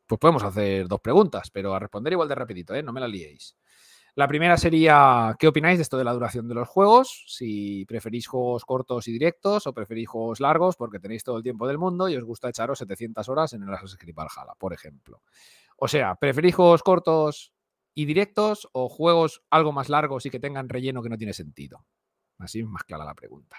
[0.07, 3.57] pues podemos hacer dos preguntas, pero a responder igual de rapidito, no me la liéis.
[4.17, 7.25] La primera sería, ¿qué opináis de esto de la duración de los juegos?
[7.29, 11.69] Si preferís juegos cortos y directos o preferís juegos largos porque tenéis todo el tiempo
[11.69, 15.21] del mundo y os gusta echaros 700 horas en el Assassin's Creed Valhalla, por ejemplo.
[15.77, 17.53] O sea, ¿preferís juegos cortos
[17.95, 21.87] y directos o juegos algo más largos y que tengan relleno que no tiene sentido?
[22.39, 23.59] Así es más clara la pregunta.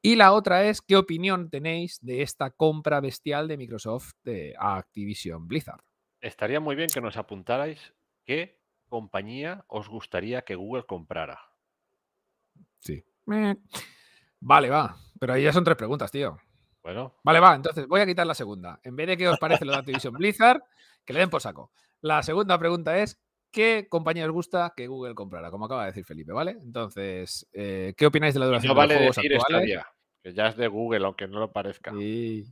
[0.00, 5.48] Y la otra es, ¿qué opinión tenéis de esta compra bestial de Microsoft de Activision
[5.48, 5.82] Blizzard?
[6.20, 7.94] Estaría muy bien que nos apuntarais
[8.24, 11.40] qué compañía os gustaría que Google comprara.
[12.80, 13.02] Sí.
[14.40, 14.96] Vale, va.
[15.18, 16.38] Pero ahí ya son tres preguntas, tío.
[16.84, 17.54] Bueno, Vale, va.
[17.54, 18.78] Entonces voy a quitar la segunda.
[18.84, 20.62] En vez de qué os parece lo de Activision Blizzard,
[21.04, 21.72] que le den por saco.
[22.02, 23.18] La segunda pregunta es,
[23.50, 25.50] ¿qué compañía os gusta que Google comprara?
[25.50, 26.58] Como acaba de decir Felipe, ¿vale?
[26.62, 29.62] Entonces, eh, ¿qué opináis de la duración no de los vale juegos decir actuales?
[29.62, 29.86] Stadia,
[30.22, 31.90] que ya es de Google, aunque no lo parezca.
[31.94, 32.44] Y,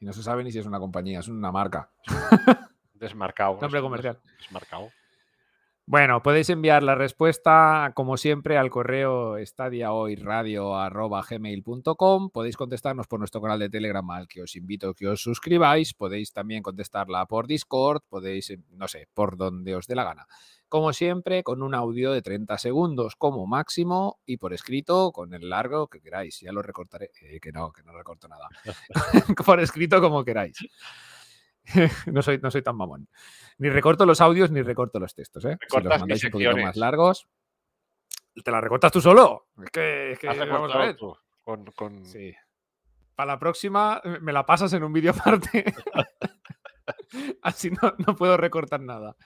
[0.00, 1.90] y no se sabe ni si es una compañía, es una marca.
[2.94, 3.58] Desmarcado.
[3.60, 4.18] Nombre comercial.
[4.38, 4.90] Desmarcado.
[5.90, 12.28] Bueno, podéis enviar la respuesta, como siempre, al correo estadiahoyradio.gmail.com.
[12.28, 15.94] Podéis contestarnos por nuestro canal de Telegram, al que os invito a que os suscribáis.
[15.94, 20.26] Podéis también contestarla por Discord, podéis, eh, no sé, por donde os dé la gana.
[20.68, 25.48] Como siempre, con un audio de 30 segundos como máximo y por escrito con el
[25.48, 26.38] largo que queráis.
[26.40, 27.12] Ya lo recortaré.
[27.22, 28.46] Eh, que no, que no recorto nada.
[29.46, 30.58] por escrito como queráis.
[32.06, 33.08] no, soy, no soy tan mamón.
[33.58, 35.44] Ni recorto los audios ni recorto los textos.
[35.44, 35.56] ¿eh?
[35.68, 37.28] Si los mandáis un poquito más largos,
[38.44, 39.48] te la recortas tú solo.
[39.62, 40.96] Es que, es que vamos a ver.
[40.96, 42.34] tú con, con- Sí.
[43.14, 45.64] Para la próxima eh, me la pasas en un vídeo aparte.
[47.42, 49.16] Así no, no puedo recortar nada.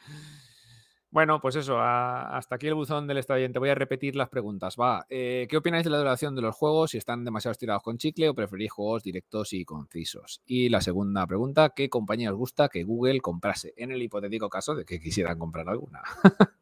[1.12, 3.58] Bueno, pues eso, hasta aquí el buzón del estadiente.
[3.58, 4.76] Voy a repetir las preguntas.
[4.80, 6.92] Va, eh, ¿qué opináis de la duración de los juegos?
[6.92, 10.40] Si están demasiado estirados con chicle o preferís juegos directos y concisos.
[10.46, 13.74] Y la segunda pregunta, ¿qué compañía os gusta que Google comprase?
[13.76, 16.00] En el hipotético caso de que quisieran comprar alguna.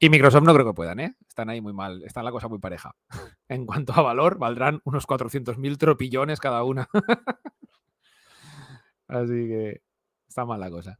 [0.00, 1.14] y Microsoft no creo que puedan, ¿eh?
[1.28, 2.96] Están ahí muy mal, está la cosa muy pareja.
[3.48, 6.88] En cuanto a valor, valdrán unos 400.000 tropillones cada una.
[9.06, 9.82] Así que
[10.28, 10.98] está mal la cosa.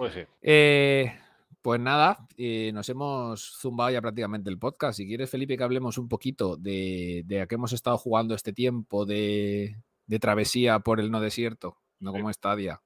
[0.00, 0.20] Pues sí.
[0.40, 1.12] Eh,
[1.60, 4.96] pues nada, eh, nos hemos zumbado ya prácticamente el podcast.
[4.96, 8.54] Si quieres, Felipe, que hablemos un poquito de, de a qué hemos estado jugando este
[8.54, 12.16] tiempo de, de travesía por el no desierto, no Sí.
[12.18, 12.80] como Stadia.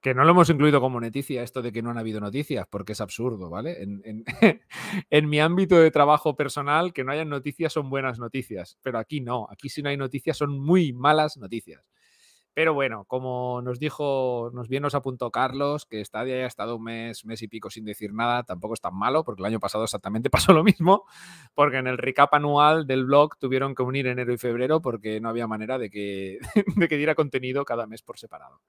[0.00, 2.92] Que no lo hemos incluido como noticia, esto de que no han habido noticias, porque
[2.92, 3.82] es absurdo, ¿vale?
[3.82, 4.24] En, en-
[5.10, 9.20] en mi ámbito de trabajo personal, que no hayan noticias son buenas noticias, pero aquí
[9.20, 11.84] no, aquí si no hay noticias son muy malas noticias.
[12.52, 16.76] Pero bueno, como nos dijo, nos bien nos apuntó Carlos, que Stadia ya ha estado
[16.76, 19.60] un mes, mes y pico sin decir nada, tampoco es tan malo, porque el año
[19.60, 21.04] pasado exactamente pasó lo mismo,
[21.54, 25.28] porque en el recap anual del blog tuvieron que unir enero y febrero porque no
[25.28, 26.38] había manera de que,
[26.76, 28.60] de que diera contenido cada mes por separado.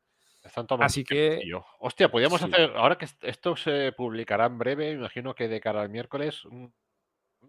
[0.43, 1.65] Están tomando Así que- yo.
[1.79, 2.47] Hostia, podríamos sí.
[2.47, 6.43] hacer, ahora que est- esto se publicará en breve, imagino que de cara al miércoles,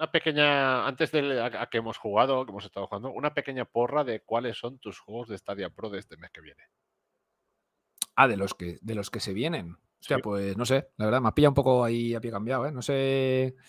[0.02, 3.64] una pequeña, antes de a, a que hemos jugado, que hemos estado jugando, una pequeña
[3.64, 6.62] porra de cuáles son tus juegos de Stadia Pro de este mes que viene.
[8.16, 9.76] Ah, de los que, de los que se vienen.
[10.00, 10.22] Hostia, Sí.
[10.22, 12.72] pues no sé, la verdad, me ha pillado un poco ahí a pie cambiado, ¿eh?
[12.72, 13.62] No sé, no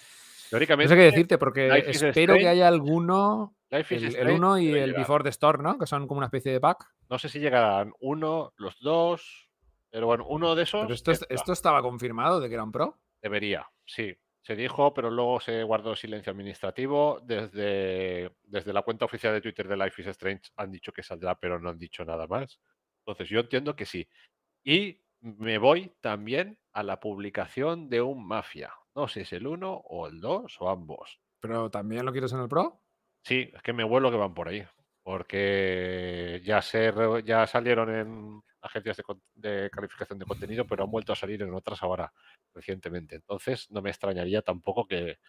[0.50, 4.58] Teóricamente, sé qué decirte, porque espero que haya alguno, Life is el, el Strange 1
[4.58, 4.96] y el llegar.
[5.02, 5.78] Before the Storm, ¿no?
[5.78, 6.84] Que son como una especie de pack.
[7.10, 9.48] No sé si llegarán uno, los dos,
[9.92, 12.98] pero bueno, uno de esos Pero esto, esto estaba confirmado de que era un pro.
[13.22, 14.16] debería, sí.
[14.44, 17.22] Se dijo, pero luego se guardó silencio administrativo.
[17.24, 21.40] Desde, desde la cuenta oficial de Twitter de Life is Strange han dicho que saldrá,
[21.40, 22.60] pero no han dicho nada más.
[23.00, 24.08] Entonces yo entiendo que sí.
[24.64, 28.74] Y me voy también a la publicación de un Mafia.
[28.96, 31.20] No sé si es el 1 o el 2 o ambos.
[31.40, 32.82] Pero también lo quieres en el pro.
[33.24, 34.66] Sí, es que me vuelo que van por ahí.
[35.04, 36.94] Porque ya, se,
[37.24, 38.98] ya salieron en agencias
[39.36, 42.12] de, calificación de contenido, pero han vuelto a salir en otras ahora
[42.54, 43.16] recientemente.
[43.16, 45.20] Entonces no me extrañaría tampoco que,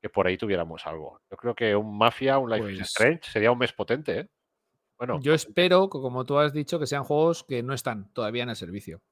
[0.00, 1.20] que por ahí tuviéramos algo.
[1.30, 4.28] Yo creo que un Mafia, un Life is Pues- Strange sería un mes potente, ¿eh?
[4.96, 8.44] Bueno, Yo espero, que, como tú has dicho, que sean juegos que no están todavía
[8.44, 9.02] en el servicio.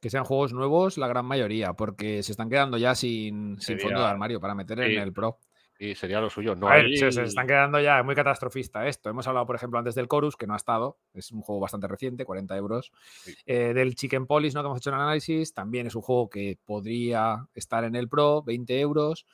[0.00, 4.00] Que sean juegos nuevos, la gran mayoría, porque se están quedando ya sin, sin fondo
[4.00, 5.38] de armario para meter sí, en el pro.
[5.78, 6.54] Y sería lo suyo.
[6.54, 9.10] No A ver, hay- se, se están quedando ya muy catastrofista esto.
[9.10, 10.98] Hemos hablado, por ejemplo, antes del Chorus, que no ha estado.
[11.14, 12.92] Es un juego bastante reciente, 40 euros.
[13.22, 13.34] Sí.
[13.46, 14.62] Eh, del Chicken Police, ¿no?
[14.62, 18.42] que hemos hecho un análisis, también es un juego que podría estar en el Pro,
[18.42, 19.26] 20 euros.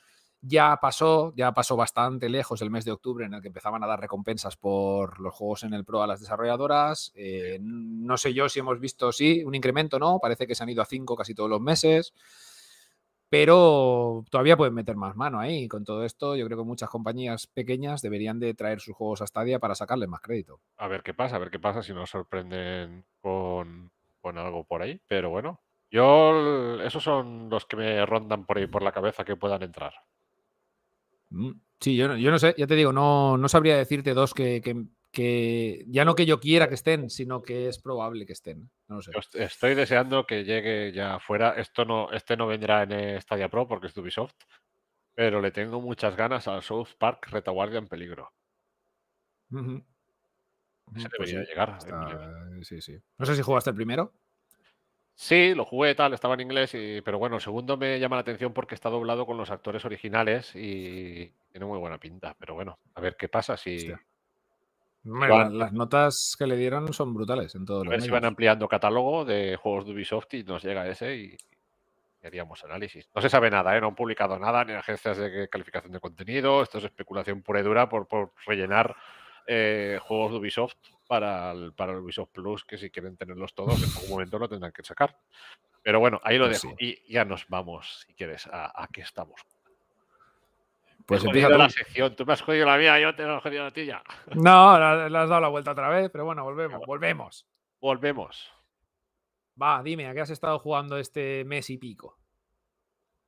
[0.45, 3.87] Ya pasó, ya pasó bastante lejos el mes de octubre en el que empezaban a
[3.87, 7.13] dar recompensas por los juegos en el Pro a las desarrolladoras.
[7.15, 10.19] Eh, no sé yo si hemos visto, sí, un incremento, ¿no?
[10.19, 12.13] Parece que se han ido a 5 casi todos los meses.
[13.33, 15.67] Pero todavía pueden meter más mano ahí.
[15.67, 19.25] Con todo esto, yo creo que muchas compañías pequeñas deberían de traer sus juegos a
[19.25, 20.59] Stadia para sacarles más crédito.
[20.77, 23.89] A ver qué pasa, a ver qué pasa si nos sorprenden con,
[24.21, 25.01] con algo por ahí.
[25.07, 29.35] Pero bueno, yo esos son los que me rondan por ahí por la cabeza que
[29.35, 29.93] puedan entrar.
[31.31, 34.33] Mm, Sí, yo, no- yo no sé, ya te digo, no, no sabría decirte dos
[34.33, 38.33] que, que- que ya no que yo quiera que estén, sino que es probable que
[38.33, 38.71] estén.
[38.87, 39.11] No sé.
[39.35, 41.51] Estoy deseando que llegue ya fuera.
[41.51, 44.33] Esto no, este no vendrá en eh, Stadia Pro porque es de Ubisoft,
[45.13, 48.33] pero le tengo muchas ganas al South Park Retaguardia en peligro.
[49.51, 49.83] Ujú,
[50.85, 51.75] pues debería sí, llegar.
[51.77, 52.97] está- sí, sí.
[53.19, 54.13] No sé si jugaste el primero.
[55.15, 58.21] Sí, lo jugué tal, estaba en inglés, y- pero bueno, el segundo me llama la
[58.21, 62.35] atención porque está doblado con los actores originales y tiene muy buena pinta.
[62.39, 64.03] Pero bueno, a ver qué pasa si, Hostia.
[65.03, 69.25] Las notas que le dieron son brutales en todos a ver si van ampliando catálogo
[69.25, 71.37] de juegos de Ubisoft y nos llega ese y,
[72.21, 73.09] y haríamos análisis.
[73.13, 73.81] No se sabe nada, ¿eh?
[73.81, 76.63] no han publicado nada ni agencias de calificación de contenido.
[76.63, 78.95] Esto es especulación pura y dura por, por rellenar
[79.45, 80.75] eh, juegos de Ubisoft
[81.05, 84.47] para el, para el Ubisoft Plus, que si quieren tenerlos todos, en algún momento lo
[84.47, 85.17] tendrán que sacar.
[85.81, 86.73] Pero bueno, ahí lo Pues dejo.
[86.79, 87.01] sí.
[87.07, 89.41] Y ya nos vamos, si quieres, a, a qué estamos.
[91.05, 91.57] Pues empieza tú.
[91.57, 94.03] la sección, tú me has jodido la mía, yo te he jodido la tuya.
[94.35, 94.77] No,
[95.09, 97.47] le has dado la vuelta otra vez, pero bueno, volvemos, volvemos.
[97.79, 98.51] Volvemos.
[99.61, 102.17] Va, dime, ¿a qué has estado jugando este mes y pico?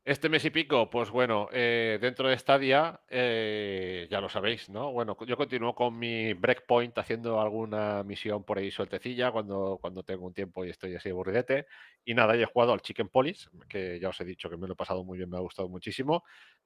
[0.06, 4.92] Este mes y pico, pues bueno, eh, dentro de Stadia, eh, ya lo sabéis, ¿no?
[4.92, 10.28] Bueno, yo continúo con mi breakpoint haciendo alguna misión por ahí sueltecilla cuando, cuando tengo
[10.28, 11.66] un tiempo y estoy así aburridete.
[12.06, 14.68] Y nada, yo he jugado al Chicken Police, que ya os he dicho que me
[14.68, 16.24] lo he pasado muy bien, me ha gustado muchísimo.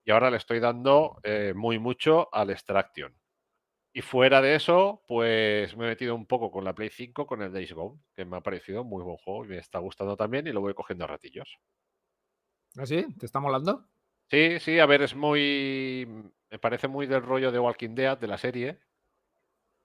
[0.10, 3.16] Y ahora le estoy dando eh, muy mucho al Extraction.
[3.94, 7.44] Y fuera de eso, pues me he metido un poco con la Play 5, con
[7.44, 10.48] el Days Gone, que me ha parecido muy buen juego y me está gustando también
[10.48, 11.60] y lo voy cogiendo a ratillos.
[12.78, 13.06] ¿Ah, sí?
[13.20, 13.88] ¿Te está molando?
[14.32, 16.08] Sí, sí, a ver, es muy.
[16.52, 18.80] Me parece muy del rollo de Walking Dead, de la serie.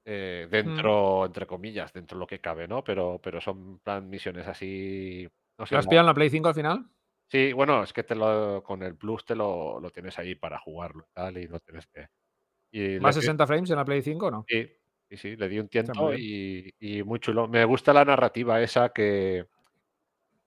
[0.07, 2.85] eh, dentro, entre comillas, dentro de lo que cabe, ¿no?
[2.85, 5.29] Pero, pero son plan misiones así.
[5.59, 5.75] No sé.
[5.75, 6.91] ¿Lo has pillado en la Play 5 al final?
[7.35, 10.59] Sí, bueno, es que te lo, con el Plus te lo, lo tienes ahí para
[10.61, 12.07] jugarlo y tal, y no tienes que.
[12.73, 14.49] Y ¿Más le di- 60 frames en la Play 5 o no?
[14.49, 14.69] Sí,
[15.09, 17.49] sí, sí, le di un tiento y, y muy chulo.
[17.49, 19.47] Me gusta la narrativa esa que,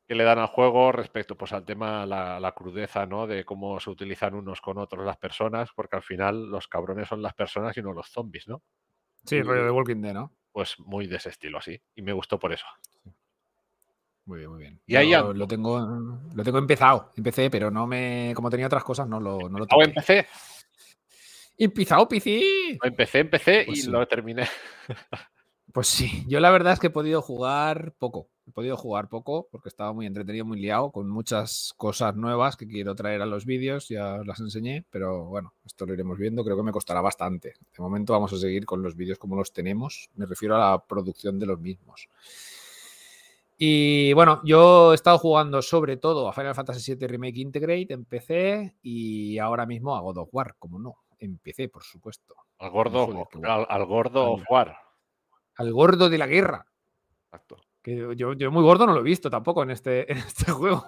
[0.07, 3.27] que le dan al juego respecto pues, al tema, la, la crudeza, ¿no?
[3.27, 7.21] De cómo se utilizan unos con otros las personas, porque al final los cabrones son
[7.21, 8.63] las personas y no los zombies, ¿no?
[9.25, 10.35] Sí, rollo de Walking Dead, ¿no?
[10.51, 11.81] Pues muy de ese estilo, así.
[11.95, 12.65] Y me gustó por eso.
[14.27, 14.79] Muy bien, muy bien.
[14.85, 15.79] Y ahí lo tengo,
[16.35, 19.63] lo tengo empezado, empecé, pero no me, como tenía otras cosas, no lo, no lo
[19.63, 19.85] O toqué.
[19.85, 20.27] empecé,
[21.57, 22.77] Empezado, PC.
[22.83, 23.89] empecé, empecé Pues y sí.
[23.89, 24.47] lo terminé.
[25.73, 28.29] Pues sí, yo la verdad es que he podido jugar poco.
[28.47, 32.67] He podido jugar poco porque estaba muy entretenido, muy liado, con muchas cosas nuevas que
[32.67, 33.87] quiero traer a los vídeos.
[33.89, 36.43] Ya las enseñé, pero bueno, esto lo iremos viendo.
[36.43, 37.49] Creo que me costará bastante.
[37.77, 40.09] De momento vamos a seguir con los vídeos como los tenemos.
[40.15, 42.07] Me refiero a la producción de los mismos.
[43.57, 48.05] Y bueno, yo he estado jugando sobre todo a Final Fantasy VII Remake Integrate en
[48.05, 52.35] PC y ahora mismo a God of War, como no, en PC, por supuesto.
[52.59, 54.77] Al gordo, al, al gordo of War.
[55.55, 56.67] Al gordo de la guerra.
[57.25, 57.57] Exacto.
[57.81, 60.83] Que yo, yo muy gordo no lo he visto tampoco en este, en este juego.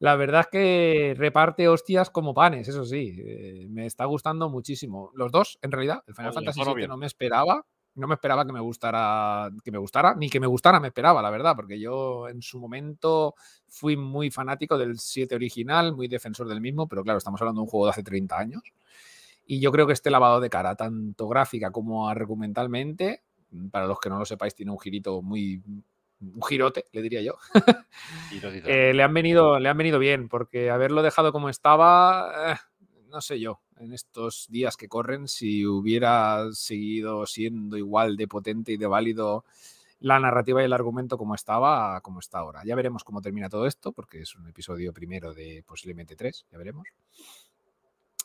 [0.00, 3.16] La verdad es que reparte hostias como panes, eso sí.
[3.18, 5.10] eh, me está gustando muchísimo.
[5.14, 6.02] Los dos, en realidad.
[6.06, 7.64] El Final Oye, Fantasy VII no me esperaba.
[7.96, 11.22] No me esperaba que me gustara, que me gustara, ni que me gustara, me esperaba,
[11.22, 13.34] la verdad, porque yo en su momento
[13.68, 17.64] fui muy fanático del 7 original, muy defensor del mismo, pero claro, estamos hablando de
[17.64, 18.62] un juego de hace 30 años.
[19.46, 23.22] Y yo creo que este lavado de cara, tanto gráfica como argumentalmente,
[23.70, 25.62] para los que no lo sepáis, tiene un girito muy.
[26.20, 27.36] un girote, le diría yo.
[28.66, 32.56] Eh, le, han venido, le han venido bien, porque haberlo dejado como estaba, eh,
[33.08, 38.72] no sé yo, en estos días que corren, si hubiera seguido siendo igual de potente
[38.72, 39.44] y de válido
[40.00, 42.62] la narrativa y el argumento como estaba, como está ahora.
[42.64, 46.58] Ya veremos cómo termina todo esto, porque es un episodio primero de posiblemente tres, ya
[46.58, 46.86] veremos.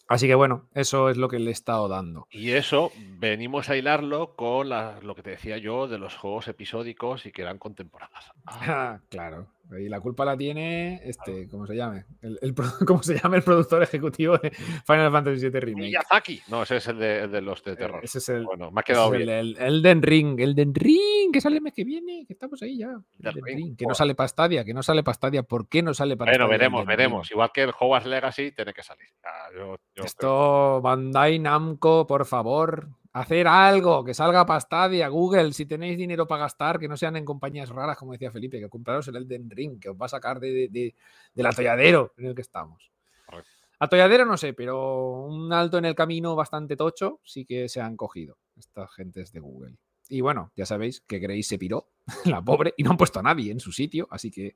[0.07, 2.27] Así que bueno, eso es lo que le he estado dando.
[2.31, 6.47] Y eso venimos a hilarlo con la- lo que te decía yo de los juegos
[6.47, 8.31] episódicos y que eran con temporadas.
[8.45, 9.47] Ah, claro.
[9.77, 12.05] Y la culpa la tiene este, ¿cómo se llame?
[12.21, 12.55] El, el
[12.87, 15.85] ¿Cómo se llama el productor ejecutivo de Final Fantasy VII Remake?
[15.85, 16.41] Miyazaki.
[16.47, 17.99] No, ese es el de, el de los de Eh, terror.
[18.03, 19.29] Ese es el, Bueno, me ha quedado bien.
[19.29, 22.79] el, el Elden Ring, Elden Ring, que sale el mes que viene, que estamos ahí
[22.79, 22.87] ya.
[22.87, 25.43] Elden Elden Ring, Ring, que no sale para Stadia, que no sale para Stadia.
[25.43, 26.87] ¿Por qué no sale para Bueno, Stadia veremos, Ring?
[26.87, 27.31] veremos.
[27.31, 29.07] Igual que el Hogwarts Legacy tiene que salir.
[29.23, 32.87] Ah, yo- yo creo- Esto, Bandai Namco, por favor,
[33.21, 37.15] hacer algo, que salga para Stadia, Google, si tenéis dinero para gastar, que no sean
[37.15, 40.09] en compañías raras, como decía Felipe, que compraros el Elden Ring, que os va a
[40.09, 40.95] sacar de, de- de-
[41.33, 42.91] del atolladero en el que estamos.
[43.25, 43.49] Correcto.
[43.79, 47.95] Atolladero no sé, pero un alto en el camino bastante tocho sí que se han
[47.95, 49.77] cogido estas gentes de Google.
[50.11, 51.87] Y bueno, ya sabéis que Grace se piró,
[52.25, 54.55] la pobre, y no han puesto a nadie en su sitio, así que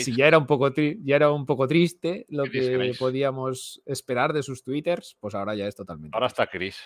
[0.00, 2.98] si ya era un poco, ya era un poco triste lo Chris que Grace.
[2.98, 6.16] podíamos esperar de sus twitters, pues ahora ya es totalmente.
[6.16, 6.78] Ahora está Chris.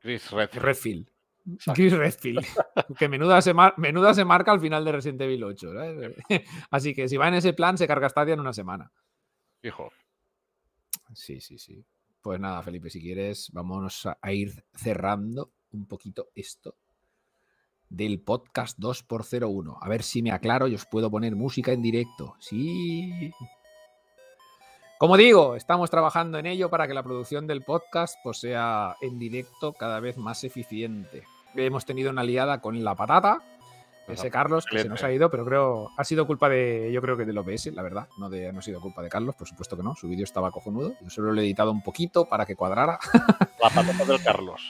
[0.00, 0.62] Chris Redfield.
[0.64, 1.08] Redfield.
[1.74, 2.46] Chris Redfield.
[2.98, 5.72] que menuda se, mar- menuda se marca al final de Resident Evil 8.
[5.72, 6.16] ¿sabes?
[6.70, 8.92] Así que si va en ese plan, se carga Stadia en una semana.
[9.62, 9.90] Hijo.
[11.14, 11.84] Sí, sí, sí.
[12.20, 16.76] Pues nada, Felipe, si quieres, vamos a, a ir cerrando un poquito esto
[17.88, 19.78] del podcast 2x01.
[19.80, 22.36] A ver si me aclaro y os puedo poner música en directo.
[22.38, 23.32] Sí.
[25.00, 29.18] Como digo, estamos trabajando en ello para que la producción del podcast pues, sea en
[29.18, 31.22] directo cada vez más eficiente.
[31.56, 33.42] Hemos tenido una liada con la patata,
[34.08, 37.16] ese Carlos, que se nos ha ido, pero creo ha sido culpa de, yo creo
[37.16, 38.08] que del OBS, la verdad.
[38.18, 39.96] No, de, no ha sido culpa de Carlos, por supuesto que no.
[39.96, 40.92] Su vídeo estaba cojonudo.
[41.00, 42.98] Yo solo lo he editado un poquito para que cuadrara.
[43.58, 44.60] La patata del Carlos.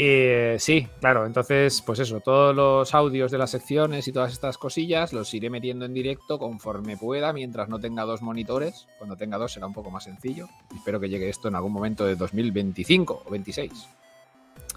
[0.00, 1.26] Eh, sí, claro.
[1.26, 5.50] Entonces, pues eso, todos los audios de las secciones y todas estas cosillas los iré
[5.50, 8.86] metiendo en directo conforme pueda, mientras no tenga dos monitores.
[8.98, 10.48] Cuando tenga dos será un poco más sencillo.
[10.74, 13.88] Espero que llegue esto en algún momento de 2025 o 26.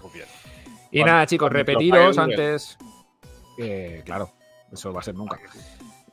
[0.02, 0.26] Muy bien.
[0.90, 2.76] Y nada, chicos, repetiros antes.
[3.58, 4.32] Eh, claro,
[4.72, 5.38] eso va a ser nunca.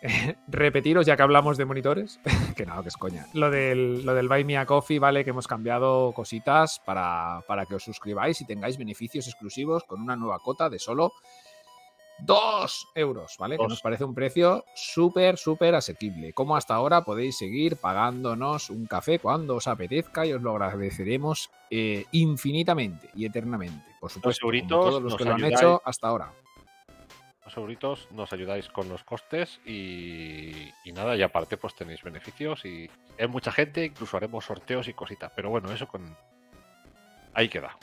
[0.47, 2.19] repetiros, ya que hablamos de monitores,
[2.55, 3.25] que no, que es coña.
[3.33, 5.23] Lo del, lo del Buy Me a Coffee, ¿vale?
[5.23, 10.15] Que hemos cambiado cositas para, para que os suscribáis y tengáis beneficios exclusivos con una
[10.15, 11.13] nueva cota de solo
[12.21, 13.57] 2 euros, ¿vale?
[13.57, 16.33] Que nos parece un precio súper, súper asequible.
[16.33, 21.49] Como hasta ahora podéis seguir pagándonos un café cuando os apetezca y os lo agradeceremos
[21.69, 23.85] eh, infinitamente y eternamente.
[23.99, 26.33] Por supuesto, todos los que lo han hecho hasta ahora.
[27.57, 30.51] Euritos nos ayudáis con los costes y,
[30.83, 34.93] y nada, y aparte pues tenéis beneficios y hay mucha gente, incluso haremos sorteos y
[34.93, 35.31] cositas.
[35.35, 36.15] Pero bueno, eso con...
[37.33, 37.77] Ahí queda.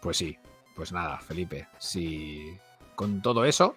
[0.00, 0.38] Pues sí,
[0.74, 2.56] pues nada, Felipe, si
[2.94, 3.76] con todo eso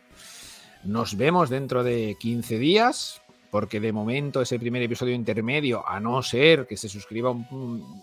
[0.83, 3.21] nos vemos dentro de 15 días,
[3.51, 7.45] porque de momento ese primer episodio intermedio, a no ser que se suscriban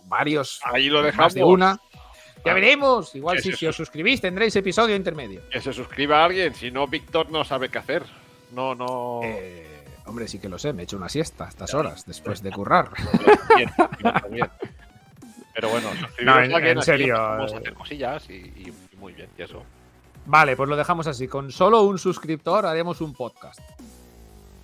[0.08, 1.54] varios, Ahí lo más de dejamos.
[1.54, 1.80] una,
[2.44, 3.14] ya veremos.
[3.14, 5.42] Igual si, os suscribís tendréis episodio intermedio.
[5.50, 8.02] Que se suscriba alguien, si no, Víctor no sabe qué hacer.
[8.52, 9.20] No, no.
[9.24, 12.42] Eh, hombre, sí que lo sé, me he hecho una siesta a estas horas después
[12.42, 12.90] de currar.
[13.56, 14.50] Bien, bien, bien.
[15.54, 15.88] Pero bueno,
[16.22, 17.58] No, en- serio, empezamos a eh.
[17.58, 19.64] hacer cosillas y, y- y muy bien, y eso.
[20.26, 21.26] Vale, pues lo dejamos así.
[21.26, 23.58] Con solo un suscriptor haremos un podcast.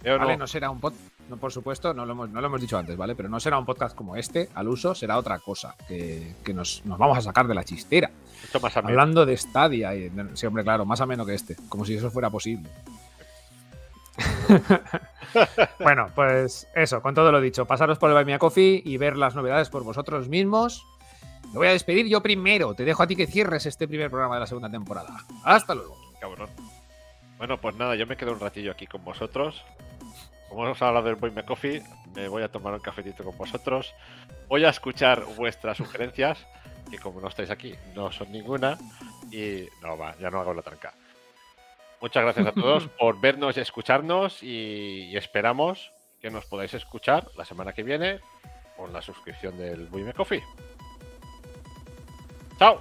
[0.04, 0.32] Yo ¿Vale?
[0.34, 1.02] no- No será un podcast.
[1.28, 3.14] No, por supuesto, no lo, hemos, no lo hemos dicho antes, ¿vale?
[3.14, 6.84] Pero no será un podcast como este, al uso, será otra cosa que, que nos,
[6.84, 8.10] nos vamos a sacar de la chistera.
[8.42, 8.90] esto más a mí.
[8.90, 9.94] Hablando de Stadia.
[9.94, 11.56] Y, sí, hombre, claro, más ameno que este.
[11.68, 12.68] Como si eso fuera posible.
[15.80, 17.64] bueno, pues eso, con todo lo dicho.
[17.66, 20.86] Pasaros por el Buy Me a Coffee y ver las novedades por vosotros mismos.
[21.52, 22.74] Me voy a despedir yo primero.
[22.74, 25.24] Te dejo a ti que cierres este primer programa de la segunda temporada.
[25.44, 25.96] Hasta luego.
[26.20, 26.48] cabrón.
[27.38, 29.64] Bueno, pues nada, yo me quedo un ratillo aquí con vosotros.
[30.54, 31.82] Como hemos hablado del Boy Me Coffee,
[32.14, 33.92] me voy a tomar un cafetito con vosotros.
[34.46, 36.46] Voy a escuchar vuestras sugerencias,
[36.88, 38.78] que como no estáis aquí, no son ninguna.
[39.32, 40.94] Y no, va, ya no hago la tranca.
[42.00, 45.90] Muchas gracias a todos por vernos y escucharnos y, y esperamos
[46.20, 48.20] que nos podáis escuchar la semana que viene
[48.76, 50.44] con la suscripción del Boy Me Coffee.
[52.60, 52.80] ¡Chao!